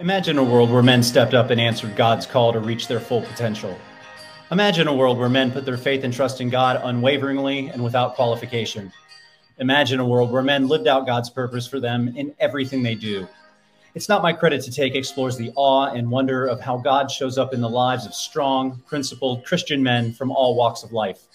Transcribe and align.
Imagine 0.00 0.38
a 0.38 0.44
world 0.44 0.70
where 0.70 0.80
men 0.80 1.02
stepped 1.02 1.34
up 1.34 1.50
and 1.50 1.60
answered 1.60 1.96
God's 1.96 2.24
call 2.24 2.52
to 2.52 2.60
reach 2.60 2.86
their 2.86 3.00
full 3.00 3.20
potential. 3.20 3.76
Imagine 4.52 4.86
a 4.86 4.94
world 4.94 5.18
where 5.18 5.28
men 5.28 5.50
put 5.50 5.64
their 5.64 5.76
faith 5.76 6.04
and 6.04 6.14
trust 6.14 6.40
in 6.40 6.50
God 6.50 6.80
unwaveringly 6.84 7.66
and 7.70 7.82
without 7.82 8.14
qualification. 8.14 8.92
Imagine 9.58 9.98
a 9.98 10.06
world 10.06 10.30
where 10.30 10.44
men 10.44 10.68
lived 10.68 10.86
out 10.86 11.04
God's 11.04 11.30
purpose 11.30 11.66
for 11.66 11.80
them 11.80 12.14
in 12.16 12.32
everything 12.38 12.84
they 12.84 12.94
do. 12.94 13.26
It's 13.96 14.08
Not 14.08 14.22
My 14.22 14.32
Credit 14.32 14.62
to 14.62 14.70
Take 14.70 14.94
explores 14.94 15.36
the 15.36 15.50
awe 15.56 15.86
and 15.86 16.08
wonder 16.08 16.46
of 16.46 16.60
how 16.60 16.76
God 16.76 17.10
shows 17.10 17.36
up 17.36 17.52
in 17.52 17.60
the 17.60 17.68
lives 17.68 18.06
of 18.06 18.14
strong, 18.14 18.80
principled 18.86 19.44
Christian 19.44 19.82
men 19.82 20.12
from 20.12 20.30
all 20.30 20.54
walks 20.54 20.84
of 20.84 20.92
life. 20.92 21.26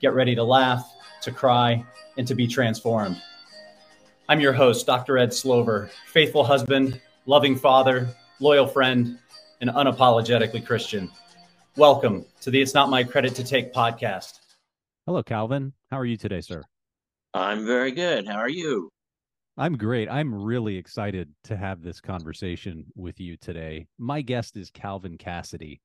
Get 0.00 0.14
ready 0.14 0.36
to 0.36 0.44
laugh, 0.44 0.88
to 1.22 1.32
cry, 1.32 1.84
and 2.16 2.28
to 2.28 2.36
be 2.36 2.46
transformed. 2.46 3.20
I'm 4.28 4.38
your 4.38 4.52
host, 4.52 4.86
Dr. 4.86 5.18
Ed 5.18 5.34
Slover, 5.34 5.90
faithful 6.06 6.44
husband, 6.44 7.00
loving 7.26 7.56
father, 7.56 8.08
loyal 8.38 8.66
friend, 8.66 9.18
and 9.62 9.70
unapologetically 9.70 10.64
Christian. 10.64 11.10
Welcome 11.76 12.26
to 12.42 12.50
the 12.50 12.60
It's 12.60 12.74
Not 12.74 12.90
My 12.90 13.02
Credit 13.02 13.34
to 13.36 13.44
Take 13.44 13.72
podcast. 13.72 14.40
Hello, 15.06 15.22
Calvin. 15.22 15.72
How 15.90 15.98
are 15.98 16.04
you 16.04 16.18
today, 16.18 16.42
sir? 16.42 16.62
I'm 17.32 17.64
very 17.64 17.92
good. 17.92 18.26
How 18.28 18.36
are 18.36 18.48
you? 18.50 18.90
I'm 19.56 19.78
great. 19.78 20.10
I'm 20.10 20.34
really 20.34 20.76
excited 20.76 21.32
to 21.44 21.56
have 21.56 21.80
this 21.80 22.00
conversation 22.00 22.84
with 22.94 23.18
you 23.18 23.38
today. 23.38 23.86
My 23.98 24.20
guest 24.20 24.56
is 24.56 24.70
Calvin 24.70 25.16
Cassady. 25.16 25.80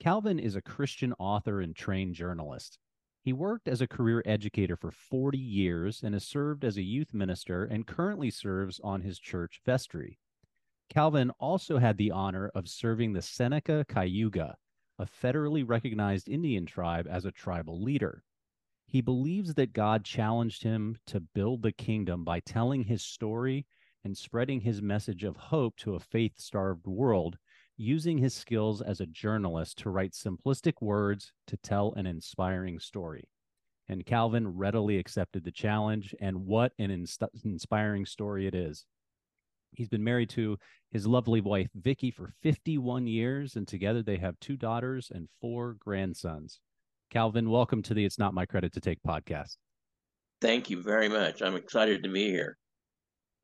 Calvin 0.00 0.38
is 0.38 0.56
a 0.56 0.62
Christian 0.62 1.14
author 1.18 1.60
and 1.60 1.76
trained 1.76 2.14
journalist. 2.14 2.78
He 3.22 3.32
worked 3.32 3.68
as 3.68 3.80
a 3.80 3.86
career 3.86 4.22
educator 4.26 4.76
for 4.76 4.90
40 4.90 5.38
years 5.38 6.02
and 6.02 6.14
has 6.14 6.24
served 6.24 6.64
as 6.64 6.78
a 6.78 6.82
youth 6.82 7.14
minister 7.14 7.64
and 7.64 7.86
currently 7.86 8.30
serves 8.30 8.80
on 8.82 9.02
his 9.02 9.18
church 9.18 9.60
vestry. 9.64 10.18
Calvin 10.90 11.30
also 11.38 11.78
had 11.78 11.96
the 11.96 12.10
honor 12.10 12.50
of 12.52 12.68
serving 12.68 13.12
the 13.12 13.22
Seneca 13.22 13.86
Cayuga, 13.88 14.56
a 14.98 15.06
federally 15.06 15.66
recognized 15.66 16.28
Indian 16.28 16.66
tribe, 16.66 17.06
as 17.08 17.24
a 17.24 17.30
tribal 17.30 17.80
leader. 17.80 18.24
He 18.86 19.00
believes 19.00 19.54
that 19.54 19.72
God 19.72 20.04
challenged 20.04 20.64
him 20.64 20.98
to 21.06 21.20
build 21.20 21.62
the 21.62 21.70
kingdom 21.70 22.24
by 22.24 22.40
telling 22.40 22.82
his 22.82 23.02
story 23.02 23.66
and 24.02 24.18
spreading 24.18 24.60
his 24.62 24.82
message 24.82 25.22
of 25.22 25.36
hope 25.36 25.76
to 25.76 25.94
a 25.94 26.00
faith 26.00 26.32
starved 26.38 26.88
world, 26.88 27.38
using 27.76 28.18
his 28.18 28.34
skills 28.34 28.82
as 28.82 29.00
a 29.00 29.06
journalist 29.06 29.78
to 29.78 29.90
write 29.90 30.12
simplistic 30.12 30.74
words 30.80 31.32
to 31.46 31.56
tell 31.56 31.94
an 31.94 32.06
inspiring 32.06 32.80
story. 32.80 33.28
And 33.88 34.04
Calvin 34.04 34.56
readily 34.56 34.98
accepted 34.98 35.44
the 35.44 35.52
challenge, 35.52 36.16
and 36.20 36.46
what 36.46 36.72
an 36.80 36.90
inspiring 37.44 38.06
story 38.06 38.48
it 38.48 38.56
is. 38.56 38.86
He's 39.72 39.88
been 39.88 40.04
married 40.04 40.30
to 40.30 40.58
his 40.90 41.06
lovely 41.06 41.40
wife, 41.40 41.68
Vicky, 41.74 42.10
for 42.10 42.32
51 42.42 43.06
years, 43.06 43.56
and 43.56 43.66
together 43.66 44.02
they 44.02 44.16
have 44.16 44.38
two 44.40 44.56
daughters 44.56 45.12
and 45.14 45.28
four 45.40 45.76
grandsons. 45.78 46.60
Calvin, 47.10 47.50
welcome 47.50 47.82
to 47.82 47.94
the 47.94 48.04
It's 48.04 48.18
Not 48.18 48.34
My 48.34 48.46
Credit 48.46 48.72
to 48.72 48.80
Take 48.80 48.98
podcast. 49.06 49.56
Thank 50.40 50.70
you 50.70 50.82
very 50.82 51.08
much. 51.08 51.42
I'm 51.42 51.54
excited 51.54 52.02
to 52.02 52.08
be 52.08 52.28
here. 52.28 52.56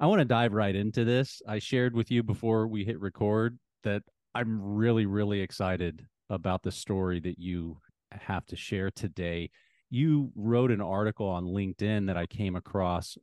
I 0.01 0.07
want 0.07 0.19
to 0.19 0.25
dive 0.25 0.53
right 0.53 0.75
into 0.75 1.05
this. 1.05 1.41
I 1.49 1.59
shared 1.59 1.95
with 1.95 2.11
you 2.11 2.23
before 2.23 2.67
we 2.67 2.85
hit 2.85 3.01
record 3.01 3.59
that 3.85 4.03
I'm 4.35 4.61
really, 4.61 5.07
really 5.07 5.41
excited 5.41 6.05
about 6.29 6.63
the 6.63 6.73
story 6.73 7.21
that 7.21 7.39
you 7.39 7.79
have 8.13 8.45
to 8.47 8.57
share 8.57 8.91
today. 8.91 9.51
You 9.91 10.33
wrote 10.35 10.73
an 10.73 10.81
article 10.81 11.29
on 11.29 11.45
LinkedIn 11.45 12.09
that 12.09 12.17
I 12.17 12.27
came 12.27 12.57
across 12.57 13.17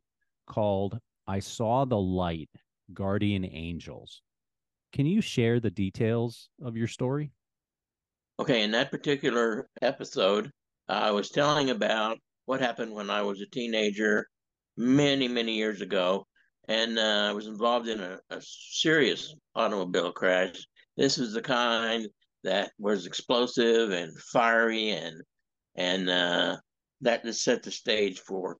called 0.47 0.97
I 1.27 1.39
Saw 1.39 1.85
the 1.85 1.99
Light 1.99 2.49
guardian 2.93 3.45
angels. 3.45 4.21
Can 4.91 5.05
you 5.05 5.21
share 5.21 5.59
the 5.59 5.71
details 5.71 6.49
of 6.61 6.77
your 6.77 6.87
story? 6.87 7.31
Okay, 8.39 8.63
in 8.63 8.71
that 8.71 8.91
particular 8.91 9.67
episode, 9.81 10.51
I 10.87 11.11
was 11.11 11.29
telling 11.29 11.69
about 11.69 12.17
what 12.45 12.61
happened 12.61 12.93
when 12.93 13.09
I 13.09 13.21
was 13.21 13.41
a 13.41 13.45
teenager 13.47 14.27
many, 14.77 15.27
many 15.27 15.53
years 15.53 15.81
ago. 15.81 16.25
And 16.67 16.97
uh, 16.97 17.27
I 17.29 17.31
was 17.33 17.47
involved 17.47 17.87
in 17.87 17.99
a, 17.99 18.19
a 18.29 18.41
serious 18.41 19.35
automobile 19.55 20.11
crash. 20.11 20.55
This 20.95 21.17
is 21.17 21.33
the 21.33 21.41
kind 21.41 22.07
that 22.43 22.71
was 22.79 23.05
explosive 23.05 23.91
and 23.91 24.17
fiery, 24.19 24.91
and 24.91 25.21
and 25.75 26.09
uh, 26.09 26.57
that 27.01 27.25
just 27.25 27.43
set 27.43 27.63
the 27.63 27.71
stage 27.71 28.19
for 28.19 28.57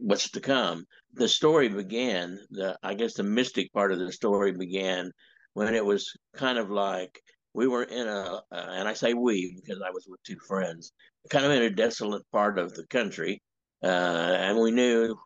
what's 0.00 0.30
to 0.30 0.40
come. 0.40 0.84
The 1.14 1.28
story 1.28 1.68
began, 1.68 2.38
the 2.50 2.78
I 2.82 2.94
guess 2.94 3.14
the 3.14 3.22
mystic 3.22 3.72
part 3.72 3.92
of 3.92 3.98
the 3.98 4.12
story 4.12 4.52
began 4.52 5.12
when 5.54 5.74
it 5.74 5.84
was 5.84 6.12
kind 6.34 6.58
of 6.58 6.70
like 6.70 7.20
we 7.52 7.66
were 7.66 7.82
in 7.82 8.06
a, 8.06 8.40
uh, 8.52 8.66
and 8.70 8.88
I 8.88 8.94
say 8.94 9.14
we 9.14 9.60
because 9.60 9.82
I 9.82 9.90
was 9.90 10.06
with 10.08 10.22
two 10.22 10.38
friends, 10.46 10.92
kind 11.30 11.44
of 11.44 11.52
in 11.52 11.62
a 11.62 11.70
desolate 11.70 12.22
part 12.32 12.58
of 12.58 12.74
the 12.74 12.86
country, 12.86 13.42
uh, 13.82 13.86
and 13.86 14.58
we 14.58 14.70
knew 14.70 15.16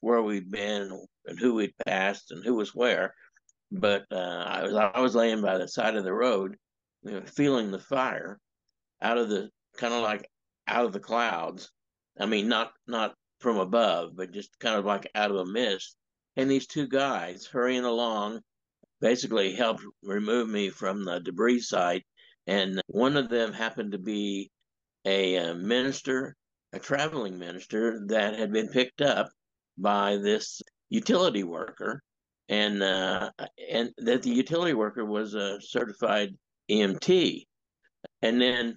where 0.00 0.22
we'd 0.22 0.50
been 0.50 0.90
and 1.26 1.38
who 1.38 1.54
we'd 1.54 1.74
passed 1.86 2.30
and 2.30 2.44
who 2.44 2.54
was 2.54 2.74
where. 2.74 3.14
But 3.72 4.04
uh, 4.10 4.16
I 4.16 4.62
was 4.64 4.74
I 4.74 5.00
was 5.00 5.14
laying 5.14 5.42
by 5.42 5.58
the 5.58 5.68
side 5.68 5.96
of 5.96 6.04
the 6.04 6.12
road, 6.12 6.56
you 7.02 7.12
know, 7.12 7.22
feeling 7.22 7.70
the 7.70 7.78
fire 7.78 8.38
out 9.00 9.18
of 9.18 9.28
the 9.28 9.48
kind 9.76 9.94
of 9.94 10.02
like 10.02 10.28
out 10.66 10.86
of 10.86 10.92
the 10.92 11.00
clouds. 11.00 11.70
I 12.18 12.26
mean, 12.26 12.48
not 12.48 12.72
not 12.88 13.14
from 13.40 13.58
above, 13.58 14.16
but 14.16 14.32
just 14.32 14.58
kind 14.58 14.78
of 14.78 14.84
like 14.84 15.10
out 15.14 15.30
of 15.30 15.36
a 15.36 15.46
mist. 15.46 15.96
And 16.36 16.50
these 16.50 16.66
two 16.66 16.86
guys 16.86 17.46
hurrying 17.46 17.84
along 17.84 18.40
basically 19.00 19.54
helped 19.54 19.82
remove 20.02 20.48
me 20.48 20.70
from 20.70 21.04
the 21.04 21.20
debris 21.20 21.60
site. 21.60 22.04
And 22.46 22.80
one 22.86 23.16
of 23.16 23.28
them 23.28 23.52
happened 23.52 23.92
to 23.92 23.98
be 23.98 24.50
a, 25.04 25.36
uh, 25.38 25.54
minister, 25.54 26.36
a 26.72 26.78
traveling 26.78 27.38
minister 27.38 28.02
that 28.08 28.38
had 28.38 28.52
been 28.52 28.68
picked 28.68 29.00
up 29.00 29.30
by 29.78 30.16
this 30.16 30.60
utility 30.90 31.42
worker, 31.42 32.02
and 32.48 32.82
uh, 32.82 33.30
and 33.70 33.90
that 33.98 34.22
the 34.22 34.30
utility 34.30 34.74
worker 34.74 35.04
was 35.04 35.34
a 35.34 35.60
certified 35.60 36.36
EMT. 36.70 37.44
And 38.22 38.40
then, 38.40 38.76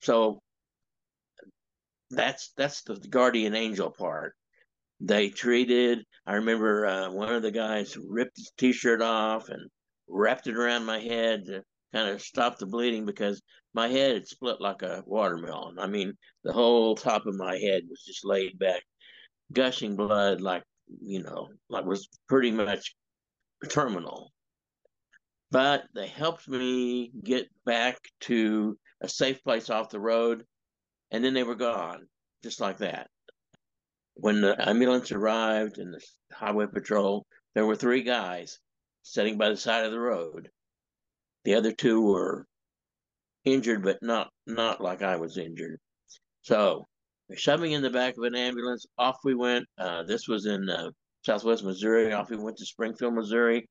so 0.00 0.40
that's 2.12 2.52
that's 2.56 2.82
the 2.82 2.96
guardian 2.96 3.54
angel 3.54 3.90
part. 3.90 4.34
They 5.00 5.30
treated. 5.30 6.04
I 6.26 6.34
remember 6.34 6.86
uh, 6.86 7.10
one 7.10 7.32
of 7.32 7.42
the 7.42 7.50
guys 7.50 7.96
ripped 7.96 8.36
his 8.36 8.52
t-shirt 8.56 9.02
off 9.02 9.48
and 9.48 9.68
wrapped 10.08 10.46
it 10.46 10.56
around 10.56 10.84
my 10.84 11.00
head 11.00 11.46
to 11.46 11.62
kind 11.92 12.10
of 12.10 12.22
stop 12.22 12.58
the 12.58 12.66
bleeding 12.66 13.04
because 13.04 13.42
my 13.74 13.88
head 13.88 14.14
had 14.14 14.28
split 14.28 14.60
like 14.60 14.82
a 14.82 15.02
watermelon. 15.06 15.78
I 15.78 15.86
mean, 15.86 16.12
the 16.44 16.52
whole 16.52 16.94
top 16.94 17.26
of 17.26 17.34
my 17.34 17.56
head 17.56 17.82
was 17.88 18.04
just 18.04 18.24
laid 18.24 18.58
back, 18.58 18.82
gushing 19.52 19.96
blood 19.96 20.40
like 20.40 20.62
you 21.00 21.22
know, 21.22 21.48
like 21.68 21.84
was 21.84 22.08
pretty 22.28 22.50
much 22.50 22.94
terminal. 23.68 24.32
But 25.50 25.84
they 25.94 26.06
helped 26.06 26.48
me 26.48 27.10
get 27.22 27.48
back 27.66 27.98
to 28.22 28.78
a 29.00 29.08
safe 29.08 29.42
place 29.42 29.68
off 29.68 29.90
the 29.90 30.00
road 30.00 30.44
and 31.12 31.22
then 31.22 31.34
they 31.34 31.44
were 31.44 31.54
gone, 31.54 32.08
just 32.42 32.60
like 32.60 32.78
that. 32.78 33.08
When 34.14 34.40
the 34.40 34.56
ambulance 34.68 35.12
arrived 35.12 35.78
and 35.78 35.94
the 35.94 36.00
highway 36.32 36.66
patrol, 36.66 37.26
there 37.54 37.66
were 37.66 37.76
three 37.76 38.02
guys 38.02 38.58
sitting 39.02 39.38
by 39.38 39.50
the 39.50 39.56
side 39.56 39.84
of 39.84 39.92
the 39.92 40.00
road. 40.00 40.48
The 41.44 41.54
other 41.54 41.72
two 41.72 42.00
were 42.00 42.46
injured, 43.44 43.82
but 43.82 44.02
not 44.02 44.30
not 44.46 44.80
like 44.80 45.02
I 45.02 45.16
was 45.16 45.38
injured. 45.38 45.78
So 46.42 46.86
shoving 47.34 47.72
in 47.72 47.82
the 47.82 47.90
back 47.90 48.16
of 48.16 48.24
an 48.24 48.34
ambulance. 48.34 48.86
Off 48.98 49.18
we 49.24 49.34
went. 49.34 49.66
Uh, 49.78 50.02
this 50.04 50.28
was 50.28 50.46
in 50.46 50.68
uh, 50.68 50.90
Southwest 51.24 51.64
Missouri. 51.64 52.12
Off 52.12 52.30
we 52.30 52.36
went 52.36 52.56
to 52.58 52.66
Springfield, 52.66 53.14
Missouri, 53.14 53.68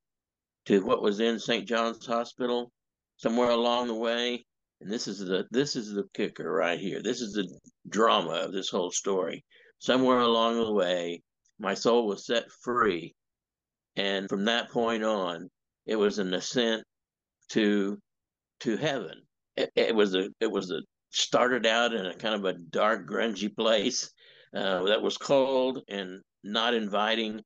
to 0.66 0.84
what 0.84 1.02
was 1.02 1.20
in 1.20 1.40
St. 1.40 1.68
John's 1.68 2.06
Hospital. 2.06 2.72
Somewhere 3.18 3.52
along 3.52 3.88
the 3.88 3.96
way, 3.96 4.46
and 4.82 4.92
this 4.92 5.08
is 5.08 5.20
the 5.20 5.46
this 5.52 5.76
is 5.76 5.94
the 5.94 6.06
kicker 6.14 6.52
right 6.52 6.80
here. 6.80 7.02
This 7.04 7.22
is 7.22 7.34
the 7.34 7.48
drama 7.88 8.32
of 8.32 8.52
this 8.52 8.70
whole 8.70 8.92
story. 8.92 9.46
Somewhere 9.78 10.20
along 10.20 10.58
the 10.58 10.74
way, 10.74 11.22
my 11.60 11.76
soul 11.76 12.08
was 12.08 12.26
set 12.26 12.52
free, 12.64 13.14
and 13.96 14.28
from 14.28 14.46
that 14.46 14.72
point 14.72 15.04
on, 15.04 15.50
it 15.86 15.96
was 15.96 16.18
an 16.18 16.34
ascent 16.34 16.84
to 17.50 18.00
to 18.62 18.78
heaven. 18.78 19.22
It, 19.56 19.72
it 19.76 19.96
was 19.96 20.16
a 20.16 20.30
it 20.40 20.52
was 20.52 20.72
a 20.72 20.82
started 21.12 21.66
out 21.68 21.94
in 21.94 22.06
a 22.06 22.16
kind 22.16 22.34
of 22.34 22.46
a 22.46 22.58
dark, 22.72 23.08
grungy 23.08 23.56
place 23.56 24.10
uh, 24.56 24.84
that 24.84 25.02
was 25.02 25.18
cold 25.18 25.84
and 25.90 26.22
not 26.44 26.74
inviting. 26.74 27.42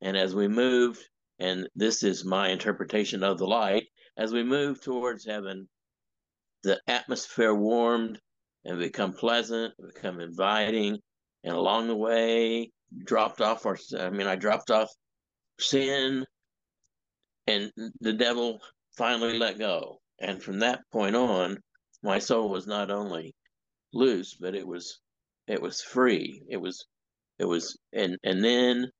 And 0.00 0.16
as 0.16 0.34
we 0.34 0.48
moved, 0.48 1.00
and 1.38 1.68
this 1.76 2.02
is 2.02 2.24
my 2.24 2.48
interpretation 2.48 3.22
of 3.22 3.38
the 3.38 3.46
light, 3.46 3.86
as 4.16 4.32
we 4.32 4.42
moved 4.42 4.82
towards 4.82 5.26
heaven, 5.26 5.68
the 6.62 6.80
atmosphere 6.86 7.54
warmed 7.54 8.20
and 8.64 8.78
become 8.78 9.12
pleasant, 9.12 9.74
become 9.84 10.20
inviting, 10.20 10.98
and 11.44 11.54
along 11.54 11.88
the 11.88 11.96
way 11.96 12.70
dropped 13.04 13.40
off 13.40 13.66
our. 13.66 13.78
I 13.98 14.10
mean, 14.10 14.26
I 14.26 14.36
dropped 14.36 14.70
off 14.70 14.90
sin 15.58 16.24
and 17.46 17.72
the 18.00 18.12
devil 18.12 18.60
finally 18.96 19.38
let 19.38 19.58
go. 19.58 19.98
And 20.20 20.42
from 20.42 20.58
that 20.60 20.80
point 20.92 21.16
on, 21.16 21.58
my 22.02 22.18
soul 22.18 22.48
was 22.48 22.66
not 22.66 22.90
only 22.90 23.34
loose, 23.92 24.34
but 24.34 24.54
it 24.54 24.66
was 24.66 25.00
it 25.46 25.60
was 25.60 25.80
free. 25.82 26.42
It 26.48 26.58
was 26.58 26.84
it 27.38 27.44
was 27.44 27.76
and 27.92 28.16
and 28.22 28.44
then 28.44 28.90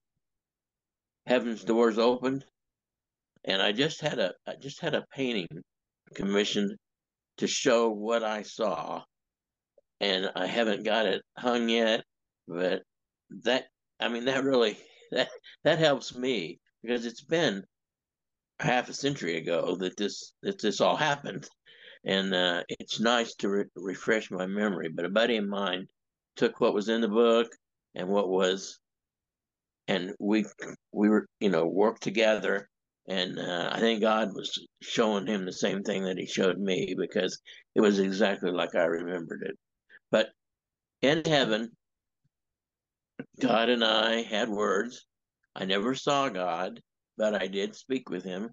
heaven's 1.27 1.65
doors 1.65 1.99
opened 1.99 2.45
and 3.45 3.63
I 3.63 3.73
just 3.73 4.01
had 4.01 4.19
a 4.19 4.33
I 4.47 4.55
just 4.57 4.81
had 4.81 4.95
a 4.95 5.07
painting 5.15 5.49
commissioned 6.15 6.77
to 7.41 7.47
show 7.47 7.91
what 7.91 8.23
I 8.23 8.43
saw. 8.43 9.03
And 10.01 10.31
I 10.35 10.47
haven't 10.47 10.85
got 10.85 11.07
it 11.07 11.23
hung 11.37 11.69
yet, 11.69 12.05
but 12.49 12.83
that 13.45 13.67
I 13.99 14.09
mean 14.09 14.25
that 14.27 14.45
really 14.45 14.79
that 15.13 15.29
that 15.65 15.79
helps 15.79 16.15
me 16.15 16.61
because 16.83 17.05
it's 17.05 17.23
been 17.23 17.65
half 18.61 18.89
a 18.89 18.95
century 18.95 19.37
ago 19.37 19.77
that 19.81 19.97
this 19.97 20.33
that 20.43 20.61
this 20.61 20.81
all 20.81 20.97
happened, 20.97 21.47
and 22.05 22.35
uh, 22.35 22.63
it's 22.69 23.01
nice 23.01 23.35
to 23.37 23.49
re- 23.49 23.65
refresh 23.77 24.31
my 24.31 24.47
memory. 24.47 24.89
But 24.89 25.05
a 25.05 25.11
buddy 25.11 25.37
of 25.37 25.47
mine 25.47 25.87
took 26.37 26.61
what 26.61 26.75
was 26.75 26.89
in 26.89 27.03
the 27.03 27.09
book 27.09 27.49
and 27.95 28.09
what 28.09 28.31
was, 28.31 28.79
and 29.87 30.15
we 30.19 30.47
we 30.93 31.11
were 31.11 31.27
you 31.41 31.51
know 31.51 31.67
worked 31.67 32.03
together, 32.03 32.70
and 33.09 33.39
uh, 33.39 33.71
I 33.73 33.81
think 33.81 34.01
God 34.01 34.35
was 34.35 34.67
showing 34.83 35.27
him 35.27 35.45
the 35.45 35.53
same 35.53 35.83
thing 35.83 36.05
that 36.05 36.19
He 36.19 36.27
showed 36.27 36.59
me 36.59 36.95
because 36.97 37.41
it 37.75 37.81
was 37.81 37.99
exactly 37.99 38.51
like 38.51 38.75
I 38.75 38.85
remembered 38.85 39.43
it. 39.43 39.57
But 40.11 40.29
in 41.03 41.23
heaven, 41.25 41.71
God 43.41 43.69
and 43.69 43.85
I 43.85 44.23
had 44.23 44.49
words. 44.49 45.07
I 45.55 45.65
never 45.65 45.95
saw 45.95 46.29
God, 46.29 46.81
but 47.17 47.41
I 47.41 47.47
did 47.47 47.75
speak 47.75 48.09
with 48.09 48.25
him, 48.25 48.51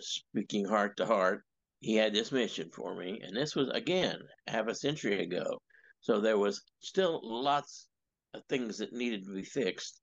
speaking 0.00 0.66
heart 0.66 0.96
to 0.98 1.06
heart. 1.06 1.42
He 1.80 1.94
had 1.94 2.14
this 2.14 2.32
mission 2.32 2.70
for 2.74 2.94
me, 2.94 3.20
and 3.22 3.36
this 3.36 3.54
was 3.54 3.68
again 3.70 4.18
half 4.46 4.66
a 4.66 4.74
century 4.74 5.22
ago. 5.22 5.60
So 6.00 6.20
there 6.20 6.38
was 6.38 6.62
still 6.80 7.20
lots 7.22 7.88
of 8.34 8.42
things 8.48 8.78
that 8.78 8.92
needed 8.92 9.24
to 9.24 9.34
be 9.34 9.44
fixed, 9.44 10.00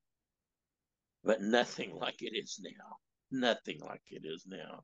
but 1.23 1.41
nothing 1.41 1.95
like 1.95 2.21
it 2.21 2.33
is 2.35 2.59
now. 2.61 2.97
Nothing 3.33 3.79
like 3.81 4.03
it 4.11 4.21
is 4.25 4.45
now. 4.47 4.83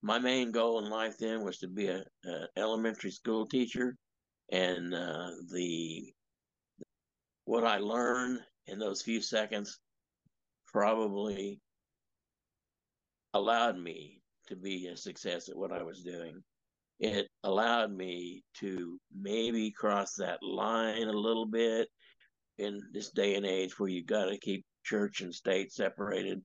My 0.00 0.18
main 0.18 0.50
goal 0.50 0.82
in 0.82 0.90
life 0.90 1.18
then 1.18 1.44
was 1.44 1.58
to 1.58 1.68
be 1.68 1.88
a, 1.88 2.02
elementary 2.56 3.10
school 3.10 3.46
teacher, 3.46 3.96
and 4.50 4.94
uh, 4.94 5.30
the 5.52 6.10
what 7.44 7.64
I 7.64 7.78
learned 7.78 8.40
in 8.66 8.78
those 8.78 9.02
few 9.02 9.20
seconds 9.20 9.78
probably 10.66 11.60
allowed 13.34 13.78
me 13.78 14.22
to 14.46 14.56
be 14.56 14.86
a 14.86 14.96
success 14.96 15.50
at 15.50 15.56
what 15.56 15.70
I 15.70 15.82
was 15.82 16.02
doing. 16.02 16.42
It 16.98 17.28
allowed 17.44 17.92
me 17.92 18.42
to 18.60 18.98
maybe 19.14 19.70
cross 19.70 20.14
that 20.14 20.42
line 20.42 21.08
a 21.08 21.12
little 21.12 21.46
bit 21.46 21.88
in 22.56 22.80
this 22.94 23.10
day 23.10 23.34
and 23.34 23.44
age 23.44 23.78
where 23.78 23.90
you 23.90 24.02
got 24.02 24.26
to 24.26 24.38
keep 24.38 24.64
church 24.82 25.20
and 25.20 25.34
state 25.34 25.72
separated. 25.72 26.42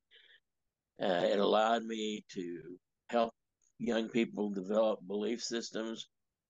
Uh, 1.01 1.25
it 1.31 1.39
allowed 1.39 1.83
me 1.83 2.23
to 2.33 2.61
help 3.09 3.33
young 3.79 4.09
people 4.09 4.49
develop 4.49 4.99
belief 5.07 5.41
systems. 5.41 6.07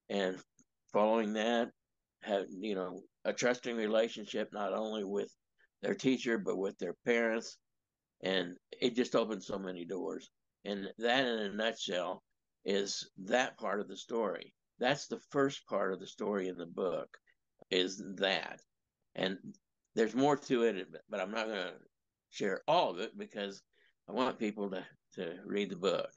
And 0.09 0.37
following 0.93 1.33
that 1.33 1.69
have 2.23 2.45
you 2.49 2.75
know 2.75 3.01
a 3.25 3.33
trusting 3.33 3.75
relationship 3.75 4.49
not 4.53 4.73
only 4.73 5.03
with 5.03 5.29
their 5.81 5.93
teacher 5.93 6.37
but 6.37 6.57
with 6.57 6.77
their 6.77 6.95
parents. 7.05 7.57
And 8.23 8.55
it 8.81 8.95
just 8.95 9.15
opened 9.15 9.43
so 9.43 9.59
many 9.59 9.85
doors. 9.85 10.29
And 10.65 10.87
that 10.97 11.25
in 11.25 11.39
a 11.39 11.53
nutshell 11.53 12.23
is 12.65 13.09
that 13.25 13.57
part 13.57 13.79
of 13.79 13.87
the 13.87 13.97
story. 13.97 14.53
That's 14.79 15.07
the 15.07 15.19
first 15.31 15.67
part 15.67 15.93
of 15.93 15.99
the 15.99 16.07
story 16.07 16.47
in 16.47 16.57
the 16.57 16.65
book 16.65 17.09
is 17.69 18.01
that. 18.17 18.59
And 19.15 19.37
there's 19.97 20.15
more 20.15 20.37
to 20.37 20.63
it 20.63 20.87
but 21.09 21.19
i'm 21.19 21.31
not 21.31 21.47
going 21.47 21.57
to 21.57 21.73
share 22.29 22.61
all 22.67 22.91
of 22.91 22.99
it 22.99 23.17
because 23.17 23.61
i 24.09 24.11
want 24.11 24.39
people 24.39 24.69
to 24.69 24.83
to 25.13 25.35
read 25.45 25.69
the 25.69 25.75
book 25.75 26.11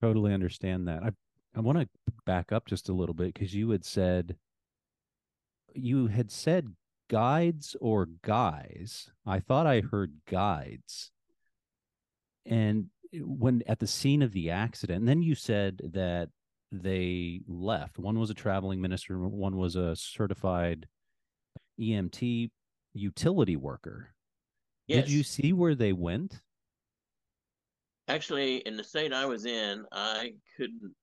totally 0.00 0.32
understand 0.32 0.86
that 0.88 1.02
i 1.02 1.10
i 1.56 1.60
want 1.60 1.78
to 1.78 1.88
back 2.24 2.52
up 2.52 2.66
just 2.66 2.88
a 2.88 2.92
little 2.92 3.14
bit 3.14 3.34
because 3.34 3.54
you 3.54 3.70
had 3.70 3.84
said 3.84 4.36
you 5.74 6.06
had 6.08 6.30
said 6.30 6.74
guides 7.12 7.76
or 7.80 8.08
guys. 8.22 9.10
I 9.26 9.40
thought 9.40 9.66
I 9.66 9.80
heard 9.80 10.14
guides. 10.28 11.10
And 12.46 12.86
when 13.14 13.62
at 13.66 13.78
the 13.78 13.86
scene 13.86 14.22
of 14.22 14.32
the 14.32 14.50
accident, 14.50 15.00
and 15.00 15.08
then 15.08 15.22
you 15.22 15.34
said 15.34 15.80
that 15.92 16.30
they 16.72 17.42
left. 17.46 17.98
One 17.98 18.18
was 18.18 18.30
a 18.30 18.34
traveling 18.34 18.80
minister, 18.80 19.18
one 19.18 19.56
was 19.56 19.76
a 19.76 19.94
certified 19.94 20.88
EMT 21.78 22.50
utility 22.94 23.56
worker. 23.56 24.14
Yes. 24.86 25.04
Did 25.04 25.12
you 25.12 25.22
see 25.22 25.52
where 25.52 25.74
they 25.74 25.92
went? 25.92 26.40
Actually, 28.12 28.56
in 28.58 28.76
the 28.76 28.84
state 28.84 29.10
I 29.10 29.24
was 29.24 29.46
in, 29.46 29.86
I 29.90 30.34
couldn't. 30.58 30.94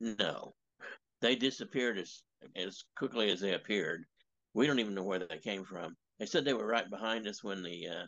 No, 0.00 0.54
they 1.20 1.34
disappeared 1.34 1.98
as 1.98 2.22
as 2.54 2.84
quickly 2.96 3.32
as 3.32 3.40
they 3.40 3.54
appeared. 3.54 4.04
We 4.54 4.68
don't 4.68 4.78
even 4.78 4.94
know 4.94 5.02
where 5.02 5.18
they 5.18 5.38
came 5.38 5.64
from. 5.64 5.96
They 6.20 6.26
said 6.26 6.44
they 6.44 6.54
were 6.54 6.68
right 6.68 6.88
behind 6.88 7.26
us 7.26 7.42
when 7.42 7.64
the 7.64 7.88
uh, 7.88 8.06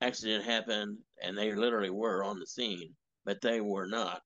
accident 0.00 0.46
happened, 0.46 0.96
and 1.22 1.36
they 1.36 1.52
literally 1.54 1.90
were 1.90 2.24
on 2.24 2.38
the 2.38 2.46
scene, 2.46 2.96
but 3.26 3.42
they 3.42 3.60
were 3.60 3.86
not 3.86 4.22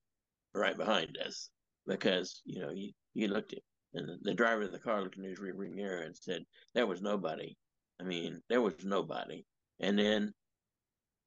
right 0.55 0.77
behind 0.77 1.19
us 1.27 1.51
because 1.89 2.41
you 2.45 2.61
know 2.61 2.71
you, 2.71 2.93
you 3.15 3.27
looked 3.27 3.53
at 3.53 3.63
and 3.95 4.17
the 4.23 4.35
driver 4.35 4.63
of 4.63 4.71
the 4.71 4.79
car 4.79 5.03
looked 5.03 5.19
in 5.19 5.25
his 5.25 5.41
rearview 5.41 5.75
mirror 5.75 6.03
and 6.03 6.17
said 6.17 6.45
there 6.73 6.87
was 6.87 7.03
nobody. 7.03 7.57
I 8.01 8.05
mean, 8.05 8.43
there 8.49 8.61
was 8.61 8.85
nobody. 8.85 9.45
And 9.81 9.99
then, 9.99 10.33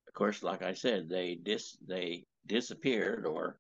of 0.10 0.14
course, 0.16 0.42
like 0.42 0.64
I 0.64 0.74
said, 0.74 1.08
they 1.08 1.36
dis 1.36 1.78
they 1.88 2.26
disappeared 2.48 3.26
or 3.28 3.60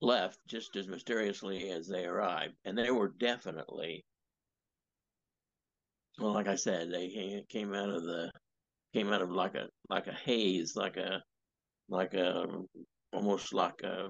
left 0.00 0.36
just 0.48 0.74
as 0.74 0.88
mysteriously 0.88 1.70
as 1.70 1.86
they 1.86 2.04
arrived. 2.04 2.54
And 2.64 2.76
they 2.76 2.90
were 2.90 3.14
definitely, 3.20 4.04
well, 6.18 6.32
like 6.32 6.48
I 6.48 6.56
said, 6.56 6.90
they 6.90 7.44
came 7.48 7.72
out 7.72 7.88
of 7.88 8.02
the, 8.02 8.32
came 8.92 9.12
out 9.12 9.22
of 9.22 9.30
like 9.30 9.54
a, 9.54 9.68
like 9.88 10.08
a 10.08 10.12
haze, 10.12 10.74
like 10.74 10.96
a, 10.96 11.22
like 11.88 12.14
a, 12.14 12.46
almost 13.12 13.54
like 13.54 13.80
a 13.84 14.08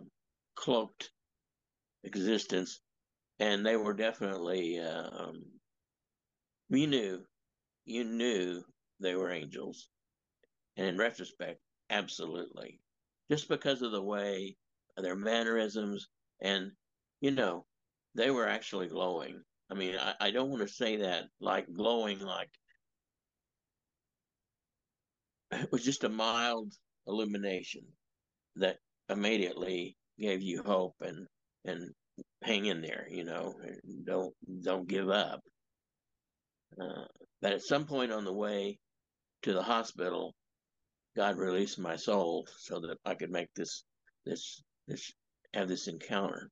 cloaked 0.57 1.11
existence. 2.05 2.81
And 3.39 3.67
they 3.67 3.77
were 3.77 3.95
definitely, 3.95 4.81
um, 4.81 5.43
you 6.71 6.87
knew, 6.87 7.21
you 7.85 8.05
knew 8.05 8.63
they 8.99 9.15
were 9.15 9.31
angels. 9.31 9.89
And 10.77 10.87
in 10.87 10.97
retrospect, 10.97 11.61
absolutely. 11.91 12.81
Just 13.31 13.49
because 13.49 13.83
of 13.83 13.93
the 13.93 14.03
way 14.03 14.57
their 14.97 15.17
mannerisms, 15.17 16.09
and 16.41 16.73
you 17.21 17.31
know, 17.31 17.65
they 18.15 18.31
were 18.31 18.49
actually 18.49 18.89
glowing. 18.89 19.43
I 19.71 19.75
mean, 19.75 19.97
I, 19.97 20.15
I 20.21 20.31
don't 20.31 20.51
want 20.51 20.63
to 20.63 20.69
say 20.69 20.97
that 20.97 21.25
like 21.41 21.73
glowing, 21.73 22.21
like 22.21 22.51
it 25.51 25.71
was 25.73 25.85
just 25.85 26.05
a 26.05 26.09
mild 26.09 26.73
illumination 27.07 27.83
that 28.57 28.79
immediately 29.09 29.97
gave 30.19 30.43
you 30.43 30.63
hope 30.63 30.97
and 31.01 31.27
and 31.65 31.93
hang 32.43 32.67
in 32.67 32.83
there, 32.83 33.07
you 33.11 33.25
know, 33.25 33.55
don't 34.05 34.35
don't 34.63 34.89
give 34.89 35.09
up. 35.09 35.41
Uh, 36.81 37.05
but 37.41 37.53
at 37.53 37.63
some 37.63 37.87
point 37.87 38.13
on 38.13 38.25
the 38.25 38.33
way 38.33 38.79
to 39.43 39.53
the 39.53 39.63
hospital, 39.63 40.35
God 41.17 41.37
released 41.37 41.79
my 41.79 41.97
soul 41.97 42.47
so 42.59 42.81
that 42.81 42.99
I 43.05 43.15
could 43.15 43.31
make 43.31 43.53
this 43.55 43.85
this 44.25 44.63
this 44.89 45.13
have 45.55 45.69
this 45.69 45.89
encounter. 45.89 46.51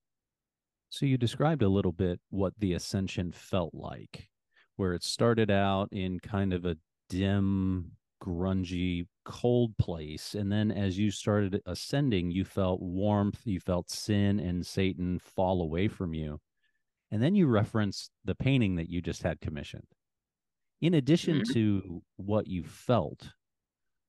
So 0.90 1.06
you 1.06 1.16
described 1.16 1.62
a 1.62 1.68
little 1.68 1.92
bit 1.92 2.20
what 2.30 2.52
the 2.58 2.74
ascension 2.74 3.32
felt 3.32 3.72
like, 3.72 4.28
where 4.76 4.92
it 4.92 5.04
started 5.04 5.50
out 5.50 5.88
in 5.92 6.18
kind 6.18 6.52
of 6.52 6.64
a 6.64 6.76
dim, 7.08 7.92
grungy, 8.22 9.06
cold 9.24 9.76
place, 9.78 10.34
and 10.34 10.50
then 10.50 10.70
as 10.70 10.98
you 10.98 11.10
started 11.10 11.62
ascending, 11.64 12.30
you 12.30 12.44
felt 12.44 12.82
warmth, 12.82 13.40
you 13.44 13.60
felt 13.60 13.90
sin 13.90 14.40
and 14.40 14.66
Satan 14.66 15.18
fall 15.20 15.62
away 15.62 15.88
from 15.88 16.12
you. 16.12 16.40
And 17.12 17.22
then 17.22 17.34
you 17.34 17.46
referenced 17.46 18.10
the 18.24 18.34
painting 18.34 18.76
that 18.76 18.90
you 18.90 19.00
just 19.00 19.22
had 19.22 19.40
commissioned. 19.40 19.86
In 20.80 20.94
addition 20.94 21.40
mm-hmm. 21.40 21.52
to 21.52 22.02
what 22.16 22.46
you 22.46 22.64
felt, 22.64 23.32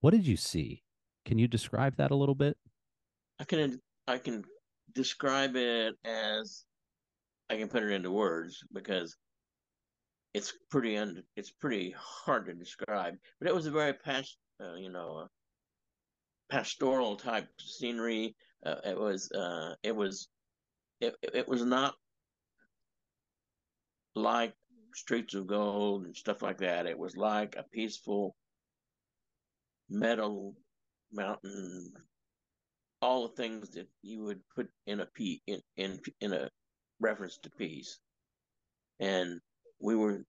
what 0.01 0.11
did 0.11 0.27
you 0.27 0.35
see? 0.35 0.83
Can 1.25 1.39
you 1.39 1.47
describe 1.47 1.95
that 1.97 2.11
a 2.11 2.15
little 2.15 2.35
bit? 2.35 2.57
I 3.39 3.43
can 3.43 3.79
I 4.07 4.17
can 4.17 4.43
describe 4.93 5.55
it 5.55 5.95
as 6.03 6.65
I 7.49 7.57
can 7.57 7.67
put 7.67 7.83
it 7.83 7.91
into 7.91 8.11
words 8.11 8.63
because 8.73 9.15
it's 10.33 10.53
pretty 10.69 10.97
un, 10.97 11.23
it's 11.35 11.51
pretty 11.51 11.93
hard 11.97 12.45
to 12.47 12.53
describe. 12.53 13.15
But 13.39 13.47
it 13.47 13.55
was 13.55 13.67
a 13.67 13.71
very 13.71 13.93
past, 13.93 14.37
uh, 14.63 14.75
you 14.75 14.89
know, 14.89 15.27
pastoral 16.49 17.15
type 17.15 17.47
scenery. 17.59 18.35
Uh, 18.65 18.75
it 18.85 18.99
was 18.99 19.31
uh, 19.31 19.75
it 19.83 19.95
was 19.95 20.29
it, 20.99 21.15
it 21.21 21.47
was 21.47 21.63
not 21.63 21.93
like 24.15 24.53
streets 24.93 25.35
of 25.35 25.47
gold 25.47 26.05
and 26.05 26.15
stuff 26.15 26.41
like 26.41 26.57
that. 26.59 26.85
It 26.85 26.97
was 26.97 27.15
like 27.15 27.55
a 27.55 27.65
peaceful 27.71 28.35
meadow 29.91 30.53
mountain, 31.11 31.93
all 33.01 33.27
the 33.27 33.35
things 33.35 33.71
that 33.71 33.87
you 34.01 34.23
would 34.23 34.41
put 34.55 34.69
in 34.87 35.01
a 35.01 35.05
p 35.05 35.41
in 35.47 35.61
in 35.77 35.99
in 36.21 36.33
a 36.33 36.49
reference 36.99 37.37
to 37.39 37.49
peace. 37.51 37.99
And 38.99 39.41
we 39.81 39.95
were 39.95 40.23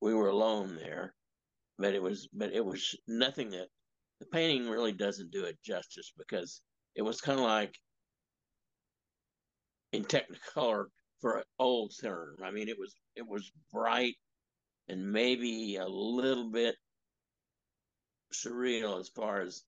we 0.00 0.14
were 0.14 0.28
alone 0.28 0.76
there, 0.76 1.14
but 1.78 1.94
it 1.94 2.02
was 2.02 2.28
but 2.32 2.52
it 2.52 2.64
was 2.64 2.94
nothing 3.08 3.50
that 3.50 3.68
the 4.20 4.26
painting 4.26 4.68
really 4.68 4.92
doesn't 4.92 5.30
do 5.32 5.44
it 5.44 5.58
justice 5.64 6.12
because 6.18 6.60
it 6.94 7.02
was 7.02 7.20
kind 7.20 7.38
of 7.38 7.44
like 7.46 7.74
in 9.92 10.04
technicolor 10.04 10.86
for 11.20 11.38
an 11.38 11.44
old 11.58 11.92
term. 12.00 12.36
I 12.44 12.50
mean, 12.50 12.68
it 12.68 12.78
was 12.78 12.94
it 13.16 13.26
was 13.26 13.50
bright 13.72 14.14
and 14.88 15.12
maybe 15.12 15.76
a 15.76 15.86
little 15.86 16.50
bit 16.50 16.76
surreal 18.32 19.00
as 19.00 19.08
far 19.08 19.40
as 19.40 19.64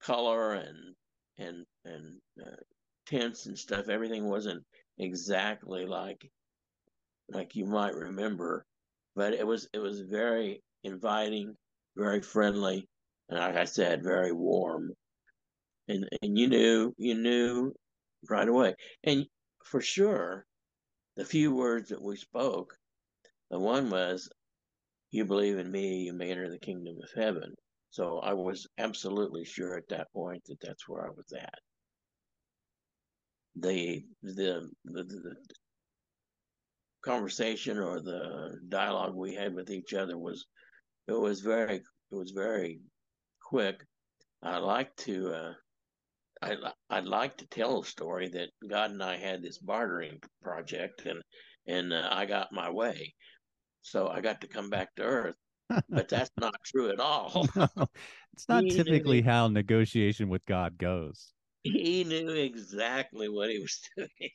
color 0.00 0.54
and 0.54 0.94
and 1.38 1.66
and 1.84 2.20
uh, 2.40 2.56
tints 3.06 3.46
and 3.46 3.58
stuff. 3.58 3.88
Everything 3.88 4.28
wasn't 4.28 4.64
exactly 4.98 5.86
like 5.86 6.30
like 7.28 7.54
you 7.56 7.64
might 7.66 7.94
remember, 7.94 8.66
but 9.14 9.34
it 9.34 9.46
was 9.46 9.68
it 9.72 9.78
was 9.78 10.00
very 10.00 10.62
inviting, 10.84 11.56
very 11.96 12.20
friendly, 12.22 12.88
and 13.28 13.38
like 13.38 13.56
I 13.56 13.64
said, 13.64 14.02
very 14.02 14.32
warm. 14.32 14.92
And 15.88 16.08
and 16.22 16.38
you 16.38 16.48
knew 16.48 16.94
you 16.98 17.14
knew 17.14 17.74
right 18.28 18.48
away, 18.48 18.74
and 19.04 19.26
for 19.64 19.80
sure, 19.80 20.46
the 21.16 21.24
few 21.24 21.54
words 21.54 21.90
that 21.90 22.02
we 22.02 22.16
spoke, 22.16 22.76
the 23.50 23.58
one 23.58 23.90
was, 23.90 24.30
"You 25.10 25.24
believe 25.24 25.58
in 25.58 25.70
me, 25.70 26.02
you 26.04 26.12
may 26.12 26.30
enter 26.30 26.50
the 26.50 26.58
kingdom 26.58 26.98
of 27.02 27.10
heaven." 27.14 27.54
So 27.90 28.20
I 28.20 28.32
was 28.34 28.68
absolutely 28.78 29.44
sure 29.44 29.76
at 29.76 29.88
that 29.88 30.12
point 30.12 30.42
that 30.46 30.60
that's 30.60 30.88
where 30.88 31.04
I 31.04 31.10
was 31.10 31.32
at. 31.32 31.58
The 33.56 34.04
the 34.22 34.70
the, 34.84 35.02
the 35.04 35.34
conversation 37.02 37.78
or 37.78 38.00
the 38.00 38.60
dialogue 38.68 39.14
we 39.14 39.34
had 39.34 39.54
with 39.54 39.70
each 39.70 39.92
other 39.94 40.16
was 40.16 40.46
it 41.08 41.18
was 41.18 41.40
very 41.40 41.76
it 41.76 41.84
was 42.14 42.30
very 42.30 42.80
quick. 43.42 43.84
I 44.42 44.58
like 44.58 44.94
to 44.96 45.32
uh, 45.32 45.52
I 46.42 46.56
I'd 46.88 47.06
like 47.06 47.36
to 47.38 47.46
tell 47.48 47.80
a 47.80 47.84
story 47.84 48.28
that 48.28 48.50
God 48.68 48.92
and 48.92 49.02
I 49.02 49.16
had 49.16 49.42
this 49.42 49.58
bartering 49.58 50.20
project 50.42 51.06
and 51.06 51.20
and 51.66 51.92
uh, 51.92 52.08
I 52.10 52.26
got 52.26 52.52
my 52.52 52.70
way, 52.70 53.14
so 53.82 54.08
I 54.08 54.20
got 54.20 54.40
to 54.42 54.48
come 54.48 54.70
back 54.70 54.94
to 54.94 55.02
Earth. 55.02 55.36
But 55.88 56.08
that's 56.08 56.30
not 56.38 56.54
true 56.64 56.90
at 56.90 57.00
all. 57.00 57.46
it's 58.32 58.48
not 58.48 58.64
he 58.64 58.70
typically 58.70 59.22
how 59.22 59.48
negotiation 59.48 60.28
with 60.28 60.44
God 60.46 60.78
goes. 60.78 61.32
He 61.62 62.04
knew 62.04 62.30
exactly 62.30 63.28
what 63.28 63.50
he 63.50 63.58
was 63.58 63.80
doing, 63.96 64.30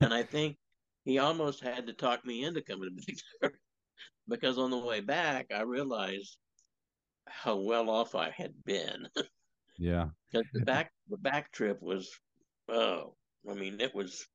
and 0.00 0.14
I 0.14 0.22
think 0.22 0.56
he 1.04 1.18
almost 1.18 1.62
had 1.62 1.86
to 1.86 1.92
talk 1.92 2.24
me 2.24 2.44
into 2.44 2.62
coming 2.62 2.96
back 3.42 3.52
because 4.28 4.58
on 4.58 4.70
the 4.70 4.78
way 4.78 5.00
back 5.00 5.46
I 5.54 5.62
realized 5.62 6.36
how 7.26 7.56
well 7.56 7.90
off 7.90 8.14
I 8.14 8.30
had 8.30 8.52
been. 8.64 9.06
yeah. 9.78 10.08
Because 10.32 10.46
the 10.52 10.60
back 10.60 10.92
the 11.08 11.18
back 11.18 11.52
trip 11.52 11.80
was 11.82 12.10
oh, 12.68 13.14
I 13.48 13.54
mean 13.54 13.80
it 13.80 13.94
was 13.94 14.26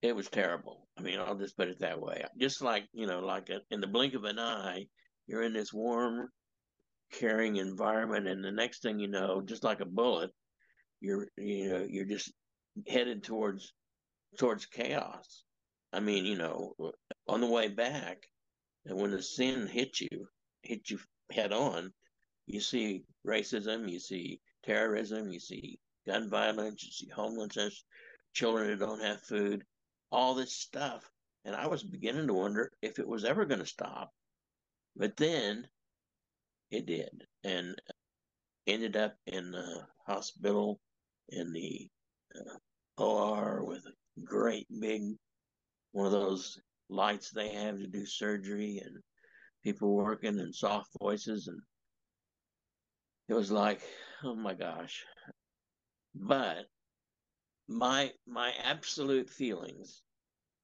it 0.00 0.16
was 0.16 0.28
terrible. 0.28 0.81
I 0.98 1.02
mean, 1.02 1.18
I'll 1.18 1.38
just 1.38 1.56
put 1.56 1.68
it 1.68 1.80
that 1.80 2.00
way. 2.00 2.24
Just 2.38 2.62
like, 2.62 2.84
you 2.92 3.06
know, 3.06 3.20
like 3.20 3.48
a, 3.48 3.60
in 3.70 3.80
the 3.80 3.86
blink 3.86 4.14
of 4.14 4.24
an 4.24 4.38
eye, 4.38 4.86
you're 5.26 5.42
in 5.42 5.52
this 5.52 5.72
warm, 5.72 6.28
caring 7.12 7.56
environment 7.56 8.26
and 8.26 8.44
the 8.44 8.50
next 8.50 8.82
thing 8.82 8.98
you 8.98 9.08
know, 9.08 9.42
just 9.42 9.64
like 9.64 9.80
a 9.80 9.86
bullet, 9.86 10.30
you're 11.00 11.28
you 11.36 11.68
know, 11.68 11.86
you're 11.88 12.06
just 12.06 12.32
headed 12.88 13.22
towards 13.22 13.72
towards 14.38 14.66
chaos. 14.66 15.44
I 15.92 16.00
mean, 16.00 16.24
you 16.24 16.36
know, 16.36 16.74
on 17.28 17.40
the 17.40 17.46
way 17.46 17.68
back, 17.68 18.22
and 18.86 18.98
when 18.98 19.10
the 19.10 19.22
sin 19.22 19.66
hits 19.66 20.00
you, 20.00 20.26
hits 20.62 20.90
you 20.90 20.98
head 21.30 21.52
on, 21.52 21.92
you 22.46 22.60
see 22.60 23.04
racism, 23.26 23.90
you 23.90 24.00
see 24.00 24.40
terrorism, 24.64 25.30
you 25.30 25.40
see 25.40 25.78
gun 26.06 26.30
violence, 26.30 26.82
you 26.82 26.90
see 26.90 27.08
homelessness, 27.14 27.84
children 28.32 28.68
who 28.68 28.76
don't 28.76 29.02
have 29.02 29.20
food, 29.22 29.64
all 30.12 30.34
this 30.34 30.52
stuff. 30.52 31.02
And 31.44 31.56
I 31.56 31.66
was 31.66 31.82
beginning 31.82 32.28
to 32.28 32.34
wonder 32.34 32.70
if 32.82 32.98
it 32.98 33.08
was 33.08 33.24
ever 33.24 33.44
going 33.44 33.60
to 33.60 33.66
stop. 33.66 34.12
But 34.94 35.16
then 35.16 35.66
it 36.70 36.86
did. 36.86 37.24
And 37.42 37.74
ended 38.66 38.96
up 38.96 39.14
in 39.26 39.50
the 39.50 39.86
hospital 40.06 40.80
in 41.30 41.52
the 41.52 41.88
uh, 42.36 43.02
OR 43.02 43.64
with 43.64 43.84
a 43.86 44.20
great 44.24 44.66
big 44.80 45.02
one 45.92 46.06
of 46.06 46.12
those 46.12 46.60
lights 46.88 47.30
they 47.30 47.48
have 47.48 47.78
to 47.78 47.86
do 47.86 48.04
surgery 48.06 48.80
and 48.84 48.96
people 49.64 49.94
working 49.94 50.38
and 50.38 50.54
soft 50.54 50.90
voices 51.00 51.48
and 51.48 51.60
it 53.28 53.34
was 53.34 53.50
like 53.50 53.80
oh 54.24 54.34
my 54.34 54.54
gosh 54.54 55.04
but 56.14 56.66
my 57.68 58.10
my 58.26 58.52
absolute 58.64 59.30
feelings 59.30 60.02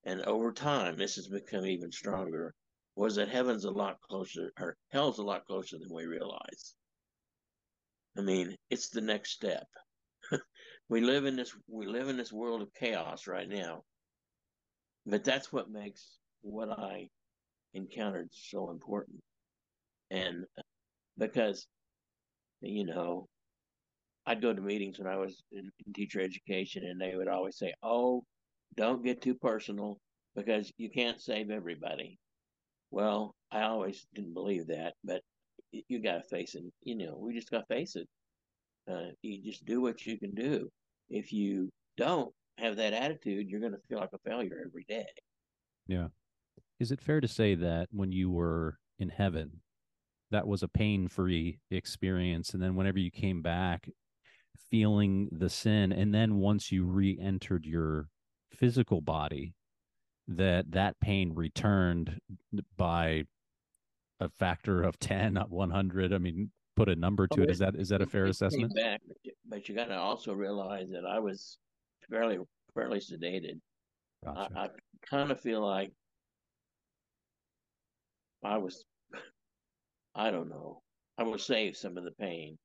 and 0.04 0.20
over 0.22 0.52
time 0.52 0.96
this 0.96 1.16
has 1.16 1.28
become 1.28 1.66
even 1.66 1.92
stronger 1.92 2.54
was 2.96 3.14
that 3.14 3.28
heaven's 3.28 3.64
a 3.64 3.70
lot 3.70 4.00
closer 4.00 4.52
or 4.58 4.76
hell's 4.90 5.18
a 5.18 5.22
lot 5.22 5.44
closer 5.46 5.78
than 5.78 5.94
we 5.94 6.06
realize. 6.06 6.74
I 8.16 8.22
mean 8.22 8.56
it's 8.70 8.88
the 8.88 9.00
next 9.00 9.32
step. 9.32 9.66
We 10.90 11.02
live 11.02 11.26
in 11.26 11.36
this 11.36 11.54
we 11.68 11.86
live 11.86 12.08
in 12.08 12.16
this 12.16 12.32
world 12.32 12.62
of 12.62 12.72
chaos 12.72 13.26
right 13.26 13.48
now. 13.48 13.82
But 15.04 15.22
that's 15.22 15.52
what 15.52 15.70
makes 15.70 16.18
what 16.40 16.70
i 16.70 17.08
encountered 17.74 18.30
so 18.32 18.70
important. 18.70 19.20
And 20.10 20.44
uh, 20.58 20.62
because 21.18 21.66
you 22.60 22.84
know 22.86 23.28
I'd 24.28 24.42
go 24.42 24.52
to 24.52 24.60
meetings 24.60 24.98
when 24.98 25.08
I 25.08 25.16
was 25.16 25.42
in, 25.52 25.70
in 25.86 25.92
teacher 25.94 26.20
education, 26.20 26.84
and 26.84 27.00
they 27.00 27.16
would 27.16 27.28
always 27.28 27.56
say, 27.56 27.72
"Oh, 27.82 28.24
don't 28.76 29.02
get 29.02 29.22
too 29.22 29.34
personal 29.34 29.98
because 30.36 30.70
you 30.76 30.90
can't 30.90 31.18
save 31.18 31.50
everybody." 31.50 32.18
Well, 32.90 33.34
I 33.50 33.62
always 33.62 34.06
didn't 34.14 34.34
believe 34.34 34.66
that, 34.66 34.94
but 35.02 35.22
you 35.72 36.02
got 36.02 36.22
to 36.22 36.28
face 36.28 36.54
it. 36.54 36.64
You 36.82 36.96
know, 36.96 37.16
we 37.18 37.34
just 37.34 37.50
got 37.50 37.60
to 37.68 37.74
face 37.74 37.96
it. 37.96 38.06
Uh, 38.90 39.12
you 39.22 39.42
just 39.42 39.64
do 39.64 39.80
what 39.80 40.04
you 40.04 40.18
can 40.18 40.34
do. 40.34 40.68
If 41.08 41.32
you 41.32 41.70
don't 41.96 42.30
have 42.58 42.76
that 42.76 42.92
attitude, 42.92 43.48
you're 43.48 43.60
going 43.60 43.72
to 43.72 43.80
feel 43.88 43.98
like 43.98 44.12
a 44.12 44.28
failure 44.28 44.62
every 44.66 44.84
day. 44.88 45.06
Yeah. 45.86 46.08
Is 46.78 46.92
it 46.92 47.00
fair 47.00 47.22
to 47.22 47.28
say 47.28 47.54
that 47.54 47.88
when 47.92 48.12
you 48.12 48.30
were 48.30 48.78
in 48.98 49.08
heaven, 49.08 49.60
that 50.30 50.46
was 50.46 50.62
a 50.62 50.68
pain 50.68 51.08
free 51.08 51.60
experience? 51.70 52.52
And 52.52 52.62
then 52.62 52.74
whenever 52.74 52.98
you 52.98 53.10
came 53.10 53.40
back, 53.42 53.88
feeling 54.70 55.28
the 55.32 55.48
sin 55.48 55.92
and 55.92 56.14
then 56.14 56.36
once 56.36 56.70
you 56.70 56.84
re-entered 56.84 57.64
your 57.64 58.08
physical 58.54 59.00
body 59.00 59.54
that 60.26 60.70
that 60.70 60.98
pain 61.00 61.32
returned 61.34 62.20
by 62.76 63.24
a 64.20 64.28
factor 64.28 64.82
of 64.82 64.98
10 64.98 65.34
not 65.34 65.50
100 65.50 66.12
i 66.12 66.18
mean 66.18 66.50
put 66.76 66.88
a 66.88 66.96
number 66.96 67.26
oh, 67.30 67.36
to 67.36 67.42
it. 67.42 67.50
is 67.50 67.58
that 67.58 67.74
is 67.74 67.88
that 67.88 68.02
a 68.02 68.06
fair 68.06 68.26
assessment? 68.26 68.72
back, 68.74 69.00
but 69.48 69.68
you 69.68 69.74
got 69.74 69.86
to 69.86 69.96
also 69.96 70.32
realize 70.32 70.88
that 70.90 71.04
i 71.04 71.18
was 71.18 71.58
fairly 72.10 72.38
fairly 72.74 73.00
sedated. 73.00 73.58
Gotcha. 74.24 74.50
I, 74.56 74.64
I 74.64 74.68
kind 75.08 75.30
of 75.30 75.40
feel 75.40 75.64
like 75.64 75.92
i 78.44 78.56
was 78.56 78.84
i 80.14 80.30
don't 80.30 80.48
know. 80.48 80.82
I 81.18 81.24
was 81.24 81.44
saved 81.44 81.76
some 81.76 81.96
of 81.96 82.04
the 82.04 82.12
pain 82.12 82.56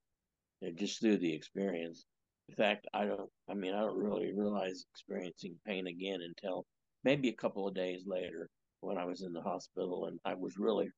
just 0.72 1.00
through 1.00 1.18
the 1.18 1.34
experience. 1.34 2.06
In 2.50 2.56
fact, 2.56 2.88
I 2.94 3.06
don't. 3.06 3.30
I 3.50 3.54
mean, 3.54 3.74
I 3.74 3.82
don't 3.82 3.98
really 3.98 4.34
realize 4.34 4.86
experiencing 4.94 5.56
pain 5.66 5.88
again 5.88 6.20
until 6.22 6.66
maybe 7.04 7.30
a 7.30 7.36
couple 7.36 7.68
of 7.68 7.76
days 7.76 8.04
later 8.06 8.50
when 8.82 8.98
I 8.98 9.06
was 9.06 9.22
in 9.22 9.34
the 9.34 9.42
hospital, 9.42 10.06
and 10.08 10.20
I 10.26 10.34
was 10.36 10.58
really, 10.58 10.90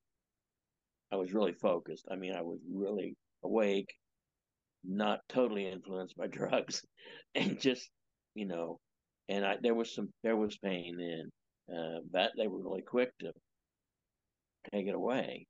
I 1.12 1.17
was 1.17 1.34
really 1.34 1.53
focused. 1.53 2.05
I 2.12 2.15
mean, 2.15 2.34
I 2.36 2.41
was 2.41 2.60
really 2.72 3.15
awake, 3.43 3.93
not 4.84 5.19
totally 5.29 5.67
influenced 5.67 6.17
by 6.17 6.27
drugs, 6.31 6.81
and 7.36 7.60
just, 7.60 7.89
you 8.34 8.45
know, 8.45 8.79
and 9.29 9.45
I 9.45 9.57
there 9.62 9.75
was 9.75 9.93
some 9.93 10.10
there 10.24 10.36
was 10.36 10.57
pain 10.57 10.98
then, 10.98 11.75
uh, 11.77 12.00
but 12.12 12.31
they 12.38 12.48
were 12.48 12.62
really 12.62 12.81
quick 12.81 13.12
to 13.19 13.31
take 14.72 14.88
it 14.88 14.95
away. 14.95 15.45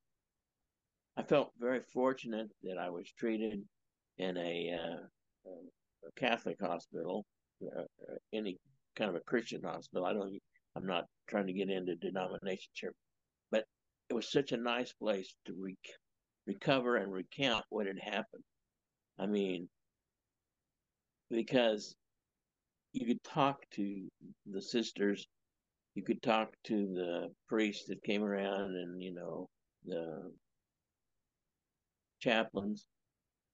I 1.16 1.22
felt 1.22 1.52
very 1.58 1.80
fortunate 1.80 2.48
that 2.64 2.76
I 2.78 2.90
was 2.90 3.10
treated 3.18 3.62
in 4.18 4.36
a, 4.36 4.74
uh, 4.74 5.50
a 6.06 6.20
Catholic 6.20 6.56
hospital, 6.60 7.24
uh, 7.64 7.82
any 8.32 8.58
kind 8.96 9.10
of 9.10 9.16
a 9.16 9.20
Christian 9.20 9.62
hospital. 9.62 10.06
I 10.06 10.12
don't. 10.12 10.38
I'm 10.76 10.86
not 10.86 11.04
trying 11.28 11.46
to 11.46 11.52
get 11.52 11.70
into 11.70 11.96
denominations 11.96 12.74
here, 12.74 12.92
but 13.50 13.64
it 14.10 14.14
was 14.14 14.30
such 14.30 14.52
a 14.52 14.58
nice 14.58 14.92
place 14.92 15.34
to 15.46 15.54
re- 15.58 15.76
recover 16.46 16.96
and 16.96 17.12
recount 17.12 17.64
what 17.70 17.86
had 17.86 17.98
happened. 17.98 18.44
I 19.18 19.26
mean, 19.26 19.68
because 21.30 21.94
you 22.92 23.06
could 23.06 23.22
talk 23.24 23.58
to 23.72 24.08
the 24.46 24.62
sisters, 24.62 25.26
you 25.94 26.02
could 26.02 26.22
talk 26.22 26.50
to 26.64 26.74
the 26.74 27.28
priests 27.48 27.86
that 27.88 28.02
came 28.02 28.22
around, 28.22 28.76
and 28.76 29.02
you 29.02 29.14
know 29.14 29.48
the 29.86 30.30
chaplains, 32.20 32.84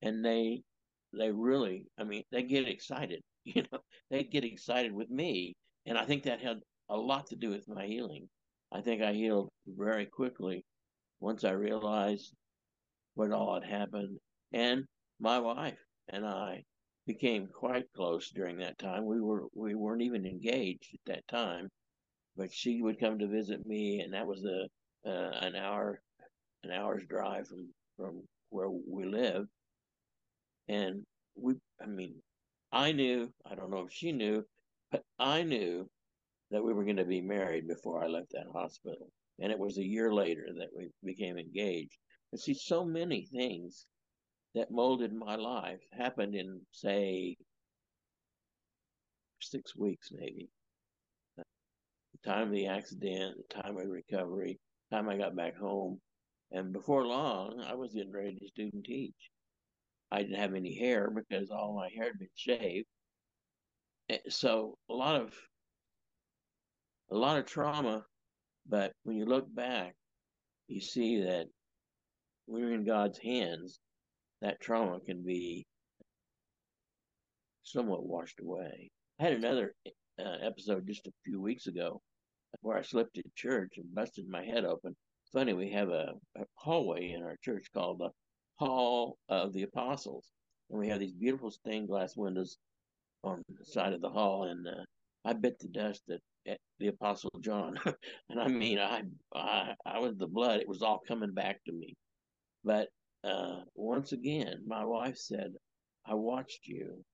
and 0.03 0.25
they 0.25 0.63
they 1.13 1.31
really, 1.31 1.87
I 1.99 2.05
mean, 2.05 2.25
they 2.33 2.43
get 2.43 2.69
excited. 2.69 3.23
You 3.45 3.65
know, 3.73 3.81
they 4.09 4.23
get 4.23 4.45
excited 4.45 4.93
with 4.93 5.11
me, 5.11 5.57
and 5.85 5.99
I 5.99 6.05
think 6.05 6.23
that 6.25 6.41
had 6.41 6.61
a 6.89 6.97
lot 6.97 7.27
to 7.29 7.37
do 7.37 7.51
with 7.51 7.69
my 7.69 7.87
healing. 7.87 8.29
I 8.71 8.83
think 8.83 9.03
I 9.03 9.13
healed 9.15 9.51
very 9.67 10.07
quickly 10.07 10.65
once 11.21 11.43
I 11.45 11.51
realized 11.51 12.33
what 13.15 13.33
all 13.33 13.55
had 13.55 13.65
happened, 13.65 14.19
and 14.53 14.85
my 15.19 15.39
wife 15.41 15.79
and 16.09 16.25
I 16.27 16.65
became 17.07 17.49
quite 17.49 17.93
close 17.95 18.31
during 18.31 18.59
that 18.59 18.79
time. 18.79 19.05
We 19.07 19.21
were 19.21 19.47
we 19.55 19.75
weren't 19.75 20.03
even 20.03 20.27
engaged 20.27 20.95
at 20.95 21.01
that 21.07 21.29
time, 21.29 21.69
but 22.37 22.53
she 22.53 22.83
would 22.83 23.01
come 23.01 23.19
to 23.19 23.27
visit 23.29 23.67
me, 23.67 24.01
and 24.01 24.15
that 24.15 24.27
was 24.27 24.45
a 24.45 24.69
uh, 25.09 25.31
an 25.47 25.57
hour 25.57 26.01
an 26.65 26.71
hour's 26.71 27.05
drive 27.07 27.49
from 27.49 27.73
from 27.97 28.23
where 28.51 28.71
we 28.71 29.05
live, 29.05 29.47
and 30.69 31.03
we 31.37 31.55
I 31.81 31.87
mean 31.87 32.15
I 32.73 32.93
knew 32.93 33.33
I 33.45 33.55
don't 33.55 33.71
know 33.71 33.85
if 33.87 33.93
she 33.93 34.13
knew, 34.13 34.45
but 34.91 35.03
I 35.19 35.43
knew 35.43 35.89
that 36.51 36.63
we 36.63 36.73
were 36.73 36.85
going 36.85 36.97
to 36.97 37.05
be 37.05 37.21
married 37.21 37.67
before 37.67 38.03
I 38.03 38.09
left 38.09 38.33
that 38.33 38.47
hospital, 38.53 39.11
and 39.41 39.51
it 39.51 39.59
was 39.59 39.79
a 39.79 39.87
year 39.87 40.13
later 40.13 40.47
that 40.59 40.69
we 40.77 40.89
became 41.05 41.39
engaged. 41.39 41.97
And 42.31 42.41
see, 42.41 42.55
so 42.55 42.85
many 42.85 43.27
things 43.27 43.87
that 44.55 44.71
molded 44.71 45.13
my 45.13 45.37
life 45.37 45.81
happened 45.93 46.35
in, 46.35 46.61
say, 46.73 47.37
six 49.41 49.77
weeks, 49.77 50.11
maybe. 50.13 50.49
The 51.37 51.45
time 52.31 52.49
of 52.49 52.53
the 52.53 52.67
accident, 52.67 53.37
the 53.37 53.63
time 53.63 53.77
of 53.77 53.87
recovery, 53.87 54.59
time 54.91 55.09
I 55.09 55.17
got 55.17 55.37
back 55.37 55.57
home. 55.57 56.01
And 56.51 56.73
before 56.73 57.07
long, 57.07 57.65
I 57.67 57.75
was 57.75 57.95
getting 57.95 58.13
ready 58.13 58.37
to 58.39 58.49
student 58.49 58.85
teach. 58.85 59.32
I 60.13 60.19
didn't 60.19 60.41
have 60.41 60.55
any 60.55 60.75
hair 60.75 61.11
because 61.11 61.51
all 61.51 61.75
my 61.75 61.89
hair 61.89 62.09
had 62.09 62.19
been 62.19 62.29
shaved. 62.35 62.87
Eh, 64.11 64.19
so 64.29 64.77
a 64.91 64.93
lot 64.93 65.19
of 65.19 65.35
a 67.11 67.17
lot 67.17 67.39
of 67.39 67.47
trauma, 67.47 68.05
but 68.67 68.93
when 69.05 69.17
you 69.17 69.25
look 69.25 69.53
back, 69.55 69.95
you 70.69 70.81
see 70.81 71.23
that 71.23 71.47
we're 72.47 72.75
in 72.75 72.85
God's 72.85 73.19
hands 73.19 73.81
that 74.43 74.61
trauma 74.61 75.01
can 75.01 75.25
be 75.25 75.67
somewhat 77.63 78.05
washed 78.05 78.41
away. 78.41 78.91
I 79.19 79.25
had 79.25 79.33
another 79.33 79.75
uh, 80.19 80.37
episode 80.43 80.87
just 80.87 81.07
a 81.07 81.13
few 81.25 81.41
weeks 81.41 81.69
ago 81.69 82.03
where 82.61 82.77
I 82.77 82.83
slipped 82.83 83.17
at 83.17 83.35
church 83.35 83.75
and 83.79 83.95
busted 83.95 84.29
my 84.29 84.45
head 84.45 84.67
open. 84.67 84.95
Funny, 85.33 85.55
we 85.55 85.71
have 85.71 85.89
a, 85.89 86.13
a 86.37 86.45
hallway 86.57 87.13
in 87.13 87.23
our 87.23 87.37
church 87.43 87.67
called 87.73 88.01
the 88.01 88.11
Hall 88.57 89.19
of 89.29 89.53
the 89.53 89.63
Apostles, 89.63 90.27
and 90.71 90.79
we 90.79 90.89
have 90.89 91.01
these 91.01 91.13
beautiful 91.13 91.51
stained 91.51 91.89
glass 91.89 92.17
windows 92.17 92.59
on 93.25 93.43
the 93.49 93.65
side 93.65 93.93
of 93.93 94.01
the 94.01 94.11
hall. 94.11 94.45
And 94.45 94.67
uh, 94.67 94.85
I 95.25 95.33
bit 95.33 95.59
the 95.59 95.69
dust 95.69 96.03
at, 96.11 96.21
at 96.47 96.59
the 96.79 96.89
Apostle 96.89 97.31
John, 97.41 97.79
and 98.31 98.41
I 98.41 98.49
mean, 98.49 98.79
I, 98.79 99.03
I 99.35 99.75
I 99.85 99.99
was 99.99 100.17
the 100.17 100.27
blood; 100.29 100.61
it 100.61 100.69
was 100.69 100.83
all 100.83 101.01
coming 101.07 101.33
back 101.33 101.63
to 101.65 101.73
me. 101.73 101.95
But 102.65 102.89
uh, 103.25 103.63
once 103.75 104.13
again, 104.13 104.63
my 104.67 104.85
wife 104.85 105.17
said, 105.17 105.53
I 106.07 106.15
watched 106.15 106.67
you 106.67 107.05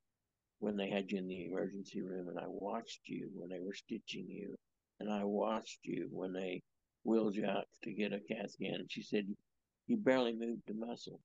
when 0.61 0.77
they 0.77 0.89
had 0.91 1.11
you 1.11 1.19
in 1.19 1.29
the 1.29 1.47
emergency 1.47 2.03
room, 2.03 2.29
and 2.29 2.39
I 2.39 2.47
watched 2.47 3.03
you 3.07 3.31
when 3.35 3.49
they 3.49 3.61
were 3.61 3.75
stitching 3.75 4.27
you, 4.29 4.57
and 5.01 5.11
I 5.13 5.25
watched 5.25 5.81
you 5.85 6.09
when 6.11 6.33
they 6.33 6.63
wheeled 7.05 7.37
you 7.37 7.47
out 7.47 7.67
to 7.85 7.93
get 7.93 8.13
a 8.13 8.21
CAT 8.21 8.51
scan. 8.51 8.75
And 8.75 8.91
she 8.91 9.03
said, 9.03 9.27
You 9.87 9.97
barely 9.97 10.35
moved 10.35 10.69
a 10.71 10.75
muscle. 10.75 11.21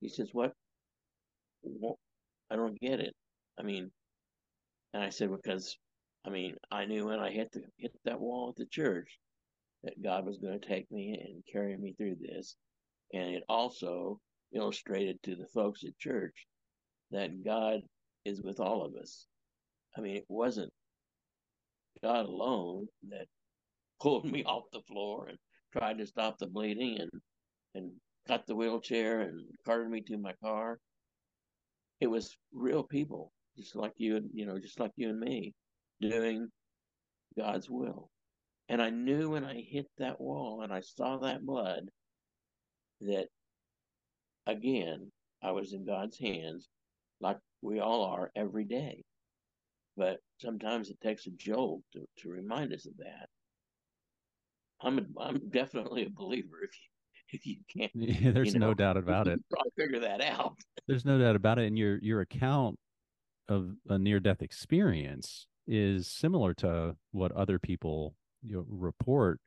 He 0.00 0.08
says, 0.08 0.30
What? 0.32 0.52
I 2.50 2.56
don't 2.56 2.80
get 2.80 3.00
it. 3.00 3.14
I 3.58 3.62
mean, 3.62 3.90
and 4.94 5.02
I 5.02 5.10
said, 5.10 5.30
Because, 5.30 5.76
I 6.26 6.30
mean, 6.30 6.56
I 6.70 6.84
knew 6.84 7.06
when 7.06 7.20
I 7.20 7.30
hit 7.30 7.50
the 7.52 7.62
hit 7.76 7.92
that 8.04 8.20
wall 8.20 8.50
at 8.50 8.56
the 8.56 8.66
church 8.66 9.18
that 9.84 10.02
God 10.02 10.26
was 10.26 10.38
going 10.38 10.58
to 10.58 10.68
take 10.68 10.90
me 10.90 11.12
and 11.12 11.42
carry 11.50 11.76
me 11.76 11.94
through 11.96 12.16
this. 12.20 12.56
And 13.12 13.34
it 13.34 13.44
also 13.48 14.18
illustrated 14.54 15.22
to 15.22 15.36
the 15.36 15.46
folks 15.46 15.84
at 15.84 15.98
church 15.98 16.46
that 17.10 17.44
God 17.44 17.80
is 18.24 18.42
with 18.42 18.60
all 18.60 18.84
of 18.84 18.94
us. 18.96 19.26
I 19.96 20.00
mean, 20.00 20.16
it 20.16 20.26
wasn't 20.28 20.72
God 22.02 22.26
alone 22.26 22.86
that 23.10 23.26
pulled 24.00 24.24
me 24.30 24.44
off 24.44 24.64
the 24.72 24.82
floor 24.82 25.28
and 25.28 25.38
tried 25.72 25.98
to 25.98 26.06
stop 26.06 26.38
the 26.38 26.46
bleeding 26.46 26.98
and 27.00 27.10
and 27.74 27.92
cut 28.28 28.46
the 28.46 28.54
wheelchair 28.54 29.20
and 29.22 29.44
carted 29.64 29.90
me 29.90 30.02
to 30.02 30.18
my 30.18 30.34
car. 30.42 30.78
It 32.00 32.06
was 32.06 32.36
real 32.52 32.84
people, 32.84 33.32
just 33.56 33.74
like 33.74 33.94
you 33.96 34.16
and 34.16 34.30
you 34.32 34.46
know, 34.46 34.58
just 34.58 34.78
like 34.78 34.92
you 34.96 35.08
and 35.10 35.18
me, 35.18 35.54
doing 36.00 36.48
God's 37.36 37.68
will. 37.70 38.10
And 38.68 38.82
I 38.82 38.90
knew 38.90 39.30
when 39.30 39.44
I 39.44 39.54
hit 39.66 39.86
that 39.98 40.20
wall 40.20 40.60
and 40.62 40.72
I 40.72 40.80
saw 40.80 41.18
that 41.18 41.44
blood 41.44 41.88
that 43.00 43.28
again, 44.46 45.10
I 45.42 45.52
was 45.52 45.72
in 45.72 45.86
God's 45.86 46.18
hands, 46.18 46.68
like 47.20 47.38
we 47.62 47.80
all 47.80 48.04
are 48.04 48.30
every 48.36 48.64
day. 48.64 49.04
But 49.96 50.18
sometimes 50.40 50.90
it 50.90 51.00
takes 51.00 51.26
a 51.26 51.30
jolt 51.30 51.82
to, 51.94 52.04
to 52.18 52.28
remind 52.28 52.72
us 52.72 52.86
of 52.86 52.96
that. 52.98 53.28
I'm 54.80 54.98
a, 54.98 55.02
I'm 55.20 55.48
definitely 55.48 56.06
a 56.06 56.10
believer. 56.10 56.62
If 56.62 56.70
you 56.74 56.88
you 57.42 57.56
can't, 57.74 57.92
yeah, 57.94 58.30
there's 58.30 58.54
you 58.54 58.60
know, 58.60 58.68
no 58.68 58.74
doubt 58.74 58.96
about 58.96 59.28
it. 59.28 59.40
Probably 59.50 59.72
figure 59.76 60.00
that 60.00 60.20
out. 60.20 60.56
There's 60.86 61.04
no 61.04 61.18
doubt 61.18 61.36
about 61.36 61.58
it. 61.58 61.66
And 61.66 61.78
your 61.78 61.98
your 61.98 62.22
account 62.22 62.78
of 63.48 63.70
a 63.88 63.98
near 63.98 64.20
death 64.20 64.40
experience 64.42 65.46
is 65.66 66.08
similar 66.08 66.54
to 66.54 66.96
what 67.12 67.32
other 67.32 67.58
people 67.58 68.14
you 68.42 68.56
know, 68.56 68.64
report, 68.68 69.40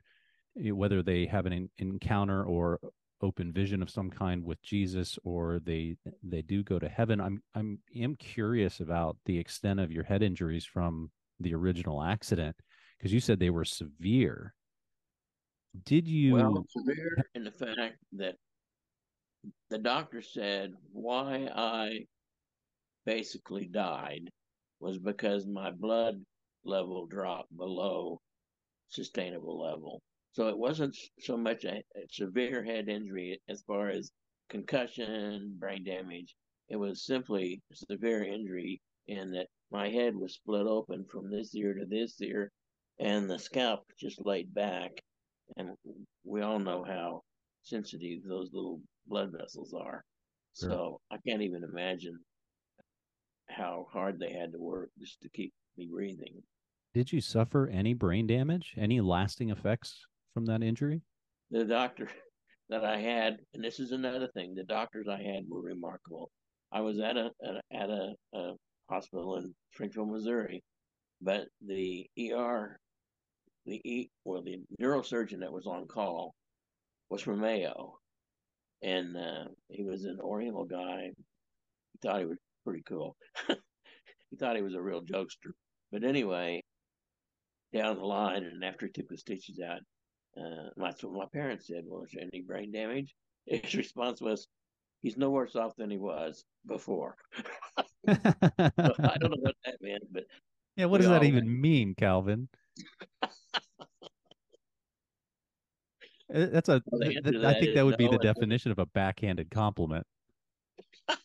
eh, 0.64 0.70
whether 0.70 1.02
they 1.02 1.26
have 1.26 1.46
an 1.46 1.70
encounter 1.78 2.44
or 2.44 2.80
open 3.22 3.54
vision 3.54 3.82
of 3.82 3.90
some 3.90 4.10
kind 4.10 4.44
with 4.44 4.62
Jesus 4.64 5.18
or 5.24 5.60
they 5.64 5.96
they 6.24 6.42
do 6.42 6.64
go 6.64 6.80
to 6.80 6.90
heaven. 6.90 7.20
I'm 7.20 7.42
I'm 7.56 7.80
am 7.96 8.16
curious 8.16 8.80
about 8.80 9.18
the 9.26 9.38
extent 9.38 9.80
of 9.80 9.92
your 9.92 10.04
head 10.04 10.24
injuries 10.24 10.66
from 10.66 11.12
the 11.40 11.54
original 11.54 12.04
accident 12.04 12.56
because 12.98 13.14
you 13.14 13.20
said 13.20 13.40
they 13.40 13.50
were 13.50 13.66
severe. 13.66 14.54
Did 15.86 16.08
you 16.08 16.34
well 16.34 16.66
severe 16.70 17.18
in 17.34 17.44
the 17.44 17.52
fact 17.52 17.98
that 18.14 18.36
the 19.70 19.78
doctor 19.78 20.22
said 20.22 20.74
why 20.92 21.50
I 21.54 22.06
basically 23.06 23.66
died 23.66 24.30
was 24.80 25.00
because 25.00 25.48
my 25.48 25.72
blood 25.72 26.24
level 26.64 27.08
dropped 27.08 27.56
below 27.56 28.20
sustainable 28.90 29.60
level. 29.60 30.02
So 30.34 30.48
it 30.48 30.58
wasn't 30.58 30.96
so 31.20 31.38
much 31.38 31.64
a, 31.64 31.78
a 31.96 32.08
severe 32.10 32.64
head 32.64 32.88
injury 32.90 33.42
as 33.50 33.64
far 33.64 33.90
as 33.90 34.12
concussion, 34.50 35.56
brain 35.60 35.84
damage. 35.84 36.36
It 36.70 36.78
was 36.78 37.06
simply 37.06 37.62
a 37.72 37.76
severe 37.76 38.24
injury 38.24 38.82
in 39.08 39.32
that 39.32 39.48
my 39.72 39.90
head 39.90 40.16
was 40.16 40.36
split 40.36 40.68
open 40.68 41.06
from 41.06 41.32
this 41.32 41.56
ear 41.56 41.74
to 41.74 41.86
this 41.86 42.22
ear, 42.22 42.52
and 43.00 43.30
the 43.30 43.40
scalp 43.40 43.86
just 44.00 44.26
laid 44.26 44.54
back. 44.54 44.92
And 45.58 45.70
we 46.24 46.42
all 46.42 46.60
know 46.60 46.84
how 46.84 47.22
sensitive 47.64 48.20
those 48.28 48.50
little 48.54 48.80
blood 49.08 49.32
vessels 49.38 49.74
are. 49.74 50.04
Sure. 50.60 50.70
So 50.70 51.02
I 51.12 51.18
can't 51.28 51.42
even 51.42 51.64
imagine 51.64 52.18
how 53.50 53.88
hard 53.92 54.20
they 54.20 54.32
had 54.32 54.52
to 54.54 54.60
work 54.60 54.90
just 55.00 55.22
to 55.22 55.30
keep 55.30 55.54
me 55.78 55.88
breathing. 55.92 56.42
Did 56.94 57.12
you 57.12 57.22
suffer 57.22 57.68
any 57.68 57.94
brain 57.94 58.28
damage? 58.28 58.74
Any 58.78 59.00
lasting 59.00 59.50
effects 59.50 60.06
from 60.34 60.46
that 60.48 60.62
injury? 60.62 61.02
The 61.50 61.66
doctor 61.66 62.10
that 62.70 62.84
I 62.84 62.98
had, 63.00 63.38
and 63.54 63.64
this 63.64 63.80
is 63.80 63.92
another 63.92 64.28
thing, 64.34 64.56
the 64.56 64.64
doctors 64.64 65.08
I 65.08 65.22
had 65.22 65.44
were 65.48 65.62
remarkable. 65.62 66.32
I 66.72 66.82
was 66.82 67.00
at 67.00 67.18
a 67.18 67.30
at 67.74 67.90
a, 67.90 68.14
a 68.34 68.54
hospital 68.90 69.38
in 69.38 69.54
Springfield, 69.74 70.10
Missouri, 70.10 70.64
but 71.22 71.48
the 71.66 72.08
ER, 72.18 72.80
the 73.66 73.82
E, 73.84 74.10
well, 74.26 74.42
the 74.42 74.60
neurosurgeon 74.82 75.40
that 75.40 75.52
was 75.52 75.68
on 75.68 75.88
call 75.88 76.34
was 77.10 77.22
from 77.22 77.42
Mayo, 77.42 78.00
and 78.82 79.16
uh, 79.16 79.46
he 79.70 79.84
was 79.84 80.06
an 80.06 80.20
Oriental 80.22 80.66
guy. 80.66 81.12
He 81.94 82.00
thought 82.02 82.20
he 82.20 82.26
was 82.26 82.40
pretty 82.66 82.84
cool. 82.84 83.16
he 83.48 84.38
thought 84.38 84.56
he 84.56 84.62
was 84.62 84.76
a 84.76 84.82
real 84.82 85.02
jokester. 85.02 85.52
But 85.92 86.04
anyway, 86.04 86.62
down 87.74 87.98
the 87.98 88.06
line, 88.06 88.44
and 88.44 88.64
after 88.64 88.88
he 88.88 88.92
took 88.92 89.10
the 89.10 89.18
stitches 89.18 89.60
out, 89.60 89.82
uh, 90.38 90.70
that's 90.78 91.04
what 91.04 91.14
my 91.14 91.26
parents 91.32 91.68
said. 91.68 91.84
Well, 91.86 92.04
is 92.04 92.12
there 92.14 92.24
any 92.34 92.42
brain 92.42 92.72
damage? 92.72 93.14
His 93.46 93.76
response 93.76 94.22
was, 94.22 94.48
"He's 95.02 95.18
no 95.18 95.30
worse 95.30 95.56
off 95.56 95.76
than 95.78 95.90
he 95.90 95.98
was 95.98 96.44
before." 96.66 97.16
I 98.08 99.18
don't 99.20 99.32
know 99.32 99.42
what 99.42 99.56
that 99.66 99.78
meant, 99.82 100.04
but 100.12 100.24
yeah, 100.78 100.86
what 100.86 101.02
does 101.02 101.10
that 101.10 101.24
even 101.24 101.62
mean, 101.62 101.96
Calvin? 101.96 102.48
Uh, 106.34 106.48
that's 106.48 106.70
a. 106.70 106.82
Well, 106.86 107.02
th- 107.02 107.24
th- 107.24 107.44
I 107.44 107.54
think 107.60 107.76
that 107.76 107.86
would 107.86 107.98
be 107.98 108.08
the 108.08 108.20
definition 108.20 108.72
of 108.72 108.80
a 108.80 108.86
backhanded 108.86 109.52
compliment. 109.52 110.06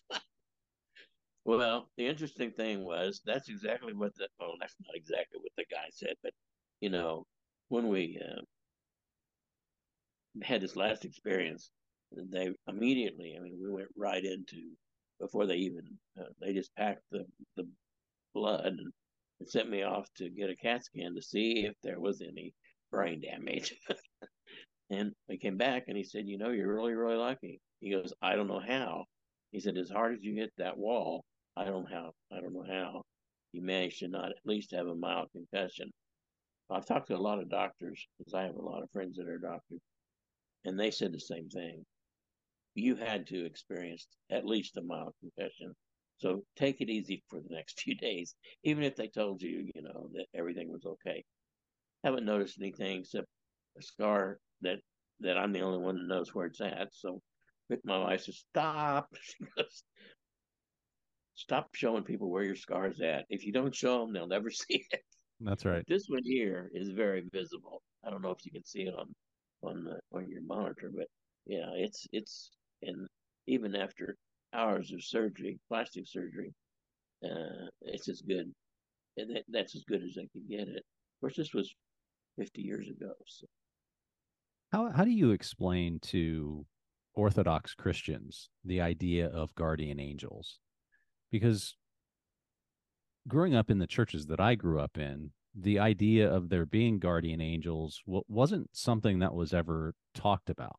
well, 1.44 1.88
the 1.96 2.06
interesting 2.06 2.50
thing 2.52 2.84
was 2.84 3.20
that's 3.24 3.48
exactly 3.48 3.92
what 3.94 4.14
the. 4.16 4.28
Oh, 4.40 4.54
that's 4.60 4.74
not 4.84 4.96
exactly 4.96 5.38
what 5.40 5.52
the 5.56 5.64
guy 5.70 5.86
said, 5.90 6.14
but 6.22 6.32
you 6.80 6.90
know, 6.90 7.26
when 7.68 7.88
we 7.88 8.20
uh, 8.22 8.42
had 10.42 10.60
this 10.60 10.76
last 10.76 11.04
experience, 11.04 11.70
they 12.12 12.50
immediately. 12.68 13.36
I 13.38 13.42
mean, 13.42 13.58
we 13.62 13.70
went 13.70 13.88
right 13.96 14.24
into 14.24 14.72
before 15.20 15.46
they 15.46 15.56
even. 15.56 15.98
Uh, 16.18 16.24
they 16.40 16.52
just 16.52 16.74
packed 16.76 17.02
the 17.10 17.24
the 17.56 17.68
blood 18.34 18.66
and, 18.66 18.92
and 19.40 19.48
sent 19.48 19.70
me 19.70 19.82
off 19.82 20.06
to 20.16 20.28
get 20.30 20.50
a 20.50 20.56
CAT 20.56 20.84
scan 20.84 21.14
to 21.14 21.22
see 21.22 21.64
if 21.64 21.74
there 21.82 22.00
was 22.00 22.22
any 22.22 22.54
brain 22.90 23.20
damage. 23.20 23.74
And 24.90 25.12
we 25.28 25.36
came 25.38 25.56
back 25.56 25.84
and 25.88 25.96
he 25.96 26.04
said, 26.04 26.28
You 26.28 26.38
know, 26.38 26.50
you're 26.50 26.72
really, 26.72 26.94
really 26.94 27.16
lucky. 27.16 27.60
He 27.80 27.90
goes, 27.90 28.12
I 28.22 28.36
don't 28.36 28.48
know 28.48 28.60
how. 28.60 29.04
He 29.50 29.60
said, 29.60 29.76
As 29.76 29.90
hard 29.90 30.14
as 30.14 30.22
you 30.22 30.34
hit 30.34 30.52
that 30.58 30.78
wall, 30.78 31.24
I 31.56 31.64
don't 31.64 31.90
know 31.90 31.96
how 31.96 32.12
I 32.36 32.40
don't 32.40 32.52
know 32.52 32.66
how 32.66 33.02
you 33.52 33.62
managed 33.62 34.00
to 34.00 34.08
not 34.08 34.30
at 34.30 34.36
least 34.44 34.72
have 34.72 34.86
a 34.86 34.94
mild 34.94 35.28
concussion. 35.32 35.90
I've 36.70 36.86
talked 36.86 37.08
to 37.08 37.16
a 37.16 37.18
lot 37.18 37.40
of 37.40 37.48
doctors 37.48 38.06
because 38.18 38.34
I 38.34 38.42
have 38.42 38.56
a 38.56 38.62
lot 38.62 38.82
of 38.82 38.90
friends 38.90 39.16
that 39.16 39.28
are 39.28 39.38
doctors, 39.38 39.80
and 40.64 40.78
they 40.78 40.90
said 40.90 41.12
the 41.12 41.20
same 41.20 41.48
thing. 41.48 41.84
You 42.74 42.96
had 42.96 43.26
to 43.28 43.44
experience 43.44 44.06
at 44.30 44.44
least 44.44 44.76
a 44.76 44.82
mild 44.82 45.14
concussion. 45.20 45.74
So 46.18 46.42
take 46.56 46.80
it 46.80 46.90
easy 46.90 47.22
for 47.28 47.40
the 47.40 47.54
next 47.54 47.80
few 47.82 47.94
days, 47.94 48.34
even 48.64 48.82
if 48.84 48.96
they 48.96 49.08
told 49.08 49.42
you, 49.42 49.70
you 49.74 49.82
know, 49.82 50.08
that 50.12 50.26
everything 50.34 50.70
was 50.70 50.84
okay. 50.84 51.24
Haven't 52.04 52.26
noticed 52.26 52.58
anything 52.60 53.00
except 53.00 53.26
a 53.78 53.82
scar 53.82 54.38
that 54.66 54.80
that 55.20 55.38
I'm 55.38 55.52
the 55.52 55.60
only 55.60 55.78
one 55.78 55.96
that 55.96 56.14
knows 56.14 56.34
where 56.34 56.46
it's 56.46 56.60
at. 56.60 56.88
So 56.92 57.20
my 57.84 57.98
wife 57.98 58.22
says, 58.22 58.44
"Stop." 58.50 59.08
She 59.20 59.44
goes, 59.56 59.82
"Stop 61.34 61.74
showing 61.74 62.04
people 62.04 62.30
where 62.30 62.44
your 62.44 62.56
scar's 62.56 63.00
at. 63.00 63.24
If 63.30 63.44
you 63.46 63.52
don't 63.52 63.74
show 63.74 64.00
them, 64.00 64.12
they'll 64.12 64.26
never 64.26 64.50
see 64.62 64.84
it." 64.90 65.00
That's 65.40 65.64
right. 65.64 65.84
This 65.86 66.06
one 66.08 66.22
here 66.24 66.70
is 66.74 66.90
very 66.90 67.24
visible. 67.32 67.82
I 68.04 68.10
don't 68.10 68.22
know 68.22 68.30
if 68.30 68.44
you 68.44 68.52
can 68.52 68.64
see 68.64 68.82
it 68.82 68.94
on 68.94 69.14
on 69.62 69.84
the, 69.84 69.98
on 70.16 70.28
your 70.28 70.42
monitor, 70.42 70.90
but 70.94 71.06
yeah, 71.46 71.70
it's 71.74 72.06
it's 72.12 72.50
and 72.82 73.06
even 73.46 73.74
after 73.74 74.16
hours 74.52 74.92
of 74.92 75.02
surgery, 75.02 75.58
plastic 75.68 76.06
surgery, 76.06 76.52
uh, 77.24 77.66
it's 77.82 78.08
as 78.08 78.22
good, 78.22 78.52
and 79.16 79.36
that, 79.36 79.44
that's 79.48 79.74
as 79.76 79.84
good 79.84 80.02
as 80.02 80.16
I 80.18 80.26
can 80.32 80.46
get 80.48 80.68
it. 80.68 80.76
Of 80.76 81.20
course, 81.20 81.36
this 81.36 81.54
was 81.54 81.74
50 82.38 82.62
years 82.62 82.88
ago. 82.88 83.12
So. 83.26 83.46
How 84.72 84.90
how 84.90 85.04
do 85.04 85.10
you 85.10 85.30
explain 85.30 86.00
to 86.00 86.66
Orthodox 87.14 87.74
Christians 87.74 88.50
the 88.64 88.80
idea 88.80 89.28
of 89.28 89.54
guardian 89.54 90.00
angels? 90.00 90.58
Because 91.30 91.76
growing 93.28 93.54
up 93.54 93.70
in 93.70 93.78
the 93.78 93.86
churches 93.86 94.26
that 94.26 94.40
I 94.40 94.54
grew 94.54 94.80
up 94.80 94.98
in, 94.98 95.30
the 95.54 95.78
idea 95.78 96.30
of 96.30 96.48
there 96.48 96.66
being 96.66 96.98
guardian 96.98 97.40
angels 97.40 98.02
wasn't 98.06 98.68
something 98.72 99.20
that 99.20 99.34
was 99.34 99.54
ever 99.54 99.94
talked 100.14 100.50
about. 100.50 100.76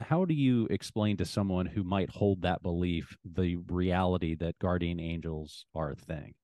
How 0.00 0.24
do 0.24 0.34
you 0.34 0.66
explain 0.66 1.16
to 1.18 1.24
someone 1.24 1.66
who 1.66 1.84
might 1.84 2.10
hold 2.10 2.42
that 2.42 2.62
belief 2.62 3.16
the 3.24 3.56
reality 3.56 4.34
that 4.36 4.58
guardian 4.58 4.98
angels 4.98 5.66
are 5.74 5.92
a 5.92 5.96
thing? 5.96 6.34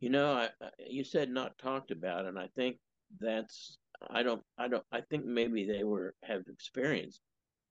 You 0.00 0.10
know, 0.10 0.32
I, 0.32 0.48
you 0.86 1.04
said 1.04 1.30
not 1.30 1.58
talked 1.58 1.90
about, 1.90 2.26
and 2.26 2.38
I 2.38 2.48
think 2.54 2.76
that's 3.20 3.78
I 4.10 4.22
don't 4.22 4.42
I 4.56 4.68
don't 4.68 4.84
I 4.92 5.00
think 5.00 5.24
maybe 5.24 5.64
they 5.64 5.84
were 5.84 6.14
have 6.22 6.42
experienced 6.48 7.20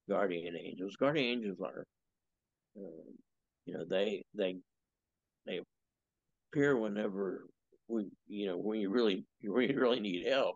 guardian 0.09 0.55
angels. 0.55 0.95
Guardian 0.95 1.39
angels 1.39 1.59
are, 1.61 1.85
uh, 2.77 3.11
you 3.65 3.73
know, 3.73 3.85
they 3.89 4.23
they 4.33 4.57
they 5.45 5.61
appear 6.51 6.77
whenever 6.77 7.45
we 7.87 8.09
you 8.27 8.47
know 8.47 8.57
when 8.57 8.79
you 8.79 8.89
really 8.89 9.25
when 9.41 9.69
you 9.69 9.79
really, 9.79 9.99
need 9.99 10.27
help. 10.27 10.55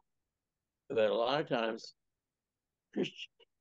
But 0.90 1.10
a 1.10 1.14
lot 1.14 1.40
of 1.40 1.48
times, 1.48 1.94
Christ, 2.94 3.14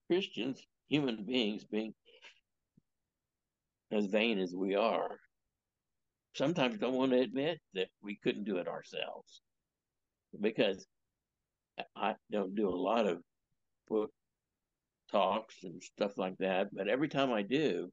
Christians, 0.08 0.60
human 0.88 1.24
beings, 1.24 1.64
being 1.64 1.94
as 3.92 4.06
vain 4.06 4.38
as 4.38 4.54
we 4.54 4.74
are, 4.74 5.16
sometimes 6.34 6.78
don't 6.78 6.94
want 6.94 7.12
to 7.12 7.20
admit 7.20 7.60
that 7.74 7.88
we 8.02 8.16
couldn't 8.16 8.44
do 8.44 8.56
it 8.58 8.66
ourselves 8.66 9.42
because 10.40 10.86
I 11.96 12.14
don't 12.30 12.54
do 12.54 12.68
a 12.68 12.70
lot 12.70 13.06
of 13.06 13.22
book 13.88 14.10
talks 15.10 15.56
and 15.64 15.82
stuff 15.82 16.16
like 16.16 16.36
that, 16.38 16.68
but 16.72 16.88
every 16.88 17.08
time 17.08 17.32
I 17.32 17.42
do, 17.42 17.90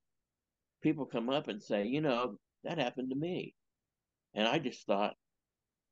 people 0.82 1.06
come 1.06 1.30
up 1.30 1.48
and 1.48 1.62
say, 1.62 1.86
you 1.86 2.02
know, 2.02 2.38
that 2.64 2.78
happened 2.78 3.10
to 3.10 3.16
me. 3.16 3.54
And 4.34 4.48
I 4.48 4.60
just 4.60 4.86
thought, 4.86 5.16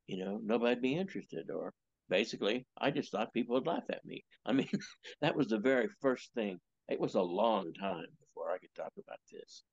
you 0.08 0.18
know, 0.24 0.40
nobody'd 0.44 0.82
be 0.82 0.96
interested. 0.96 1.50
Or 1.50 1.74
basically, 2.10 2.66
I 2.78 2.92
just 2.92 3.12
thought 3.12 3.34
people 3.34 3.56
would 3.56 3.68
laugh 3.68 3.84
at 3.90 4.06
me. 4.06 4.24
I 4.46 4.54
mean, 4.54 4.70
that 5.22 5.36
was 5.36 5.48
the 5.48 5.60
very 5.60 5.88
first 6.02 6.32
thing. 6.34 6.60
It 6.88 7.00
was 7.00 7.16
a 7.16 7.22
long 7.22 7.74
time 7.74 8.06
before 8.20 8.52
I 8.52 8.60
could 8.60 8.76
talk 8.76 8.94
about 8.98 9.20
this. 9.32 9.64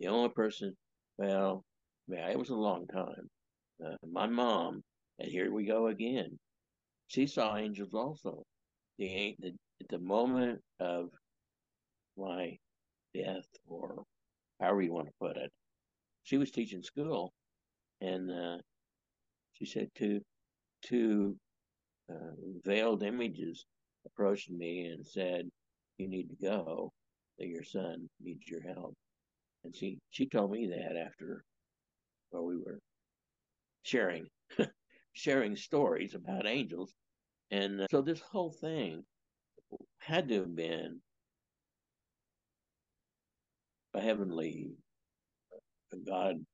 The 0.00 0.08
only 0.08 0.30
person, 0.30 0.74
well, 1.18 1.64
yeah, 2.08 2.30
it 2.30 2.38
was 2.38 2.50
a 2.50 2.54
long 2.54 2.86
time. 2.86 3.28
Uh, 3.84 3.96
my 4.10 4.26
mom, 4.26 4.82
and 5.18 5.30
here 5.30 5.52
we 5.52 5.64
go 5.66 5.88
again 5.88 6.38
she 7.14 7.28
saw 7.28 7.56
angels 7.56 7.94
also. 7.94 8.42
The, 8.98 9.36
the 9.38 9.54
at 9.80 9.88
the 9.88 10.00
moment 10.00 10.60
of 10.80 11.10
my 12.16 12.58
death, 13.14 13.46
or 13.68 14.02
however 14.60 14.82
you 14.82 14.92
want 14.92 15.06
to 15.06 15.12
put 15.20 15.36
it, 15.36 15.52
she 16.24 16.38
was 16.38 16.50
teaching 16.50 16.82
school, 16.82 17.32
and 18.00 18.30
uh, 18.30 18.58
she 19.52 19.64
said 19.64 19.88
two 19.94 20.20
two 20.82 21.36
uh, 22.10 22.34
veiled 22.64 23.04
images 23.04 23.64
approached 24.06 24.50
me 24.50 24.86
and 24.86 25.06
said, 25.06 25.48
"You 25.98 26.08
need 26.08 26.28
to 26.30 26.36
go. 26.44 26.92
That 27.38 27.46
your 27.46 27.64
son 27.64 28.08
needs 28.20 28.48
your 28.48 28.62
help." 28.62 28.94
And 29.62 29.74
she 29.74 29.98
she 30.10 30.26
told 30.26 30.50
me 30.50 30.66
that 30.66 30.96
after, 30.96 31.44
well, 32.32 32.44
we 32.44 32.56
were 32.56 32.80
sharing 33.84 34.26
sharing 35.12 35.54
stories 35.54 36.14
about 36.14 36.46
angels. 36.46 36.92
And 37.54 37.86
so 37.88 38.02
this 38.02 38.20
whole 38.20 38.50
thing 38.50 39.04
had 40.00 40.28
to 40.28 40.40
have 40.40 40.56
been 40.56 41.00
a 43.94 44.00
heavenly 44.00 44.72
a 45.92 45.96
God, 45.98 46.44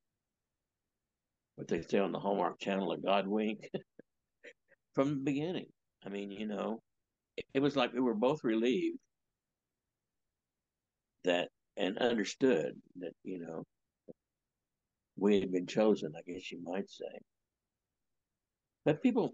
what 1.54 1.68
they 1.68 1.80
say 1.80 1.98
on 2.00 2.12
the 2.12 2.18
Hallmark 2.18 2.60
Channel, 2.60 2.92
a 2.92 2.98
God 2.98 3.26
wink 3.26 3.70
from 4.94 5.08
the 5.08 5.20
beginning. 5.24 5.68
I 6.04 6.10
mean, 6.10 6.30
you 6.30 6.46
know, 6.46 6.82
it, 7.38 7.46
it 7.54 7.60
was 7.60 7.76
like 7.76 7.94
we 7.94 8.00
were 8.00 8.12
both 8.12 8.44
relieved 8.44 8.98
that 11.24 11.48
and 11.78 11.96
understood 11.96 12.74
that, 12.98 13.12
you 13.24 13.38
know, 13.38 13.64
we 15.16 15.40
had 15.40 15.50
been 15.50 15.66
chosen, 15.66 16.12
I 16.14 16.30
guess 16.30 16.52
you 16.52 16.62
might 16.62 16.90
say. 16.90 17.20
But 18.84 19.02
people, 19.02 19.32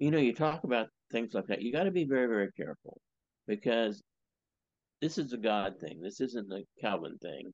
you 0.00 0.10
know, 0.10 0.18
you 0.18 0.34
talk 0.34 0.64
about 0.64 0.88
things 1.12 1.34
like 1.34 1.46
that. 1.48 1.60
You 1.60 1.72
got 1.72 1.84
to 1.84 1.90
be 1.90 2.04
very, 2.04 2.26
very 2.26 2.50
careful 2.56 2.98
because 3.46 4.02
this 5.02 5.18
is 5.18 5.34
a 5.34 5.38
God 5.38 5.74
thing. 5.78 6.00
This 6.02 6.20
isn't 6.20 6.50
a 6.52 6.64
Calvin 6.80 7.18
thing. 7.22 7.52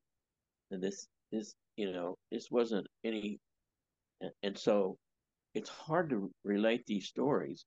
And 0.71 0.81
this, 0.81 1.09
this, 1.33 1.55
you 1.77 1.93
know, 1.93 2.17
this 2.31 2.49
wasn't 2.51 2.87
any. 3.05 3.39
And 4.45 4.57
so 4.57 4.97
it's 5.55 5.69
hard 5.69 6.09
to 6.11 6.31
relate 6.45 6.85
these 6.87 7.09
stories 7.09 7.65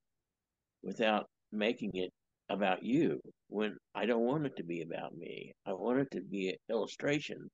without 0.82 1.26
making 1.52 1.90
it 1.94 2.10
about 2.48 2.82
you 2.82 3.20
when 3.48 3.76
I 3.94 4.06
don't 4.06 4.24
want 4.24 4.46
it 4.46 4.56
to 4.56 4.64
be 4.64 4.82
about 4.82 5.14
me. 5.14 5.52
I 5.66 5.74
want 5.74 6.00
it 6.00 6.08
to 6.12 6.22
be 6.22 6.48
an 6.48 6.56
illustration 6.70 7.50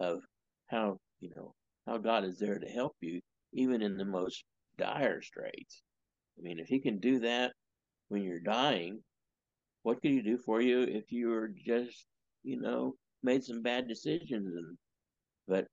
of 0.00 0.20
how, 0.68 0.96
you 1.20 1.30
know, 1.36 1.52
how 1.86 1.98
God 1.98 2.24
is 2.24 2.38
there 2.38 2.58
to 2.58 2.66
help 2.66 2.94
you 3.00 3.20
even 3.52 3.82
in 3.82 3.96
the 3.98 4.04
most 4.06 4.42
dire 4.78 5.20
straits. 5.20 5.82
I 6.38 6.42
mean, 6.42 6.58
if 6.58 6.68
he 6.68 6.80
can 6.80 6.98
do 6.98 7.20
that 7.20 7.52
when 8.08 8.22
you're 8.22 8.40
dying, 8.40 9.02
what 9.82 10.00
could 10.02 10.10
he 10.10 10.20
do 10.20 10.36
for 10.36 10.60
you 10.60 10.82
if 10.82 11.12
you 11.12 11.28
were 11.28 11.48
just, 11.48 12.06
you 12.42 12.60
know, 12.60 12.94
made 13.22 13.44
some 13.44 13.62
bad 13.62 13.88
decisions? 13.88 14.54
And 14.54 14.76
but 15.48 15.66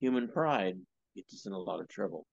human 0.00 0.28
pride 0.28 0.76
gets 1.14 1.32
us 1.34 1.46
in 1.46 1.52
a 1.52 1.58
lot 1.58 1.80
of 1.80 1.88
trouble. 1.88 2.26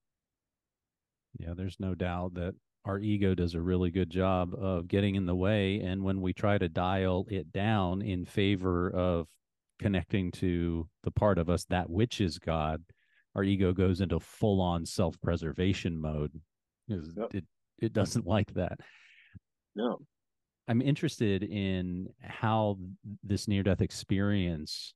Yeah, 1.38 1.54
there's 1.56 1.80
no 1.80 1.94
doubt 1.96 2.34
that 2.36 2.56
our 2.86 3.00
ego 3.00 3.36
does 3.36 3.54
a 3.54 3.62
really 3.62 3.92
good 3.92 4.10
job 4.10 4.54
of 4.56 4.88
getting 4.88 5.16
in 5.16 5.26
the 5.26 5.36
way. 5.36 5.80
And 5.82 6.04
when 6.04 6.22
we 6.22 6.34
try 6.34 6.58
to 6.58 6.70
dial 6.70 7.26
it 7.30 7.52
down 7.52 8.02
in 8.02 8.26
favor 8.26 8.90
of 8.90 9.28
connecting 9.80 10.32
to 10.32 10.88
the 11.04 11.12
part 11.12 11.38
of 11.38 11.50
us 11.50 11.66
that 11.66 11.90
which 11.90 12.20
is 12.20 12.40
God, 12.40 12.84
our 13.36 13.44
ego 13.44 13.74
goes 13.74 14.02
into 14.02 14.20
full 14.20 14.62
on 14.62 14.86
self 14.86 15.20
preservation 15.22 16.00
mode. 16.00 16.32
Yep. 16.90 17.34
It, 17.34 17.46
it 17.80 17.94
doesn't 17.94 18.26
like 18.28 18.54
that. 18.54 18.80
No. 19.76 20.00
I'm 20.68 20.82
interested 20.82 21.44
in 21.44 22.08
how 22.22 22.78
this 23.24 23.48
near 23.48 23.64
death 23.64 23.82
experience 23.82 24.94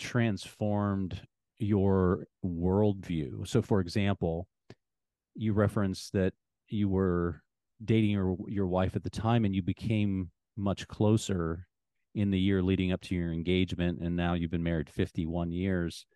transformed 0.00 1.20
your 1.58 2.26
worldview. 2.44 3.46
So, 3.46 3.62
for 3.62 3.80
example, 3.80 4.48
you 5.34 5.52
referenced 5.52 6.12
that 6.12 6.32
you 6.68 6.88
were 6.88 7.42
dating 7.84 8.10
your 8.10 8.36
your 8.48 8.66
wife 8.66 8.96
at 8.96 9.02
the 9.02 9.10
time 9.10 9.44
and 9.44 9.54
you 9.54 9.62
became 9.62 10.30
much 10.56 10.86
closer 10.88 11.66
in 12.14 12.30
the 12.30 12.38
year 12.38 12.62
leading 12.62 12.92
up 12.92 13.00
to 13.00 13.14
your 13.14 13.32
engagement 13.32 14.00
and 14.00 14.14
now 14.14 14.34
you've 14.34 14.50
been 14.50 14.62
married 14.62 14.88
51 14.88 15.50
years 15.50 16.06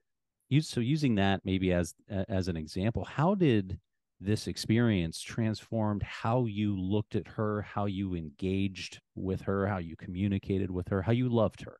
you 0.48 0.60
so 0.60 0.80
using 0.80 1.14
that 1.16 1.40
maybe 1.44 1.72
as 1.72 1.94
as 2.28 2.48
an 2.48 2.56
example 2.56 3.04
how 3.04 3.34
did 3.34 3.78
this 4.20 4.46
experience 4.46 5.20
transformed 5.20 6.02
how 6.02 6.46
you 6.46 6.78
looked 6.78 7.14
at 7.14 7.28
her 7.28 7.62
how 7.62 7.84
you 7.86 8.14
engaged 8.14 9.00
with 9.14 9.42
her 9.42 9.66
how 9.66 9.78
you 9.78 9.96
communicated 9.96 10.70
with 10.70 10.88
her 10.88 11.02
how 11.02 11.12
you 11.12 11.28
loved 11.28 11.60
her 11.62 11.76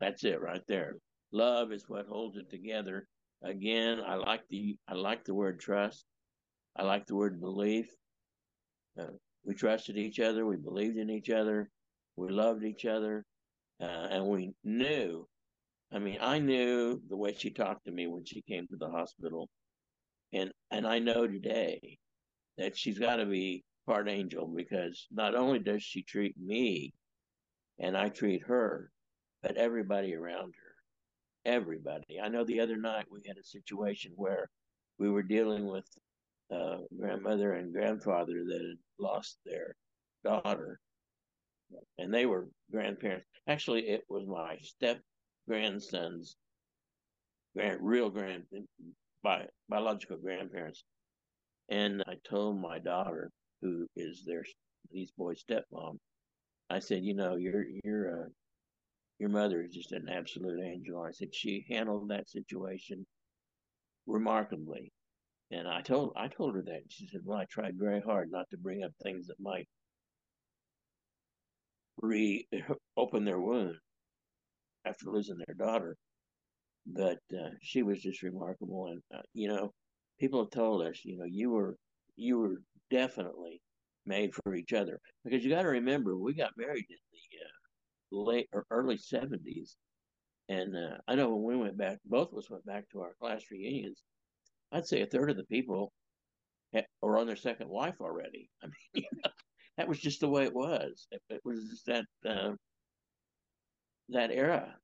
that's 0.00 0.24
it 0.24 0.40
right 0.40 0.62
there 0.66 0.96
love 1.32 1.72
is 1.72 1.88
what 1.88 2.06
holds 2.06 2.36
it 2.36 2.50
together 2.50 3.06
again 3.44 4.00
i 4.06 4.14
like 4.14 4.42
the 4.50 4.76
i 4.88 4.94
like 4.94 5.24
the 5.24 5.34
word 5.34 5.60
trust 5.60 6.06
I 6.78 6.82
like 6.82 7.06
the 7.06 7.16
word 7.16 7.40
belief. 7.40 7.88
Uh, 9.00 9.06
we 9.44 9.54
trusted 9.54 9.96
each 9.96 10.20
other. 10.20 10.44
We 10.44 10.56
believed 10.56 10.98
in 10.98 11.08
each 11.08 11.30
other. 11.30 11.70
We 12.16 12.28
loved 12.28 12.64
each 12.64 12.84
other. 12.84 13.24
Uh, 13.80 14.08
and 14.10 14.26
we 14.26 14.52
knew, 14.64 15.26
I 15.92 15.98
mean, 15.98 16.18
I 16.20 16.38
knew 16.38 17.00
the 17.08 17.16
way 17.16 17.34
she 17.34 17.50
talked 17.50 17.84
to 17.86 17.92
me 17.92 18.06
when 18.06 18.24
she 18.24 18.42
came 18.42 18.66
to 18.68 18.76
the 18.76 18.88
hospital. 18.88 19.48
And, 20.36 20.52
and 20.70 20.86
I 20.86 20.98
know 20.98 21.26
today 21.26 21.98
that 22.58 22.76
she's 22.76 22.98
got 22.98 23.16
to 23.16 23.26
be 23.26 23.64
part 23.86 24.08
angel 24.08 24.46
because 24.46 25.06
not 25.10 25.34
only 25.34 25.58
does 25.58 25.82
she 25.82 26.02
treat 26.02 26.34
me 26.38 26.92
and 27.78 27.96
I 27.96 28.08
treat 28.08 28.42
her, 28.46 28.90
but 29.42 29.56
everybody 29.56 30.14
around 30.14 30.54
her. 30.54 31.52
Everybody. 31.52 32.20
I 32.22 32.28
know 32.28 32.44
the 32.44 32.60
other 32.60 32.76
night 32.76 33.06
we 33.10 33.20
had 33.26 33.36
a 33.38 33.44
situation 33.44 34.12
where 34.16 34.50
we 34.98 35.08
were 35.08 35.22
dealing 35.22 35.66
with 35.66 35.86
uh, 36.52 36.78
grandmother 36.98 37.52
and 37.52 37.72
grandfather 37.72 38.44
that 38.48 38.60
had 38.60 38.78
lost 38.98 39.38
their 39.44 39.76
daughter, 40.24 40.80
and 41.98 42.12
they 42.12 42.26
were 42.26 42.48
grandparents. 42.70 43.26
Actually, 43.48 43.88
it 43.88 44.02
was 44.08 44.26
my 44.26 44.56
step 44.62 45.00
grandson's 45.48 46.36
grand, 47.54 47.78
real 47.80 48.10
grand, 48.10 48.44
bi- 49.26 49.48
biological 49.68 50.18
grandparents. 50.18 50.84
And 51.68 52.04
I 52.06 52.14
told 52.28 52.60
my 52.60 52.78
daughter, 52.78 53.30
who 53.60 53.88
is 53.96 54.24
their 54.24 54.44
these 54.92 55.10
boys' 55.18 55.42
stepmom, 55.42 55.98
I 56.70 56.78
said, 56.78 57.02
you 57.02 57.14
know, 57.14 57.34
your 57.34 57.64
your 57.82 58.02
uh, 58.22 58.28
your 59.18 59.30
mother 59.30 59.62
is 59.62 59.74
just 59.74 59.90
an 59.90 60.08
absolute 60.08 60.62
angel. 60.62 61.02
I 61.02 61.10
said 61.10 61.34
she 61.34 61.66
handled 61.68 62.08
that 62.10 62.28
situation 62.28 63.04
remarkably. 64.06 64.92
And 65.50 65.66
I 65.66 65.80
told 65.82 66.12
I 66.16 66.28
told 66.28 66.54
her 66.54 66.62
that. 66.62 66.82
She 66.88 67.08
said, 67.08 67.22
"Well, 67.24 67.38
I 67.38 67.46
tried 67.50 67.74
very 67.76 68.00
hard 68.00 68.30
not 68.30 68.48
to 68.50 68.56
bring 68.58 68.84
up 68.84 68.92
things 69.02 69.26
that 69.26 69.40
might 69.40 69.68
reopen 72.00 72.44
their 73.24 73.40
wound 73.40 73.76
after 74.84 75.10
losing 75.10 75.38
their 75.38 75.56
daughter." 75.56 75.96
But 76.86 77.18
uh, 77.32 77.50
she 77.62 77.82
was 77.82 78.00
just 78.00 78.22
remarkable, 78.22 78.86
and 78.88 79.02
uh, 79.14 79.22
you 79.34 79.48
know, 79.48 79.72
people 80.20 80.40
have 80.42 80.50
told 80.50 80.86
us, 80.86 81.04
you 81.04 81.18
know, 81.18 81.24
you 81.26 81.50
were 81.50 81.76
you 82.16 82.38
were 82.38 82.62
definitely 82.90 83.60
made 84.06 84.32
for 84.34 84.54
each 84.54 84.72
other 84.72 85.00
because 85.24 85.44
you 85.44 85.50
got 85.50 85.62
to 85.62 85.68
remember 85.68 86.16
we 86.16 86.34
got 86.34 86.52
married 86.56 86.86
in 86.88 86.96
the 87.12 88.18
uh, 88.18 88.22
late 88.22 88.48
or 88.52 88.64
early 88.70 88.98
seventies, 88.98 89.76
and 90.48 90.76
uh, 90.76 90.98
I 91.08 91.16
know 91.16 91.34
when 91.34 91.58
we 91.58 91.64
went 91.64 91.76
back, 91.76 91.98
both 92.04 92.32
of 92.32 92.38
us 92.38 92.50
went 92.50 92.64
back 92.66 92.88
to 92.90 93.00
our 93.02 93.14
class 93.20 93.42
reunions 93.50 94.02
I'd 94.72 94.86
say 94.86 95.02
a 95.02 95.06
third 95.06 95.30
of 95.30 95.36
the 95.36 95.44
people 95.44 95.92
are 97.02 97.18
on 97.18 97.26
their 97.26 97.36
second 97.36 97.68
wife 97.68 97.96
already. 98.00 98.50
I 98.62 98.66
mean, 98.66 98.74
you 98.94 99.02
know, 99.24 99.30
that 99.76 99.88
was 99.88 99.98
just 99.98 100.20
the 100.20 100.28
way 100.28 100.44
it 100.44 100.54
was. 100.54 101.06
It, 101.10 101.22
it 101.30 101.40
was 101.44 101.64
just 101.70 101.86
that 101.86 102.04
uh, 102.28 102.52
that 104.08 104.30
era, 104.30 104.76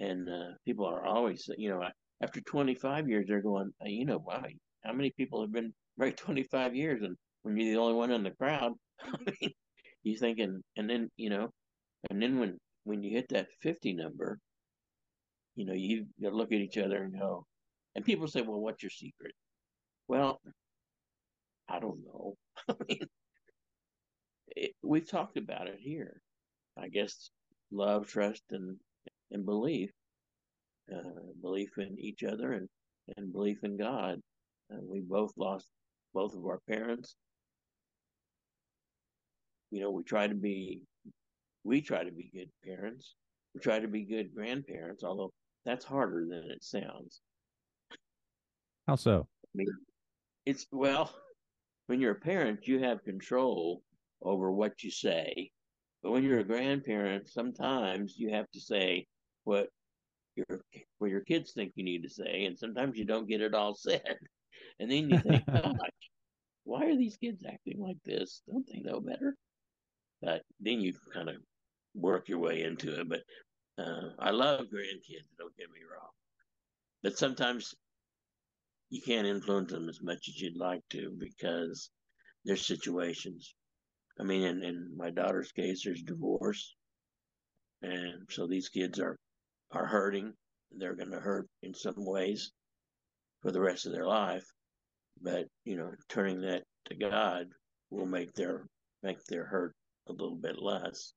and 0.00 0.28
uh, 0.28 0.54
people 0.64 0.86
are 0.86 1.04
always, 1.04 1.48
you 1.56 1.70
know, 1.70 1.82
after 2.22 2.40
25 2.40 3.08
years, 3.08 3.26
they're 3.28 3.42
going, 3.42 3.72
you 3.84 4.04
know, 4.06 4.18
wow, 4.18 4.44
how 4.84 4.92
many 4.92 5.10
people 5.16 5.40
have 5.42 5.52
been 5.52 5.72
married 5.96 6.16
25 6.16 6.74
years, 6.74 7.02
and 7.02 7.16
when 7.42 7.56
you're 7.56 7.72
the 7.74 7.80
only 7.80 7.94
one 7.94 8.10
in 8.10 8.22
the 8.22 8.30
crowd, 8.30 8.72
mean, 9.40 9.52
you 10.02 10.16
thinking, 10.16 10.62
and 10.76 10.88
then 10.88 11.10
you 11.16 11.30
know, 11.30 11.50
and 12.10 12.22
then 12.22 12.38
when 12.38 12.58
when 12.84 13.02
you 13.02 13.10
hit 13.10 13.28
that 13.30 13.48
50 13.62 13.94
number, 13.94 14.38
you 15.56 15.66
know, 15.66 15.72
you 15.74 16.06
to 16.22 16.30
look 16.30 16.52
at 16.52 16.60
each 16.60 16.78
other 16.78 17.02
and 17.02 17.18
go, 17.18 17.44
and 17.94 18.04
people 18.04 18.28
say, 18.28 18.42
well, 18.42 18.60
what's 18.60 18.82
your 18.82 18.90
secret? 18.90 19.32
Well, 20.08 20.40
I 21.68 21.80
don't 21.80 22.04
know. 22.04 22.36
I 22.68 22.74
mean, 22.88 23.08
it, 24.48 24.72
we've 24.82 25.08
talked 25.08 25.36
about 25.36 25.66
it 25.66 25.78
here. 25.80 26.20
I 26.78 26.88
guess 26.88 27.30
love, 27.70 28.06
trust, 28.06 28.42
and 28.50 28.76
and 29.30 29.44
belief, 29.44 29.90
uh, 30.92 31.32
belief 31.42 31.70
in 31.78 31.96
each 31.98 32.22
other, 32.22 32.52
and 32.52 32.68
and 33.16 33.32
belief 33.32 33.62
in 33.62 33.76
God. 33.76 34.20
Uh, 34.72 34.78
we 34.82 35.00
both 35.00 35.32
lost 35.36 35.68
both 36.12 36.34
of 36.34 36.44
our 36.44 36.60
parents. 36.68 37.14
You 39.70 39.80
know, 39.80 39.90
we 39.90 40.02
try 40.02 40.26
to 40.26 40.34
be, 40.34 40.82
we 41.64 41.80
try 41.80 42.04
to 42.04 42.10
be 42.10 42.30
good 42.32 42.50
parents. 42.64 43.14
We 43.54 43.60
try 43.60 43.78
to 43.78 43.88
be 43.88 44.04
good 44.04 44.34
grandparents, 44.34 45.04
although 45.04 45.32
that's 45.64 45.84
harder 45.84 46.26
than 46.28 46.50
it 46.50 46.62
sounds. 46.62 47.20
How 48.86 48.96
so? 48.96 49.26
I 49.44 49.48
mean, 49.54 49.68
it's 50.44 50.66
well, 50.70 51.12
when 51.86 52.00
you're 52.00 52.12
a 52.12 52.20
parent, 52.20 52.66
you 52.66 52.80
have 52.80 53.04
control 53.04 53.82
over 54.22 54.52
what 54.52 54.82
you 54.82 54.90
say. 54.90 55.50
But 56.02 56.12
when 56.12 56.22
you're 56.22 56.40
a 56.40 56.44
grandparent, 56.44 57.28
sometimes 57.28 58.14
you 58.16 58.30
have 58.30 58.48
to 58.52 58.60
say 58.60 59.06
what 59.46 59.68
your 60.34 60.60
what 60.98 61.10
your 61.10 61.20
kids 61.20 61.52
think 61.52 61.72
you 61.76 61.84
need 61.84 62.02
to 62.02 62.10
say, 62.10 62.44
and 62.44 62.58
sometimes 62.58 62.98
you 62.98 63.04
don't 63.04 63.28
get 63.28 63.40
it 63.40 63.54
all 63.54 63.74
said. 63.74 64.18
And 64.78 64.90
then 64.90 65.08
you 65.08 65.18
think, 65.18 65.46
gosh, 65.52 65.72
why 66.64 66.84
are 66.84 66.96
these 66.96 67.16
kids 67.16 67.42
acting 67.48 67.80
like 67.80 67.96
this? 68.04 68.42
Don't 68.46 68.66
they 68.70 68.80
know 68.80 69.00
better? 69.00 69.34
But 70.20 70.42
then 70.60 70.80
you 70.80 70.92
kind 71.14 71.30
of 71.30 71.36
work 71.94 72.28
your 72.28 72.40
way 72.40 72.62
into 72.62 73.00
it. 73.00 73.08
But 73.08 73.20
uh, 73.78 74.10
I 74.18 74.30
love 74.30 74.66
grandkids. 74.66 75.28
Don't 75.38 75.56
get 75.56 75.70
me 75.70 75.80
wrong. 75.90 76.10
But 77.02 77.16
sometimes 77.16 77.74
you 78.90 79.00
can't 79.00 79.26
influence 79.26 79.72
them 79.72 79.88
as 79.88 80.02
much 80.02 80.28
as 80.28 80.40
you'd 80.40 80.58
like 80.58 80.82
to 80.90 81.10
because 81.18 81.90
there's 82.44 82.66
situations. 82.66 83.54
I 84.20 84.24
mean, 84.24 84.42
in, 84.42 84.62
in 84.62 84.94
my 84.96 85.10
daughter's 85.10 85.52
case, 85.52 85.82
there's 85.84 86.02
divorce, 86.02 86.74
and 87.82 88.28
so 88.30 88.46
these 88.46 88.68
kids 88.68 88.98
are 88.98 89.16
are 89.72 89.86
hurting. 89.86 90.32
They're 90.72 90.94
going 90.94 91.10
to 91.10 91.20
hurt 91.20 91.48
in 91.62 91.74
some 91.74 92.04
ways 92.04 92.52
for 93.42 93.50
the 93.50 93.60
rest 93.60 93.86
of 93.86 93.92
their 93.92 94.06
life, 94.06 94.46
but 95.20 95.46
you 95.64 95.76
know, 95.76 95.92
turning 96.08 96.40
that 96.42 96.64
to 96.86 96.94
God 96.94 97.48
will 97.90 98.06
make 98.06 98.32
their 98.34 98.66
make 99.02 99.22
their 99.24 99.44
hurt 99.44 99.74
a 100.08 100.12
little 100.12 100.36
bit 100.36 100.60
less. 100.60 101.12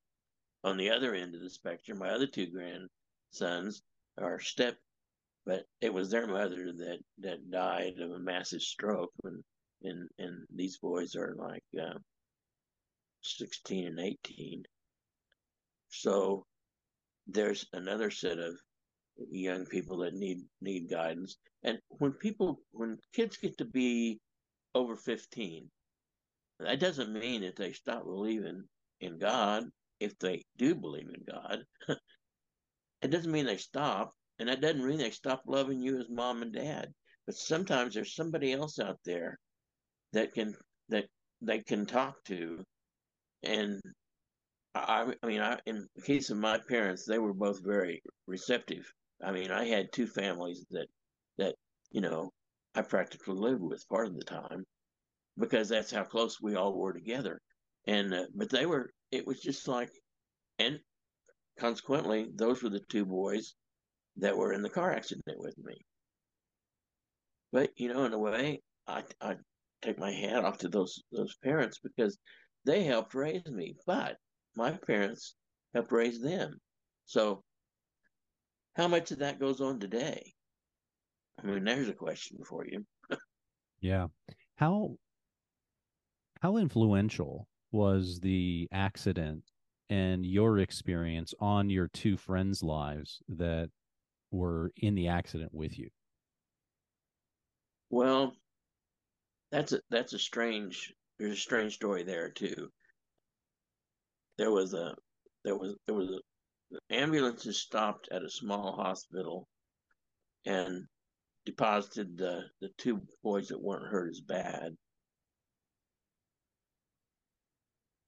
On 0.63 0.77
the 0.77 0.89
other 0.89 1.13
end 1.13 1.35
of 1.35 1.41
the 1.41 1.49
spectrum, 1.49 1.99
my 1.99 2.09
other 2.09 2.27
two 2.27 2.47
grandsons 2.47 3.81
are 4.17 4.39
step 4.39 4.77
but 5.49 5.65
it 5.81 5.91
was 5.91 6.11
their 6.11 6.27
mother 6.27 6.71
that 6.71 6.99
that 7.17 7.49
died 7.49 7.99
of 7.99 8.11
a 8.11 8.19
massive 8.19 8.61
stroke 8.61 9.11
and 9.23 9.43
and 9.81 10.07
and 10.19 10.45
these 10.53 10.77
boys 10.77 11.15
are 11.15 11.33
like 11.37 11.63
uh, 11.81 11.97
16 13.21 13.87
and 13.87 13.99
18 13.99 14.63
so 15.89 16.45
there's 17.33 17.65
another 17.73 18.11
set 18.11 18.39
of 18.39 18.55
young 19.31 19.65
people 19.65 19.97
that 19.97 20.13
need 20.13 20.39
need 20.61 20.89
guidance 20.89 21.37
and 21.63 21.77
when 21.89 22.13
people 22.13 22.61
when 22.71 22.97
kids 23.13 23.35
get 23.37 23.57
to 23.57 23.65
be 23.65 24.19
over 24.73 24.95
15 24.95 25.69
that 26.59 26.79
doesn't 26.79 27.13
mean 27.13 27.41
that 27.41 27.55
they 27.55 27.73
stop 27.73 28.03
believing 28.03 28.63
in 29.01 29.17
God 29.17 29.65
if 29.99 30.17
they 30.19 30.43
do 30.57 30.75
believe 30.75 31.09
in 31.09 31.23
God. 31.29 31.63
it 33.01 33.11
doesn't 33.11 33.31
mean 33.31 33.45
they 33.45 33.57
stop, 33.57 34.11
and 34.39 34.49
that 34.49 34.61
doesn't 34.61 34.85
mean 34.85 34.97
they 34.97 35.11
stop 35.11 35.43
loving 35.45 35.81
you 35.81 35.99
as 35.99 36.09
mom 36.09 36.41
and 36.41 36.53
dad. 36.53 36.89
But 37.25 37.35
sometimes 37.35 37.93
there's 37.93 38.15
somebody 38.15 38.53
else 38.53 38.79
out 38.79 38.99
there 39.05 39.37
that 40.13 40.33
can 40.33 40.55
that 40.89 41.05
they 41.41 41.59
can 41.59 41.85
talk 41.85 42.15
to, 42.25 42.63
and 43.43 43.79
I, 44.75 45.13
I 45.23 45.27
mean, 45.27 45.41
I, 45.41 45.59
in 45.65 45.87
the 45.95 46.01
case 46.01 46.29
of 46.29 46.37
my 46.37 46.59
parents, 46.69 47.05
they 47.05 47.19
were 47.19 47.33
both 47.33 47.63
very 47.63 48.01
receptive. 48.27 48.91
I 49.23 49.31
mean, 49.31 49.51
I 49.51 49.65
had 49.65 49.91
two 49.91 50.07
families 50.07 50.65
that 50.71 50.87
that 51.37 51.55
you 51.91 52.01
know 52.01 52.31
I 52.75 52.81
practically 52.83 53.35
lived 53.35 53.61
with 53.61 53.87
part 53.89 54.07
of 54.07 54.15
the 54.15 54.23
time 54.23 54.65
because 55.37 55.69
that's 55.69 55.91
how 55.91 56.03
close 56.03 56.39
we 56.41 56.55
all 56.55 56.77
were 56.77 56.93
together. 56.93 57.41
And 57.87 58.13
uh, 58.13 58.25
but 58.35 58.49
they 58.49 58.65
were, 58.65 58.91
it 59.11 59.25
was 59.25 59.39
just 59.39 59.67
like, 59.67 59.89
and 60.59 60.79
consequently, 61.59 62.27
those 62.35 62.61
were 62.61 62.69
the 62.69 62.81
two 62.89 63.05
boys 63.05 63.55
that 64.17 64.37
were 64.37 64.53
in 64.53 64.61
the 64.61 64.69
car 64.69 64.91
accident 64.91 65.39
with 65.39 65.57
me. 65.57 65.77
But 67.51 67.71
you 67.77 67.91
know, 67.91 68.05
in 68.05 68.13
a 68.13 68.19
way, 68.19 68.61
I 68.87 69.03
I 69.19 69.35
take 69.81 69.97
my 69.97 70.11
hat 70.11 70.45
off 70.45 70.59
to 70.59 70.69
those 70.69 71.01
those 71.11 71.35
parents 71.43 71.79
because 71.79 72.17
they 72.65 72.83
helped 72.83 73.15
raise 73.15 73.45
me. 73.47 73.75
But 73.87 74.17
my 74.59 74.71
parents 74.85 75.35
helped 75.73 75.91
raise 75.91 76.21
them. 76.21 76.59
So 77.05 77.43
how 78.75 78.87
much 78.87 79.11
of 79.11 79.19
that 79.19 79.39
goes 79.39 79.61
on 79.61 79.79
today? 79.79 80.33
I 81.41 81.47
mean, 81.47 81.63
there's 81.63 81.87
a 81.87 81.93
question 81.93 82.37
for 82.47 82.65
you. 82.67 82.85
yeah. 83.79 84.07
How 84.55 84.97
how 86.41 86.57
influential 86.57 87.47
was 87.71 88.19
the 88.19 88.67
accident 88.71 89.43
and 89.89 90.25
your 90.25 90.59
experience 90.59 91.33
on 91.39 91.69
your 91.69 91.87
two 91.87 92.17
friends' 92.17 92.61
lives 92.61 93.19
that 93.29 93.69
were 94.31 94.71
in 94.77 94.95
the 94.95 95.07
accident 95.07 95.53
with 95.53 95.79
you? 95.79 95.89
Well, 97.89 98.35
that's 99.51 99.71
a 99.71 99.79
that's 99.89 100.13
a 100.13 100.19
strange 100.19 100.93
there's 101.17 101.33
a 101.33 101.41
strange 101.41 101.75
story 101.75 102.03
there 102.03 102.29
too. 102.29 102.69
There 104.39 104.51
was 104.51 104.73
a 104.73 104.95
there 105.43 105.57
was 105.57 105.75
there 105.85 105.95
was 105.95 106.09
a 106.11 106.19
the 106.71 106.79
ambulances 106.89 107.61
stopped 107.61 108.07
at 108.09 108.23
a 108.23 108.29
small 108.29 108.71
hospital 108.71 109.49
and 110.45 110.85
deposited 111.45 112.17
the 112.17 112.43
the 112.61 112.69
two 112.77 113.01
boys 113.21 113.49
that 113.49 113.61
weren't 113.61 113.91
hurt 113.91 114.11
as 114.11 114.21
bad. 114.21 114.77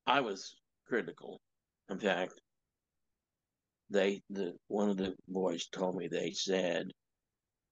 I 0.07 0.21
was 0.21 0.55
critical. 0.87 1.41
In 1.89 1.99
fact, 1.99 2.39
they 3.89 4.21
the 4.29 4.53
one 4.69 4.89
of 4.89 4.95
the 4.95 5.13
boys 5.27 5.67
told 5.67 5.97
me 5.97 6.07
they 6.07 6.31
said 6.31 6.93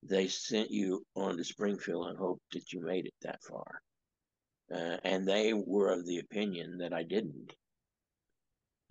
they 0.04 0.28
sent 0.28 0.69
you 0.69 1.02
on 1.15 1.38
to 1.38 1.45
Springfield 1.45 2.08
and 2.08 2.17
hoped 2.17 2.43
that 2.52 2.74
you 2.74 2.82
made 2.82 3.06
it 3.06 3.15
that 3.22 3.41
far. 3.41 3.82
Uh, 4.69 4.98
and 5.06 5.26
they 5.26 5.54
were 5.54 5.93
of 5.93 6.06
the 6.06 6.19
opinion 6.19 6.80
that 6.80 6.91
I 6.91 7.04
didn't. 7.04 7.54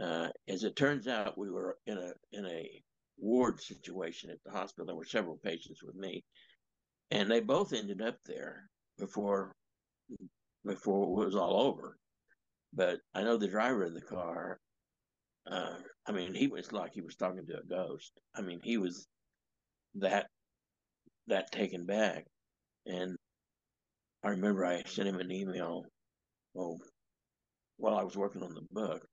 Uh, 0.01 0.29
as 0.49 0.65
it 0.65 0.77
turns 0.77 1.09
out, 1.09 1.39
we 1.39 1.51
were 1.51 1.77
in 1.87 1.99
a 1.99 2.13
in 2.33 2.47
a 2.47 2.83
ward 3.19 3.61
situation 3.61 4.31
at 4.31 4.39
the 4.45 4.53
hospital. 4.53 4.87
There 4.87 4.95
were 4.95 5.05
several 5.05 5.37
patients 5.37 5.83
with 5.83 5.97
me, 5.97 6.25
and 7.11 7.31
they 7.31 7.41
both 7.41 7.73
ended 7.73 8.01
up 8.01 8.17
there 8.25 8.69
before 8.99 9.53
before 10.65 11.23
it 11.23 11.27
was 11.27 11.37
all 11.37 11.61
over. 11.63 11.97
But 12.73 13.01
I 13.15 13.23
know 13.23 13.37
the 13.37 13.49
driver 13.49 13.85
of 13.85 13.95
the 13.95 14.01
car. 14.01 14.59
Uh, 15.51 15.77
I 16.07 16.13
mean, 16.13 16.35
he 16.35 16.47
was 16.47 16.73
like 16.73 16.93
he 16.93 17.01
was 17.01 17.17
talking 17.17 17.47
to 17.47 17.59
a 17.59 17.67
ghost. 17.69 18.13
I 18.35 18.43
mean, 18.43 18.61
he 18.63 18.77
was 18.77 19.07
that 19.97 20.27
that 21.27 21.51
taken 21.51 21.87
back. 21.87 22.25
And 22.87 23.17
I 24.23 24.31
remember 24.31 24.65
I 24.65 24.83
sent 24.85 25.09
him 25.09 25.21
an 25.21 25.31
email 25.31 25.85
well, 26.55 26.79
while 27.77 27.97
I 27.97 28.03
was 28.03 28.17
working 28.17 28.43
on 28.43 28.55
the 28.55 28.67
book. 28.71 29.07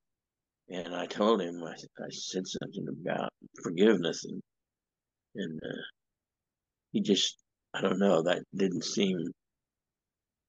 And 0.70 0.96
I 0.96 1.06
told 1.06 1.42
him, 1.42 1.64
I, 1.64 1.74
I 1.74 2.10
said 2.10 2.44
something 2.48 2.88
about 3.02 3.30
forgiveness. 3.64 4.26
And, 4.26 4.42
and 5.36 5.60
uh, 5.64 5.82
he 6.92 7.02
just, 7.02 7.38
I 7.74 7.82
don't 7.82 8.00
know, 8.00 8.24
that 8.24 8.44
didn't 8.56 8.84
seem, 8.84 9.18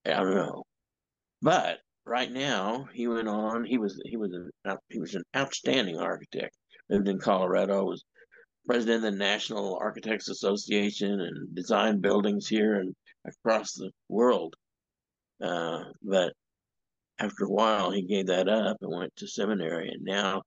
I 0.07 0.11
don't 0.11 0.35
know. 0.35 0.63
But 1.43 1.79
right 2.05 2.31
now, 2.31 2.89
he 2.95 3.09
went 3.09 3.29
on, 3.29 3.65
he 3.65 3.79
was, 3.79 4.01
he 4.07 4.17
was, 4.17 4.33
an, 4.33 4.77
he 4.89 4.99
was 4.99 5.15
an 5.15 5.25
outstanding 5.37 5.99
architect, 5.99 6.57
lived 6.89 7.09
in 7.09 7.19
Colorado, 7.19 7.85
was 7.85 8.03
president 8.67 9.05
of 9.05 9.13
the 9.13 9.19
National 9.19 9.79
Architects 9.81 10.29
Association 10.29 11.21
and 11.21 11.55
designed 11.55 12.03
buildings 12.03 12.49
here 12.49 12.75
and 12.81 12.95
across 13.27 13.75
the 13.75 13.91
world. 14.09 14.55
Uh, 15.43 15.85
but 16.03 16.33
after 17.19 17.45
a 17.45 17.51
while, 17.51 17.91
he 17.91 18.03
gave 18.03 18.27
that 18.27 18.49
up 18.49 18.77
and 18.81 18.91
went 18.91 19.17
to 19.17 19.27
seminary, 19.27 19.89
and 19.89 20.05
now, 20.05 20.43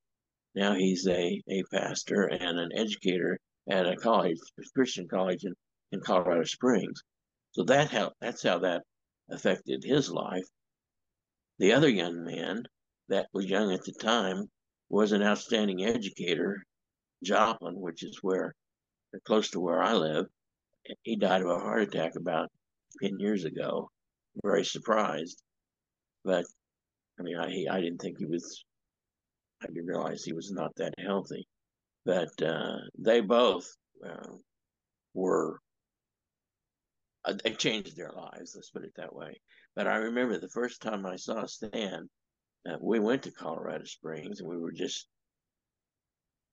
now 0.55 0.73
he's 0.73 1.07
a, 1.07 1.41
a 1.49 1.63
pastor 1.71 2.23
and 2.23 2.59
an 2.59 2.69
educator 2.75 3.39
at 3.69 3.87
a 3.87 3.95
college, 3.95 4.37
a 4.59 4.63
Christian 4.75 5.07
college 5.07 5.43
in, 5.43 5.53
in 5.91 6.01
Colorado 6.01 6.43
Springs. 6.43 7.01
So 7.51 7.63
that 7.63 7.89
how 7.89 8.11
that's 8.21 8.43
how 8.43 8.59
that 8.59 8.83
affected 9.29 9.83
his 9.83 10.11
life. 10.11 10.45
The 11.57 11.73
other 11.73 11.89
young 11.89 12.23
man 12.23 12.63
that 13.09 13.27
was 13.33 13.45
young 13.45 13.73
at 13.73 13.83
the 13.83 13.93
time 13.93 14.49
was 14.89 15.11
an 15.11 15.23
outstanding 15.23 15.83
educator 15.83 16.63
Joplin, 17.23 17.79
which 17.79 18.03
is 18.03 18.19
where 18.21 18.53
close 19.25 19.49
to 19.51 19.59
where 19.59 19.81
I 19.81 19.93
live. 19.93 20.27
He 21.03 21.15
died 21.15 21.41
of 21.41 21.49
a 21.49 21.59
heart 21.59 21.81
attack 21.81 22.15
about 22.15 22.49
10 23.01 23.19
years 23.19 23.43
ago. 23.43 23.89
Very 24.43 24.63
surprised. 24.63 25.41
But 26.23 26.45
I 27.19 27.23
mean, 27.23 27.37
I, 27.37 27.65
I 27.69 27.81
didn't 27.81 27.99
think 27.99 28.17
he 28.17 28.25
was, 28.25 28.63
I 29.61 29.67
didn't 29.67 29.87
realize 29.87 30.23
he 30.23 30.33
was 30.33 30.51
not 30.51 30.71
that 30.77 30.93
healthy. 30.97 31.47
But 32.05 32.41
uh, 32.41 32.77
they 32.97 33.21
both 33.21 33.67
uh, 34.05 34.35
were, 35.13 35.59
uh, 37.25 37.33
they 37.43 37.51
changed 37.53 37.97
their 37.97 38.11
lives, 38.11 38.53
let's 38.55 38.71
put 38.71 38.85
it 38.85 38.93
that 38.95 39.13
way. 39.13 39.39
But 39.75 39.87
I 39.87 39.97
remember 39.97 40.39
the 40.39 40.49
first 40.49 40.81
time 40.81 41.05
I 41.05 41.17
saw 41.17 41.45
Stan, 41.45 42.09
uh, 42.69 42.77
we 42.81 42.99
went 42.99 43.23
to 43.23 43.31
Colorado 43.31 43.85
Springs 43.85 44.39
and 44.39 44.49
we 44.49 44.57
were 44.57 44.71
just 44.71 45.07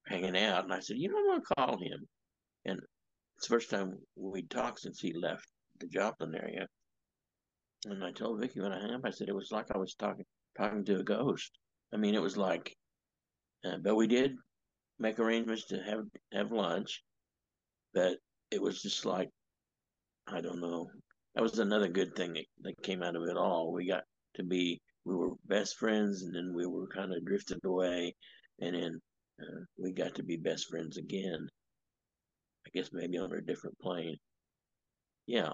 hanging 0.07 0.37
out, 0.37 0.65
and 0.65 0.73
I 0.73 0.81
said, 0.81 0.99
"You 0.99 1.09
know, 1.09 1.19
I'm 1.19 1.27
gonna 1.27 1.55
call 1.57 1.79
him." 1.79 2.07
And 2.65 2.81
it's 3.37 3.49
the 3.49 3.55
first 3.55 3.71
time 3.71 3.99
we'd 4.15 4.51
talked 4.51 4.81
since 4.81 5.01
he 5.01 5.13
left 5.13 5.47
the 5.81 5.89
Joplin 5.89 6.35
area. 6.35 6.69
And 7.89 8.05
I 8.05 8.11
told 8.11 8.41
Vicky 8.41 8.61
when 8.61 8.73
I 8.73 8.81
hung 8.81 8.95
up, 8.95 9.03
I 9.05 9.11
said 9.11 9.29
it 9.29 9.35
was 9.35 9.53
like 9.53 9.71
I 9.73 9.79
was 9.79 9.95
talking 9.95 10.25
talking 10.59 10.85
to 10.87 10.99
a 11.01 11.05
ghost. 11.05 11.53
I 11.95 11.97
mean, 11.97 12.15
it 12.15 12.23
was 12.23 12.37
like, 12.37 12.75
uh, 13.65 13.77
but 13.83 13.95
we 13.95 14.09
did 14.09 14.35
make 14.99 15.21
arrangements 15.21 15.67
to 15.67 15.79
have 15.83 16.05
have 16.33 16.51
lunch, 16.51 17.03
but 17.95 18.19
it 18.51 18.61
was 18.61 18.83
just 18.83 19.05
like, 19.07 19.31
I 20.27 20.41
don't 20.41 20.61
know. 20.61 20.91
That 21.35 21.43
was 21.43 21.59
another 21.59 21.89
good 21.89 22.17
thing 22.17 22.33
that, 22.33 22.47
that 22.63 22.83
came 22.83 23.03
out 23.03 23.15
of 23.15 23.23
it 23.25 23.37
all. 23.37 23.73
We 23.73 23.87
got 23.87 24.05
to 24.35 24.43
be, 24.43 24.81
we 25.05 25.15
were 25.15 25.31
best 25.45 25.77
friends, 25.77 26.23
and 26.23 26.35
then 26.35 26.55
we 26.55 26.67
were 26.67 26.89
kind 26.89 27.13
of 27.13 27.25
drifted 27.25 27.61
away, 27.65 28.15
and 28.61 28.75
then 28.75 29.01
uh, 29.41 29.65
we 29.79 29.93
got 29.93 30.15
to 30.17 30.25
be 30.25 30.37
best 30.37 30.69
friends 30.69 30.97
again. 30.97 31.49
I 32.67 32.71
guess 32.75 32.91
maybe 32.93 33.19
on 33.19 33.33
a 33.33 33.41
different 33.41 33.79
plane. 33.79 34.17
Yeah. 35.27 35.53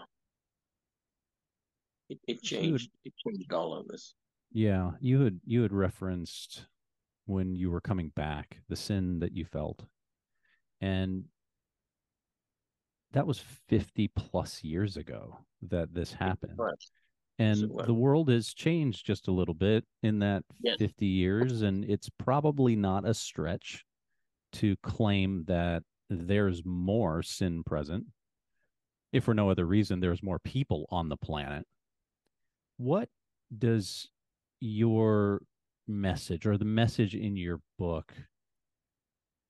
It, 2.09 2.19
it 2.27 2.43
changed. 2.43 2.91
It 3.05 3.13
changed 3.25 3.53
all 3.53 3.75
of 3.75 3.89
us. 3.91 4.15
Yeah, 4.53 4.93
you 5.01 5.21
had 5.23 5.41
you 5.45 5.63
had 5.63 5.73
referenced 5.73 6.67
when 7.27 7.57
you 7.57 7.71
were 7.71 7.81
coming 7.81 8.11
back 8.15 8.59
the 8.69 8.77
sin 8.77 9.21
that 9.21 9.35
you 9.35 9.45
felt, 9.45 9.85
and 10.81 11.25
that 13.13 13.27
was 13.27 13.39
fifty 13.69 14.09
plus 14.09 14.63
years 14.63 14.97
ago 14.97 15.39
that 15.63 15.95
this 15.95 16.13
happened. 16.13 16.59
And 17.39 17.71
the 17.87 17.95
world 17.95 18.29
has 18.29 18.53
changed 18.55 19.07
just 19.07 19.27
a 19.27 19.33
little 19.33 19.55
bit 19.55 19.85
in 20.03 20.21
that 20.21 20.45
yes. 20.61 20.77
50 20.79 21.07
years. 21.07 21.63
And 21.63 21.85
it's 21.85 22.09
probably 22.19 22.77
not 22.77 23.09
a 23.09 23.15
stretch 23.15 23.85
to 24.55 24.77
claim 24.83 25.45
that 25.49 25.83
there's 26.11 26.63
more 26.65 27.23
sin 27.23 27.63
present. 27.65 28.05
If 29.13 29.25
for 29.25 29.35
no 29.35 29.51
other 29.51 29.67
reason, 29.67 30.01
there's 30.01 30.23
more 30.23 30.39
people 30.39 30.87
on 30.91 31.09
the 31.09 31.17
planet. 31.17 31.67
What 32.77 33.09
does 33.57 34.09
your 34.61 35.43
message 35.87 36.47
or 36.47 36.57
the 36.57 36.65
message 36.65 37.15
in 37.15 37.37
your 37.37 37.61
book 37.79 38.13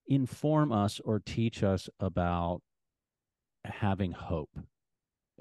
inform 0.07 0.73
us 0.73 1.01
or 1.05 1.21
teach 1.21 1.63
us 1.63 1.89
about 2.01 2.63
having 3.65 4.13
hope? 4.13 4.51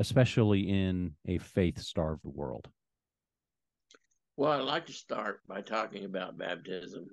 especially 0.01 0.61
in 0.61 1.13
a 1.27 1.37
faith 1.37 1.79
starved 1.79 2.25
world? 2.25 2.67
Well, 4.35 4.51
I'd 4.51 4.61
like 4.61 4.87
to 4.87 4.93
start 4.93 5.41
by 5.47 5.61
talking 5.61 6.05
about 6.05 6.39
baptism. 6.39 7.05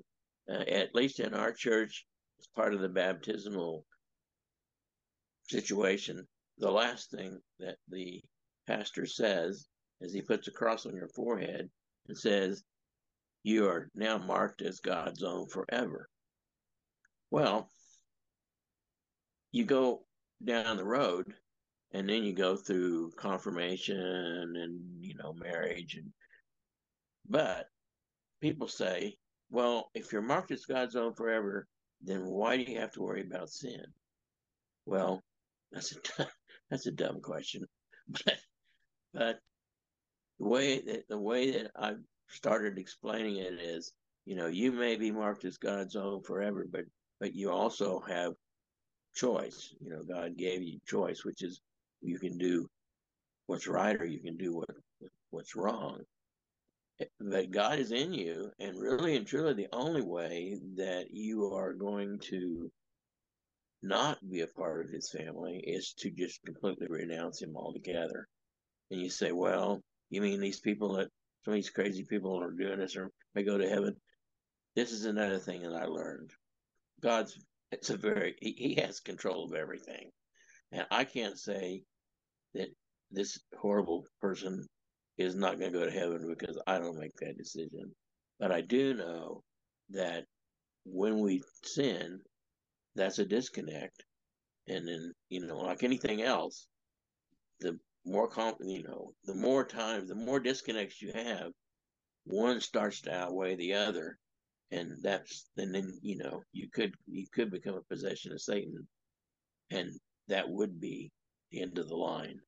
Uh, 0.50 0.60
at 0.60 0.94
least 0.94 1.20
in 1.20 1.34
our 1.34 1.52
church, 1.52 2.06
as 2.40 2.46
part 2.56 2.72
of 2.72 2.80
the 2.80 2.88
baptismal 2.88 3.84
situation, 5.42 6.26
the 6.56 6.70
last 6.70 7.10
thing 7.10 7.38
that 7.58 7.76
the 7.88 8.22
pastor 8.66 9.04
says 9.04 9.66
is 10.00 10.12
he 10.12 10.22
puts 10.22 10.48
a 10.48 10.52
cross 10.52 10.86
on 10.86 10.94
your 10.94 11.08
forehead 11.08 11.68
and 12.08 12.16
says, 12.16 12.62
You 13.42 13.68
are 13.68 13.90
now 13.94 14.18
marked 14.18 14.62
as 14.62 14.80
God's 14.80 15.22
own 15.22 15.48
forever. 15.48 16.08
Well, 17.30 17.70
you 19.52 19.64
go 19.64 20.04
down 20.44 20.76
the 20.76 20.84
road 20.84 21.34
and 21.92 22.08
then 22.08 22.22
you 22.22 22.32
go 22.32 22.56
through 22.56 23.10
confirmation 23.16 23.96
and 24.56 24.80
you 25.00 25.14
know 25.14 25.32
marriage 25.32 25.94
and 25.94 26.12
but 27.28 27.66
people 28.40 28.68
say 28.68 29.16
well 29.50 29.90
if 29.94 30.12
you're 30.12 30.22
marked 30.22 30.50
as 30.50 30.64
god's 30.64 30.96
own 30.96 31.14
forever 31.14 31.66
then 32.02 32.24
why 32.26 32.56
do 32.56 32.70
you 32.70 32.78
have 32.78 32.92
to 32.92 33.02
worry 33.02 33.22
about 33.22 33.48
sin 33.48 33.84
well 34.86 35.22
that's 35.72 35.94
a 35.96 36.26
that's 36.70 36.86
a 36.86 36.92
dumb 36.92 37.20
question 37.20 37.62
but 38.08 38.36
but 39.12 39.38
the 40.38 40.46
way 40.46 40.80
that 40.80 41.08
the 41.08 41.18
way 41.18 41.50
that 41.50 41.70
i 41.76 41.94
started 42.28 42.78
explaining 42.78 43.36
it 43.36 43.54
is 43.54 43.92
you 44.24 44.36
know 44.36 44.46
you 44.46 44.72
may 44.72 44.96
be 44.96 45.10
marked 45.10 45.44
as 45.44 45.56
god's 45.56 45.96
own 45.96 46.22
forever 46.22 46.66
but 46.70 46.84
but 47.20 47.34
you 47.34 47.50
also 47.50 48.00
have 48.00 48.34
choice 49.14 49.74
you 49.80 49.90
know 49.90 50.02
god 50.02 50.36
gave 50.36 50.62
you 50.62 50.78
choice 50.86 51.24
which 51.24 51.42
is 51.42 51.60
you 52.00 52.18
can 52.18 52.38
do 52.38 52.68
what's 53.46 53.66
right 53.66 54.00
or 54.00 54.04
you 54.04 54.20
can 54.20 54.36
do 54.36 54.54
what 54.54 54.70
what's 55.30 55.56
wrong. 55.56 56.00
But 57.20 57.50
God 57.50 57.78
is 57.78 57.92
in 57.92 58.12
you, 58.12 58.50
and 58.58 58.76
really 58.76 59.16
and 59.16 59.26
truly, 59.26 59.54
the 59.54 59.68
only 59.72 60.02
way 60.02 60.58
that 60.76 61.12
you 61.12 61.54
are 61.54 61.72
going 61.72 62.18
to 62.30 62.70
not 63.82 64.18
be 64.28 64.40
a 64.40 64.48
part 64.48 64.84
of 64.84 64.90
His 64.90 65.08
family 65.10 65.58
is 65.64 65.94
to 65.98 66.10
just 66.10 66.42
completely 66.44 66.88
renounce 66.88 67.40
Him 67.40 67.56
altogether. 67.56 68.26
And 68.90 69.00
you 69.00 69.10
say, 69.10 69.30
"Well, 69.30 69.80
you 70.10 70.20
mean 70.20 70.40
these 70.40 70.60
people 70.60 70.94
that 70.94 71.08
some 71.44 71.52
of 71.52 71.56
these 71.56 71.70
crazy 71.70 72.04
people 72.04 72.42
are 72.42 72.50
doing 72.50 72.78
this, 72.78 72.96
or 72.96 73.10
may 73.34 73.42
go 73.44 73.58
to 73.58 73.68
heaven?" 73.68 73.96
This 74.74 74.92
is 74.92 75.04
another 75.04 75.38
thing 75.38 75.62
that 75.62 75.74
I 75.74 75.86
learned. 75.86 76.30
God's 77.00 77.38
it's 77.70 77.90
a 77.90 77.96
very 77.96 78.34
he, 78.40 78.52
he 78.52 78.74
has 78.80 79.00
control 79.00 79.44
of 79.44 79.54
everything. 79.54 80.10
And 80.72 80.86
I 80.90 81.04
can't 81.04 81.38
say 81.38 81.82
that 82.54 82.68
this 83.10 83.38
horrible 83.58 84.06
person 84.20 84.66
is 85.16 85.34
not 85.34 85.58
going 85.58 85.72
to 85.72 85.78
go 85.78 85.84
to 85.84 85.90
heaven 85.90 86.26
because 86.28 86.58
I 86.66 86.78
don't 86.78 86.98
make 86.98 87.16
that 87.20 87.36
decision. 87.38 87.94
But 88.38 88.52
I 88.52 88.60
do 88.60 88.94
know 88.94 89.42
that 89.90 90.24
when 90.84 91.20
we 91.20 91.42
sin, 91.64 92.20
that's 92.94 93.18
a 93.18 93.24
disconnect. 93.24 94.04
And 94.68 94.86
then, 94.86 95.12
you 95.28 95.46
know, 95.46 95.58
like 95.58 95.82
anything 95.82 96.22
else, 96.22 96.66
the 97.60 97.78
more, 98.04 98.28
comp- 98.28 98.58
you 98.60 98.82
know, 98.82 99.12
the 99.24 99.34
more 99.34 99.64
times, 99.64 100.08
the 100.08 100.14
more 100.14 100.40
disconnects 100.40 101.02
you 101.02 101.12
have, 101.12 101.52
one 102.24 102.60
starts 102.60 103.02
to 103.02 103.14
outweigh 103.14 103.56
the 103.56 103.74
other. 103.74 104.18
And 104.70 104.96
that's, 105.02 105.48
and 105.56 105.74
then, 105.74 105.98
you 106.02 106.18
know, 106.18 106.42
you 106.52 106.68
could, 106.70 106.94
you 107.06 107.26
could 107.32 107.50
become 107.50 107.74
a 107.74 107.94
possession 107.94 108.32
of 108.32 108.40
Satan. 108.40 108.86
And 109.70 109.92
that 110.28 110.48
would 110.48 110.80
be 110.80 111.10
the 111.50 111.62
end 111.62 111.78
of 111.78 111.88
the 111.88 111.96
line. 111.96 112.40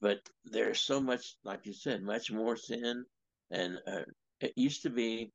But 0.00 0.20
there's 0.44 0.80
so 0.80 1.00
much, 1.00 1.34
like 1.44 1.60
you 1.64 1.72
said, 1.72 2.02
much 2.02 2.30
more 2.30 2.56
sin. 2.56 3.04
And 3.50 3.78
uh, 3.86 4.04
it 4.40 4.52
used 4.56 4.82
to 4.82 4.90
be, 4.90 5.30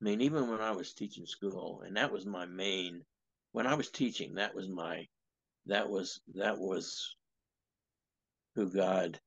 I 0.00 0.04
mean, 0.04 0.20
even 0.20 0.50
when 0.50 0.60
I 0.60 0.72
was 0.72 0.92
teaching 0.92 1.26
school, 1.26 1.82
and 1.86 1.96
that 1.96 2.12
was 2.12 2.26
my 2.26 2.46
main, 2.46 3.02
when 3.52 3.66
I 3.66 3.74
was 3.74 3.90
teaching, 3.90 4.34
that 4.34 4.54
was 4.54 4.68
my, 4.68 5.06
that 5.66 5.88
was, 5.88 6.20
that 6.34 6.58
was 6.58 7.15
who 8.56 8.68
God 8.72 9.20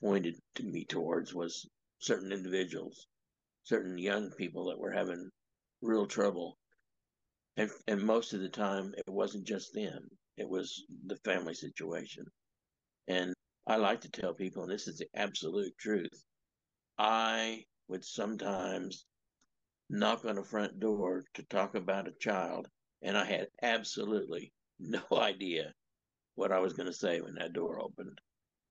pointed 0.00 0.38
to 0.56 0.64
me 0.64 0.84
towards 0.84 1.34
was 1.34 1.66
certain 2.00 2.32
individuals, 2.32 3.06
certain 3.62 3.96
young 3.96 4.30
people 4.32 4.66
that 4.66 4.78
were 4.78 4.92
having 4.92 5.30
real 5.80 6.06
trouble. 6.06 6.58
And, 7.56 7.70
and 7.88 8.02
most 8.02 8.34
of 8.34 8.40
the 8.40 8.50
time, 8.50 8.92
it 8.98 9.10
wasn't 9.10 9.46
just 9.46 9.72
them 9.72 10.10
it 10.36 10.48
was 10.48 10.84
the 11.06 11.16
family 11.18 11.54
situation. 11.54 12.26
And 13.06 13.34
I 13.66 13.76
like 13.76 14.00
to 14.02 14.10
tell 14.10 14.34
people, 14.34 14.64
and 14.64 14.72
this 14.72 14.88
is 14.88 14.98
the 14.98 15.08
absolute 15.14 15.76
truth, 15.78 16.24
I 16.98 17.64
would 17.88 18.04
sometimes 18.04 19.06
knock 19.88 20.24
on 20.24 20.38
a 20.38 20.44
front 20.44 20.80
door 20.80 21.24
to 21.34 21.42
talk 21.44 21.74
about 21.74 22.08
a 22.08 22.18
child, 22.18 22.68
and 23.02 23.16
I 23.16 23.24
had 23.24 23.48
absolutely 23.62 24.52
no 24.78 25.02
idea 25.12 25.72
what 26.34 26.50
I 26.50 26.58
was 26.58 26.72
going 26.72 26.86
to 26.86 26.92
say 26.92 27.20
when 27.20 27.34
that 27.34 27.52
door 27.52 27.80
opened. 27.80 28.20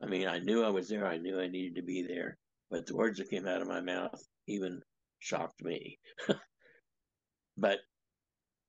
I 0.02 0.08
mean, 0.08 0.28
I 0.28 0.39
knew 0.39 0.64
I 0.64 0.70
was 0.70 0.89
there, 0.89 1.06
I 1.06 1.18
knew 1.18 1.39
I 1.39 1.48
needed 1.48 1.76
to 1.76 1.82
be 1.84 2.06
there, 2.08 2.38
but 2.70 2.86
the 2.86 2.96
words 2.96 3.20
that 3.20 3.30
came 3.30 3.48
out 3.48 3.62
of 3.62 3.68
my 3.68 3.82
mouth 3.82 4.22
even 4.48 4.82
shocked 5.20 5.64
me. 5.64 6.00
but 7.58 7.80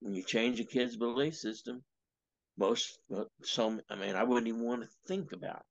when 0.01 0.15
you 0.15 0.23
change 0.23 0.61
a 0.61 0.65
kid's 0.65 0.97
belief 0.97 1.35
system, 1.35 1.83
most 2.57 2.99
some 3.43 3.81
i 3.91 3.97
mean 3.97 4.15
i 4.15 4.23
wouldn't 4.23 4.47
even 4.47 4.65
want 4.65 4.83
to 4.83 4.89
think 5.09 5.33
about 5.33 5.63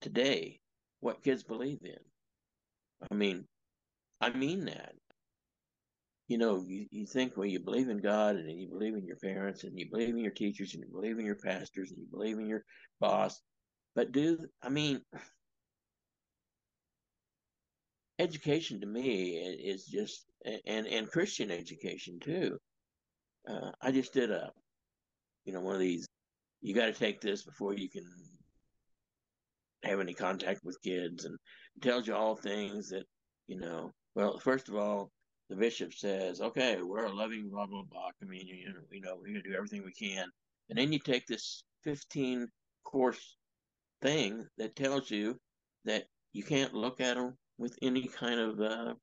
today 0.00 0.60
what 1.00 1.22
kids 1.22 1.42
believe 1.42 1.80
in. 1.84 1.98
I 3.10 3.14
mean 3.14 3.46
i 4.20 4.30
mean 4.30 4.66
that. 4.66 4.94
You 6.28 6.38
know 6.38 6.64
you, 6.66 6.86
you 6.90 7.06
think 7.06 7.36
well 7.36 7.46
you 7.46 7.60
believe 7.60 7.88
in 7.88 7.98
god 8.00 8.36
and 8.36 8.60
you 8.60 8.68
believe 8.68 8.94
in 8.94 9.06
your 9.06 9.16
parents 9.16 9.64
and 9.64 9.78
you 9.78 9.90
believe 9.90 10.10
in 10.10 10.18
your 10.18 10.32
teachers 10.32 10.74
and 10.74 10.82
you 10.82 10.90
believe 10.90 11.18
in 11.18 11.26
your 11.26 11.36
pastors 11.36 11.90
and 11.90 11.98
you 11.98 12.06
believe 12.10 12.38
in 12.38 12.46
your 12.46 12.64
boss 13.00 13.40
but 13.94 14.12
do 14.12 14.38
i 14.62 14.68
mean 14.68 15.00
education 18.18 18.80
to 18.80 18.86
me 18.86 19.30
is 19.32 19.86
just 19.86 20.24
and 20.66 20.86
and 20.86 21.10
christian 21.10 21.50
education 21.50 22.18
too 22.20 22.56
uh, 23.48 23.70
i 23.82 23.90
just 23.90 24.12
did 24.12 24.30
a 24.30 24.50
you 25.44 25.52
know, 25.52 25.60
one 25.60 25.74
of 25.74 25.80
these, 25.80 26.06
you 26.62 26.74
got 26.74 26.86
to 26.86 26.92
take 26.92 27.20
this 27.20 27.44
before 27.44 27.74
you 27.74 27.88
can 27.88 28.04
have 29.82 30.00
any 30.00 30.14
contact 30.14 30.60
with 30.64 30.80
kids. 30.82 31.24
And 31.24 31.36
tells 31.82 32.06
you 32.06 32.14
all 32.14 32.36
things 32.36 32.88
that, 32.90 33.04
you 33.46 33.58
know, 33.58 33.92
well, 34.14 34.38
first 34.38 34.68
of 34.68 34.76
all, 34.76 35.10
the 35.50 35.56
bishop 35.56 35.92
says, 35.92 36.40
okay, 36.40 36.78
we're 36.80 37.04
a 37.04 37.12
loving 37.12 37.50
blah, 37.50 37.66
blah, 37.66 37.82
blah 37.90 38.10
communion. 38.20 38.58
You 38.58 38.68
know, 38.68 38.80
we 38.90 39.00
know 39.00 39.16
we're 39.20 39.34
to 39.34 39.42
do 39.42 39.54
everything 39.54 39.84
we 39.84 39.92
can. 39.92 40.26
And 40.70 40.78
then 40.78 40.92
you 40.92 40.98
take 40.98 41.26
this 41.26 41.62
15 41.82 42.48
course 42.84 43.36
thing 44.02 44.46
that 44.58 44.76
tells 44.76 45.10
you 45.10 45.38
that 45.84 46.04
you 46.32 46.42
can't 46.42 46.74
look 46.74 47.00
at 47.00 47.16
them 47.16 47.36
with 47.58 47.76
any 47.82 48.06
kind 48.08 48.40
of, 48.40 48.60
uh, 48.60 48.94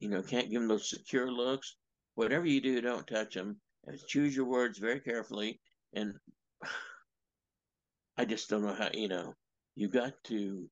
you 0.00 0.08
know, 0.08 0.22
can't 0.22 0.50
give 0.50 0.60
them 0.60 0.68
those 0.68 0.90
secure 0.90 1.30
looks. 1.30 1.76
Whatever 2.14 2.46
you 2.46 2.60
do, 2.60 2.80
don't 2.80 3.06
touch 3.06 3.34
them 3.34 3.60
choose 4.06 4.34
your 4.34 4.46
words 4.46 4.78
very 4.78 5.00
carefully. 5.00 5.60
And 5.94 6.14
I 8.16 8.24
just 8.24 8.48
don't 8.48 8.62
know 8.62 8.74
how, 8.74 8.88
you 8.92 9.08
know, 9.08 9.34
you 9.74 9.88
got 9.88 10.12
to, 10.24 10.68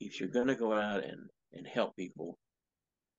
if 0.00 0.20
you're 0.20 0.28
going 0.28 0.48
to 0.48 0.56
go 0.56 0.72
out 0.72 1.04
and, 1.04 1.28
and 1.52 1.66
help 1.66 1.96
people, 1.96 2.38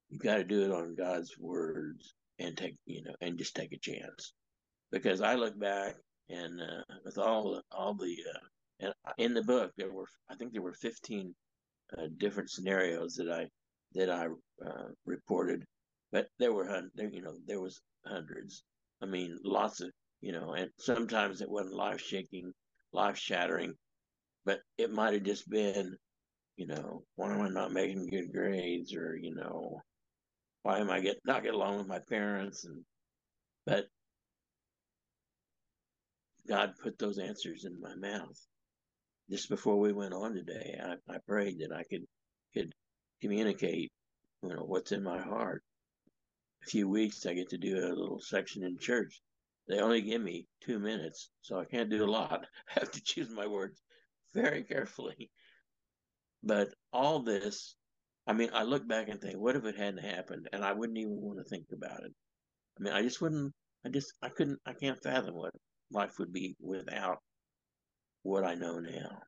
you 0.10 0.20
got 0.20 0.36
to 0.36 0.44
do 0.44 0.64
it 0.64 0.72
on 0.72 0.96
God's 0.96 1.36
words 1.40 2.14
and 2.38 2.58
take, 2.58 2.76
you 2.86 3.04
know, 3.04 3.16
and 3.22 3.38
just 3.38 3.56
take 3.56 3.72
a 3.72 3.80
chance. 3.80 4.34
Because 4.92 5.22
I 5.22 5.36
look 5.36 5.58
back 5.60 5.96
and 6.30 6.62
uh, 6.62 6.96
with 7.04 7.18
all 7.18 7.62
all 7.72 7.94
the, 7.94 8.16
uh, 8.34 8.40
and 8.80 8.94
in 9.18 9.34
the 9.34 9.44
book 9.44 9.72
there 9.78 9.92
were, 9.92 10.08
I 10.30 10.36
think 10.36 10.54
there 10.54 10.62
were 10.62 10.74
15 10.74 11.34
uh, 11.98 12.08
different 12.18 12.50
scenarios 12.50 13.16
that 13.16 13.32
I, 13.32 13.48
that 13.94 14.10
I 14.10 14.26
uh, 14.66 14.88
reported, 15.06 15.64
but 16.12 16.28
there 16.40 16.54
were, 16.54 16.82
there, 16.96 17.10
you 17.10 17.22
know, 17.22 17.36
there 17.46 17.62
was 17.62 17.82
hundreds. 18.06 18.64
I 19.02 19.06
mean, 19.06 19.38
lots 19.44 19.82
of, 19.82 19.92
you 20.22 20.32
know, 20.32 20.54
and 20.54 20.70
sometimes 20.80 21.42
it 21.42 21.50
wasn't 21.50 21.76
life 21.76 22.02
shaking, 22.02 22.54
life 22.92 23.18
shattering, 23.18 23.74
but 24.46 24.60
it 24.78 24.92
might 24.92 25.14
have 25.14 25.24
just 25.24 25.50
been, 25.50 25.96
you 26.58 26.68
know, 26.68 27.04
why 27.16 27.34
am 27.34 27.42
I 27.42 27.50
not 27.50 27.74
making 27.74 28.08
good 28.08 28.32
grades? 28.34 28.96
Or, 28.96 29.16
you 29.16 29.36
know, 29.36 29.82
why 30.64 30.80
am 30.80 30.90
I 30.90 31.00
get 31.00 31.18
not 31.26 31.44
get 31.44 31.54
along 31.54 31.78
with 31.78 31.88
my 31.88 32.00
parents? 32.10 32.66
And 32.66 32.84
but 33.66 33.86
God 36.48 36.74
put 36.82 36.98
those 37.00 37.20
answers 37.20 37.66
in 37.66 37.80
my 37.82 37.96
mouth. 37.96 38.40
Just 39.30 39.50
before 39.50 39.80
we 39.80 39.94
went 39.94 40.14
on 40.14 40.34
today, 40.36 40.80
I, 40.84 41.16
I 41.16 41.18
prayed 41.28 41.60
that 41.60 41.72
I 41.74 41.84
could 41.84 42.06
could 42.54 42.74
communicate, 43.22 43.92
you 44.44 44.50
know, 44.50 44.64
what's 44.66 44.92
in 44.92 45.04
my 45.04 45.20
heart 45.22 45.64
A 46.64 46.66
few 46.70 46.90
weeks, 46.90 47.26
I 47.26 47.34
get 47.34 47.50
to 47.52 47.58
do 47.58 47.78
a 47.78 47.96
little 47.96 48.20
section 48.20 48.64
in 48.64 48.78
church. 48.78 49.22
They 49.68 49.80
only 49.80 50.02
give 50.02 50.22
me 50.22 50.48
two 50.62 50.80
minutes, 50.80 51.32
so 51.42 51.60
I 51.60 51.66
can't 51.66 51.90
do 51.90 52.04
a 52.06 52.12
lot. 52.12 52.46
I 52.70 52.80
have 52.82 52.92
to 52.92 53.02
choose 53.04 53.30
my 53.32 53.48
words 53.48 53.82
very 54.34 54.64
carefully. 54.64 55.32
But 56.44 56.74
all 56.94 57.20
this 57.22 57.76
I 58.28 58.34
mean, 58.34 58.50
I 58.54 58.64
look 58.64 58.88
back 58.88 59.10
and 59.10 59.22
think, 59.22 59.38
what 59.38 59.56
if 59.56 59.66
it 59.66 59.78
hadn't 59.78 60.04
happened? 60.04 60.50
And 60.54 60.64
I 60.66 60.74
wouldn't 60.74 60.98
even 60.98 61.22
want 61.22 61.40
to 61.40 61.44
think 61.46 61.68
about 61.74 62.04
it. 62.04 62.14
I 62.80 62.84
mean, 62.84 62.94
I 62.94 63.02
just 63.04 63.22
wouldn't, 63.22 63.54
I 63.86 63.90
just, 63.90 64.14
I 64.22 64.30
couldn't, 64.30 64.60
I 64.66 64.74
can't 64.74 65.02
fathom 65.04 65.36
what 65.36 65.52
life 65.92 66.20
would 66.20 66.34
be 66.34 66.56
without 66.60 67.20
what 68.24 68.44
I 68.44 68.56
know 68.56 68.80
now. 68.80 69.22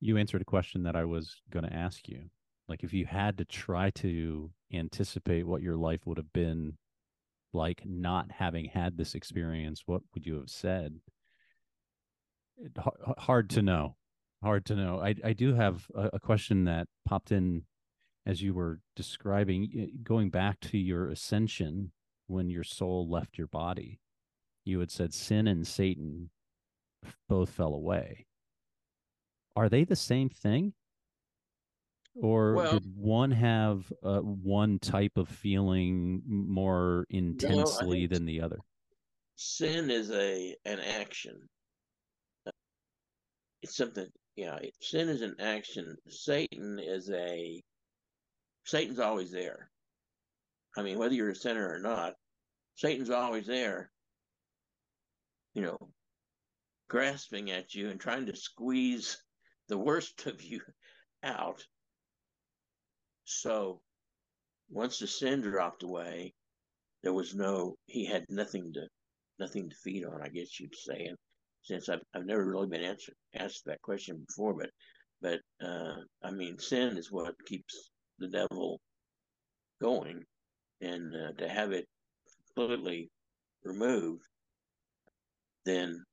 You 0.00 0.16
answered 0.16 0.40
a 0.40 0.46
question 0.46 0.82
that 0.84 0.96
I 0.96 1.04
was 1.04 1.42
going 1.50 1.64
to 1.64 1.72
ask 1.72 2.08
you. 2.08 2.30
Like, 2.68 2.84
if 2.84 2.92
you 2.92 3.04
had 3.04 3.36
to 3.38 3.44
try 3.44 3.90
to 3.96 4.50
anticipate 4.72 5.46
what 5.46 5.62
your 5.62 5.76
life 5.76 6.06
would 6.06 6.16
have 6.16 6.32
been 6.32 6.78
like 7.52 7.82
not 7.84 8.30
having 8.30 8.66
had 8.66 8.96
this 8.96 9.14
experience, 9.14 9.82
what 9.86 10.02
would 10.14 10.24
you 10.24 10.36
have 10.36 10.48
said? 10.48 11.00
It, 12.56 12.72
hard 13.18 13.50
to 13.50 13.62
know. 13.62 13.96
Hard 14.42 14.64
to 14.66 14.76
know. 14.76 15.00
I, 15.00 15.14
I 15.22 15.32
do 15.32 15.54
have 15.54 15.86
a, 15.94 16.10
a 16.14 16.20
question 16.20 16.64
that 16.64 16.86
popped 17.04 17.32
in 17.32 17.64
as 18.26 18.40
you 18.40 18.54
were 18.54 18.80
describing, 18.96 19.68
eh, 19.76 19.96
going 20.02 20.30
back 20.30 20.60
to 20.60 20.78
your 20.78 21.08
ascension 21.08 21.92
when 22.26 22.48
your 22.48 22.64
soul 22.64 23.08
left 23.10 23.36
your 23.36 23.48
body. 23.48 23.98
You 24.64 24.80
had 24.80 24.90
said 24.90 25.14
sin 25.14 25.48
and 25.48 25.66
Satan 25.66 26.30
both 27.28 27.50
fell 27.50 27.74
away. 27.74 28.26
Are 29.56 29.68
they 29.68 29.84
the 29.84 29.96
same 29.96 30.28
thing? 30.28 30.74
Or 32.14 32.54
well, 32.54 32.72
did 32.72 32.84
one 32.96 33.30
have 33.30 33.90
uh, 34.02 34.18
one 34.18 34.78
type 34.78 35.16
of 35.16 35.28
feeling 35.28 36.22
more 36.26 37.06
intensely 37.08 38.06
than 38.06 38.26
the 38.26 38.40
other? 38.42 38.58
Sin 39.36 39.90
is 39.90 40.10
a 40.10 40.54
an 40.64 40.80
action. 40.80 41.48
It's 43.62 43.76
something, 43.76 44.06
yeah. 44.36 44.58
Sin 44.80 45.08
is 45.08 45.22
an 45.22 45.36
action. 45.38 45.96
Satan 46.08 46.78
is 46.78 47.10
a 47.10 47.62
Satan's 48.64 48.98
always 48.98 49.30
there. 49.30 49.70
I 50.76 50.82
mean, 50.82 50.98
whether 50.98 51.14
you're 51.14 51.30
a 51.30 51.34
sinner 51.34 51.72
or 51.72 51.78
not, 51.78 52.14
Satan's 52.74 53.10
always 53.10 53.46
there. 53.46 53.90
You 55.54 55.62
know, 55.62 55.78
grasping 56.88 57.50
at 57.50 57.74
you 57.74 57.88
and 57.88 58.00
trying 58.00 58.26
to 58.26 58.36
squeeze 58.36 59.18
the 59.68 59.78
worst 59.78 60.26
of 60.26 60.42
you 60.42 60.60
out. 61.22 61.64
So 63.24 63.80
once 64.68 64.98
the 64.98 65.06
sin 65.06 65.40
dropped 65.40 65.82
away, 65.82 66.34
there 67.02 67.12
was 67.12 67.34
no 67.34 67.76
he 67.86 68.04
had 68.04 68.26
nothing 68.28 68.72
to 68.74 68.86
nothing 69.38 69.70
to 69.70 69.76
feed 69.76 70.04
on, 70.04 70.20
I 70.22 70.28
guess 70.28 70.60
you'd 70.60 70.74
say. 70.74 71.06
And 71.06 71.16
since 71.62 71.88
I've 71.88 72.02
I've 72.14 72.26
never 72.26 72.44
really 72.44 72.68
been 72.68 72.82
answered 72.82 73.14
asked 73.34 73.64
that 73.66 73.82
question 73.82 74.24
before, 74.26 74.54
but 74.54 74.70
but 75.20 75.40
uh, 75.66 75.96
I 76.22 76.30
mean 76.30 76.58
sin 76.58 76.96
is 76.96 77.10
what 77.10 77.34
keeps 77.46 77.90
the 78.18 78.28
devil 78.28 78.80
going, 79.80 80.24
and 80.80 81.14
uh, 81.14 81.32
to 81.38 81.48
have 81.48 81.72
it 81.72 81.86
completely 82.54 83.10
removed, 83.64 84.26
then 85.64 86.04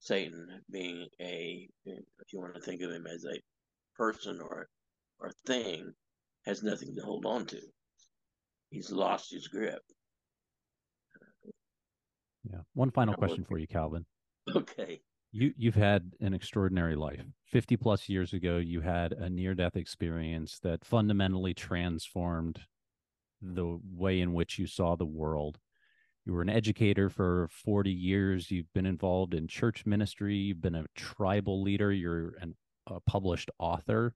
Satan 0.00 0.46
being 0.70 1.06
a, 1.20 1.68
if 1.84 2.32
you 2.32 2.40
want 2.40 2.54
to 2.54 2.60
think 2.60 2.82
of 2.82 2.90
him 2.90 3.06
as 3.06 3.24
a 3.24 3.40
person 3.96 4.40
or 4.40 4.68
or 5.18 5.30
thing, 5.46 5.92
has 6.44 6.62
nothing 6.62 6.94
to 6.94 7.02
hold 7.02 7.24
on 7.24 7.46
to. 7.46 7.60
He's 8.70 8.90
lost 8.90 9.32
his 9.32 9.48
grip. 9.48 9.80
Yeah. 12.44 12.60
One 12.74 12.90
final 12.90 13.14
question 13.14 13.44
for 13.44 13.58
you, 13.58 13.66
Calvin. 13.66 14.04
Okay. 14.54 15.00
You 15.32 15.52
you've 15.56 15.74
had 15.74 16.12
an 16.20 16.34
extraordinary 16.34 16.94
life. 16.94 17.20
50 17.46 17.76
plus 17.76 18.08
years 18.08 18.32
ago, 18.32 18.58
you 18.58 18.80
had 18.80 19.12
a 19.12 19.28
near 19.28 19.54
death 19.54 19.76
experience 19.76 20.58
that 20.62 20.84
fundamentally 20.84 21.54
transformed 21.54 22.60
the 23.42 23.78
way 23.92 24.20
in 24.20 24.32
which 24.32 24.58
you 24.58 24.66
saw 24.66 24.94
the 24.96 25.06
world 25.06 25.58
you 26.26 26.32
were 26.32 26.42
an 26.42 26.50
educator 26.50 27.08
for 27.08 27.48
40 27.64 27.90
years 27.90 28.50
you've 28.50 28.72
been 28.74 28.84
involved 28.84 29.32
in 29.32 29.46
church 29.46 29.86
ministry 29.86 30.34
you've 30.34 30.60
been 30.60 30.74
a 30.74 30.84
tribal 30.96 31.62
leader 31.62 31.92
you're 31.92 32.34
an, 32.40 32.54
a 32.88 33.00
published 33.00 33.50
author. 33.58 34.14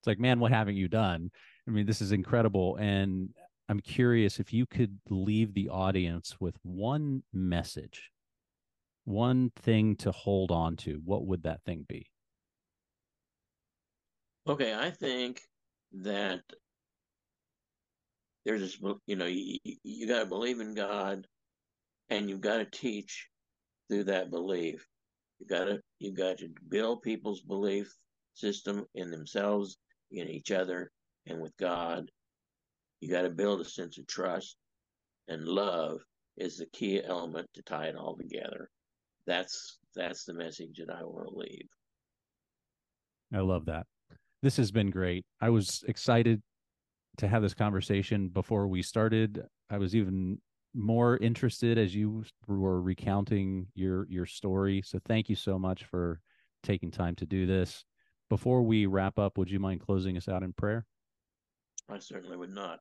It's 0.00 0.06
like 0.06 0.18
man 0.18 0.40
what 0.40 0.52
haven't 0.52 0.76
you 0.76 0.88
done? 0.88 1.30
I 1.68 1.70
mean 1.70 1.86
this 1.86 2.00
is 2.00 2.12
incredible 2.12 2.76
and 2.76 3.28
i'm 3.68 3.80
curious 3.80 4.40
if 4.40 4.52
you 4.52 4.66
could 4.66 4.98
leave 5.08 5.54
the 5.54 5.68
audience 5.68 6.36
with 6.40 6.56
one 6.62 7.22
message 7.32 8.10
one 9.04 9.52
thing 9.56 9.96
to 9.96 10.10
hold 10.10 10.50
on 10.50 10.76
to 10.76 11.00
what 11.04 11.26
would 11.26 11.42
that 11.42 11.62
thing 11.64 11.84
be? 11.88 12.06
Okay 14.46 14.74
i 14.74 14.90
think 14.90 15.42
that 15.92 16.40
there's 18.44 18.60
this 18.60 18.78
you 19.06 19.16
know 19.16 19.26
you, 19.26 19.58
you 19.82 20.06
got 20.06 20.20
to 20.20 20.26
believe 20.26 20.60
in 20.60 20.74
god 20.74 21.26
and 22.10 22.28
you've 22.28 22.40
got 22.40 22.58
to 22.58 22.66
teach 22.66 23.28
through 23.88 24.04
that 24.04 24.30
belief. 24.30 24.86
You 25.38 25.46
got 25.46 25.64
to 25.64 25.80
you 25.98 26.12
got 26.12 26.38
to 26.38 26.48
build 26.68 27.02
people's 27.02 27.40
belief 27.40 27.92
system 28.34 28.84
in 28.94 29.10
themselves, 29.10 29.78
in 30.10 30.28
each 30.28 30.50
other, 30.50 30.90
and 31.26 31.40
with 31.40 31.56
God. 31.58 32.10
You 33.00 33.10
got 33.10 33.22
to 33.22 33.30
build 33.30 33.60
a 33.60 33.64
sense 33.64 33.98
of 33.98 34.06
trust, 34.06 34.56
and 35.28 35.44
love 35.44 36.00
is 36.36 36.58
the 36.58 36.66
key 36.66 37.02
element 37.02 37.48
to 37.54 37.62
tie 37.62 37.86
it 37.86 37.96
all 37.96 38.16
together. 38.16 38.70
That's 39.26 39.78
that's 39.94 40.24
the 40.24 40.34
message 40.34 40.78
that 40.78 40.94
I 40.94 41.02
want 41.02 41.28
to 41.28 41.38
leave. 41.38 41.68
I 43.32 43.40
love 43.40 43.66
that. 43.66 43.86
This 44.42 44.56
has 44.58 44.70
been 44.70 44.90
great. 44.90 45.24
I 45.40 45.50
was 45.50 45.82
excited 45.88 46.42
to 47.18 47.28
have 47.28 47.42
this 47.42 47.54
conversation 47.54 48.28
before 48.28 48.66
we 48.66 48.82
started. 48.82 49.42
I 49.70 49.78
was 49.78 49.94
even 49.94 50.38
more 50.74 51.16
interested 51.18 51.78
as 51.78 51.94
you 51.94 52.24
were 52.46 52.80
recounting 52.80 53.66
your 53.74 54.06
your 54.08 54.26
story. 54.26 54.82
So 54.84 54.98
thank 55.06 55.28
you 55.28 55.36
so 55.36 55.58
much 55.58 55.84
for 55.84 56.20
taking 56.62 56.90
time 56.90 57.14
to 57.16 57.26
do 57.26 57.46
this. 57.46 57.84
Before 58.28 58.62
we 58.62 58.86
wrap 58.86 59.18
up, 59.18 59.38
would 59.38 59.50
you 59.50 59.60
mind 59.60 59.80
closing 59.80 60.16
us 60.16 60.28
out 60.28 60.42
in 60.42 60.52
prayer? 60.52 60.86
I 61.88 61.98
certainly 61.98 62.36
would 62.36 62.54
not. 62.54 62.80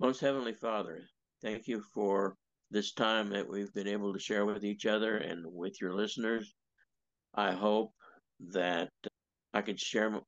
Most 0.00 0.20
Heavenly 0.20 0.54
Father, 0.54 1.02
thank 1.42 1.68
you 1.68 1.82
for 1.94 2.36
this 2.70 2.92
time 2.92 3.28
that 3.30 3.48
we've 3.48 3.72
been 3.74 3.88
able 3.88 4.12
to 4.12 4.18
share 4.18 4.46
with 4.46 4.64
each 4.64 4.86
other 4.86 5.18
and 5.18 5.44
with 5.46 5.80
your 5.80 5.94
listeners. 5.94 6.54
I 7.34 7.52
hope 7.52 7.92
that 8.52 8.90
I 9.52 9.62
could 9.62 9.78
share 9.78 10.20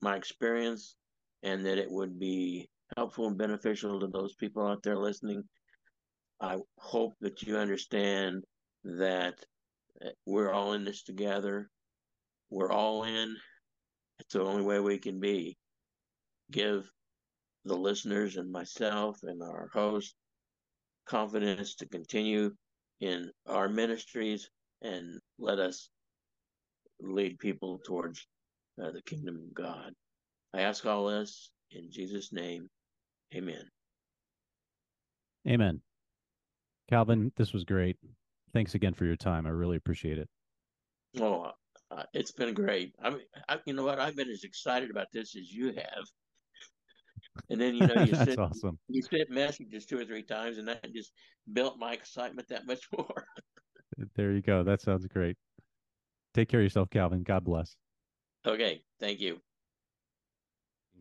my 0.00 0.16
experience 0.16 0.96
and 1.42 1.66
that 1.66 1.78
it 1.78 1.90
would 1.90 2.18
be 2.18 2.68
helpful 2.96 3.28
and 3.28 3.38
beneficial 3.38 4.00
to 4.00 4.06
those 4.06 4.34
people 4.34 4.66
out 4.66 4.82
there 4.82 4.96
listening. 4.96 5.42
I 6.40 6.58
hope 6.78 7.14
that 7.20 7.42
you 7.42 7.56
understand 7.56 8.44
that 8.84 9.34
uh, 10.04 10.10
we're 10.26 10.52
all 10.52 10.72
in 10.74 10.84
this 10.84 11.02
together. 11.02 11.70
We're 12.50 12.72
all 12.72 13.04
in. 13.04 13.36
It's 14.20 14.34
the 14.34 14.42
only 14.42 14.62
way 14.62 14.80
we 14.80 14.98
can 14.98 15.20
be. 15.20 15.56
Give 16.50 16.88
the 17.64 17.76
listeners 17.76 18.36
and 18.36 18.50
myself 18.50 19.18
and 19.22 19.42
our 19.42 19.70
host 19.72 20.14
confidence 21.06 21.74
to 21.76 21.88
continue 21.88 22.50
in 23.00 23.30
our 23.46 23.68
ministries 23.68 24.48
and 24.82 25.18
let 25.38 25.58
us 25.58 25.88
lead 27.00 27.38
people 27.38 27.80
towards 27.84 28.26
uh, 28.82 28.90
the 28.90 29.02
kingdom 29.02 29.36
of 29.36 29.54
God. 29.54 29.92
I 30.52 30.60
ask 30.60 30.84
all 30.86 31.06
this 31.06 31.50
in 31.70 31.90
Jesus' 31.90 32.32
name. 32.32 32.68
Amen. 33.34 33.70
Amen. 35.48 35.80
Calvin, 36.88 37.32
this 37.36 37.52
was 37.52 37.64
great. 37.64 37.96
Thanks 38.52 38.74
again 38.74 38.94
for 38.94 39.04
your 39.04 39.16
time. 39.16 39.46
I 39.46 39.50
really 39.50 39.76
appreciate 39.76 40.18
it. 40.18 40.28
Oh, 41.20 41.50
uh, 41.90 42.02
it's 42.12 42.32
been 42.32 42.54
great. 42.54 42.94
I 43.02 43.10
mean, 43.10 43.20
I, 43.48 43.58
you 43.66 43.74
know 43.74 43.84
what? 43.84 43.98
I've 43.98 44.16
been 44.16 44.30
as 44.30 44.44
excited 44.44 44.90
about 44.90 45.08
this 45.12 45.34
as 45.36 45.52
you 45.52 45.72
have. 45.72 46.04
And 47.50 47.60
then 47.60 47.74
you 47.74 47.86
know 47.86 48.02
you 48.02 48.12
That's 48.12 48.38
awesome. 48.38 48.78
You 48.88 49.02
sent 49.02 49.30
messages 49.30 49.86
two 49.86 49.98
or 49.98 50.04
three 50.04 50.22
times, 50.22 50.58
and 50.58 50.68
that 50.68 50.92
just 50.94 51.12
built 51.52 51.78
my 51.78 51.92
excitement 51.92 52.48
that 52.48 52.66
much 52.66 52.80
more. 52.96 53.26
there 54.14 54.32
you 54.32 54.42
go. 54.42 54.62
That 54.62 54.80
sounds 54.80 55.06
great. 55.06 55.36
Take 56.32 56.48
care 56.48 56.60
of 56.60 56.64
yourself, 56.64 56.90
Calvin. 56.90 57.22
God 57.22 57.44
bless. 57.44 57.76
Okay. 58.46 58.82
Thank 59.00 59.20
you 59.20 59.40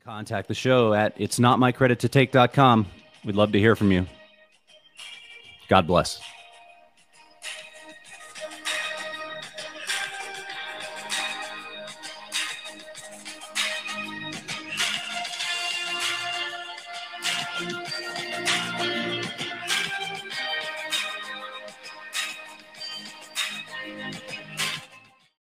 contact 0.06 0.50
the 0.50 0.54
show 0.54 0.94
at 0.94 1.14
it's 1.18 1.40
not 1.40 1.60
my 1.60 1.72
credit 1.72 2.00
to 2.00 2.10
take.com. 2.10 2.86
We'd 3.24 3.36
love 3.36 3.54
to 3.54 3.60
hear 3.60 3.76
from 3.76 3.92
you. 3.92 4.06
God 5.70 5.88
bless. 5.88 6.22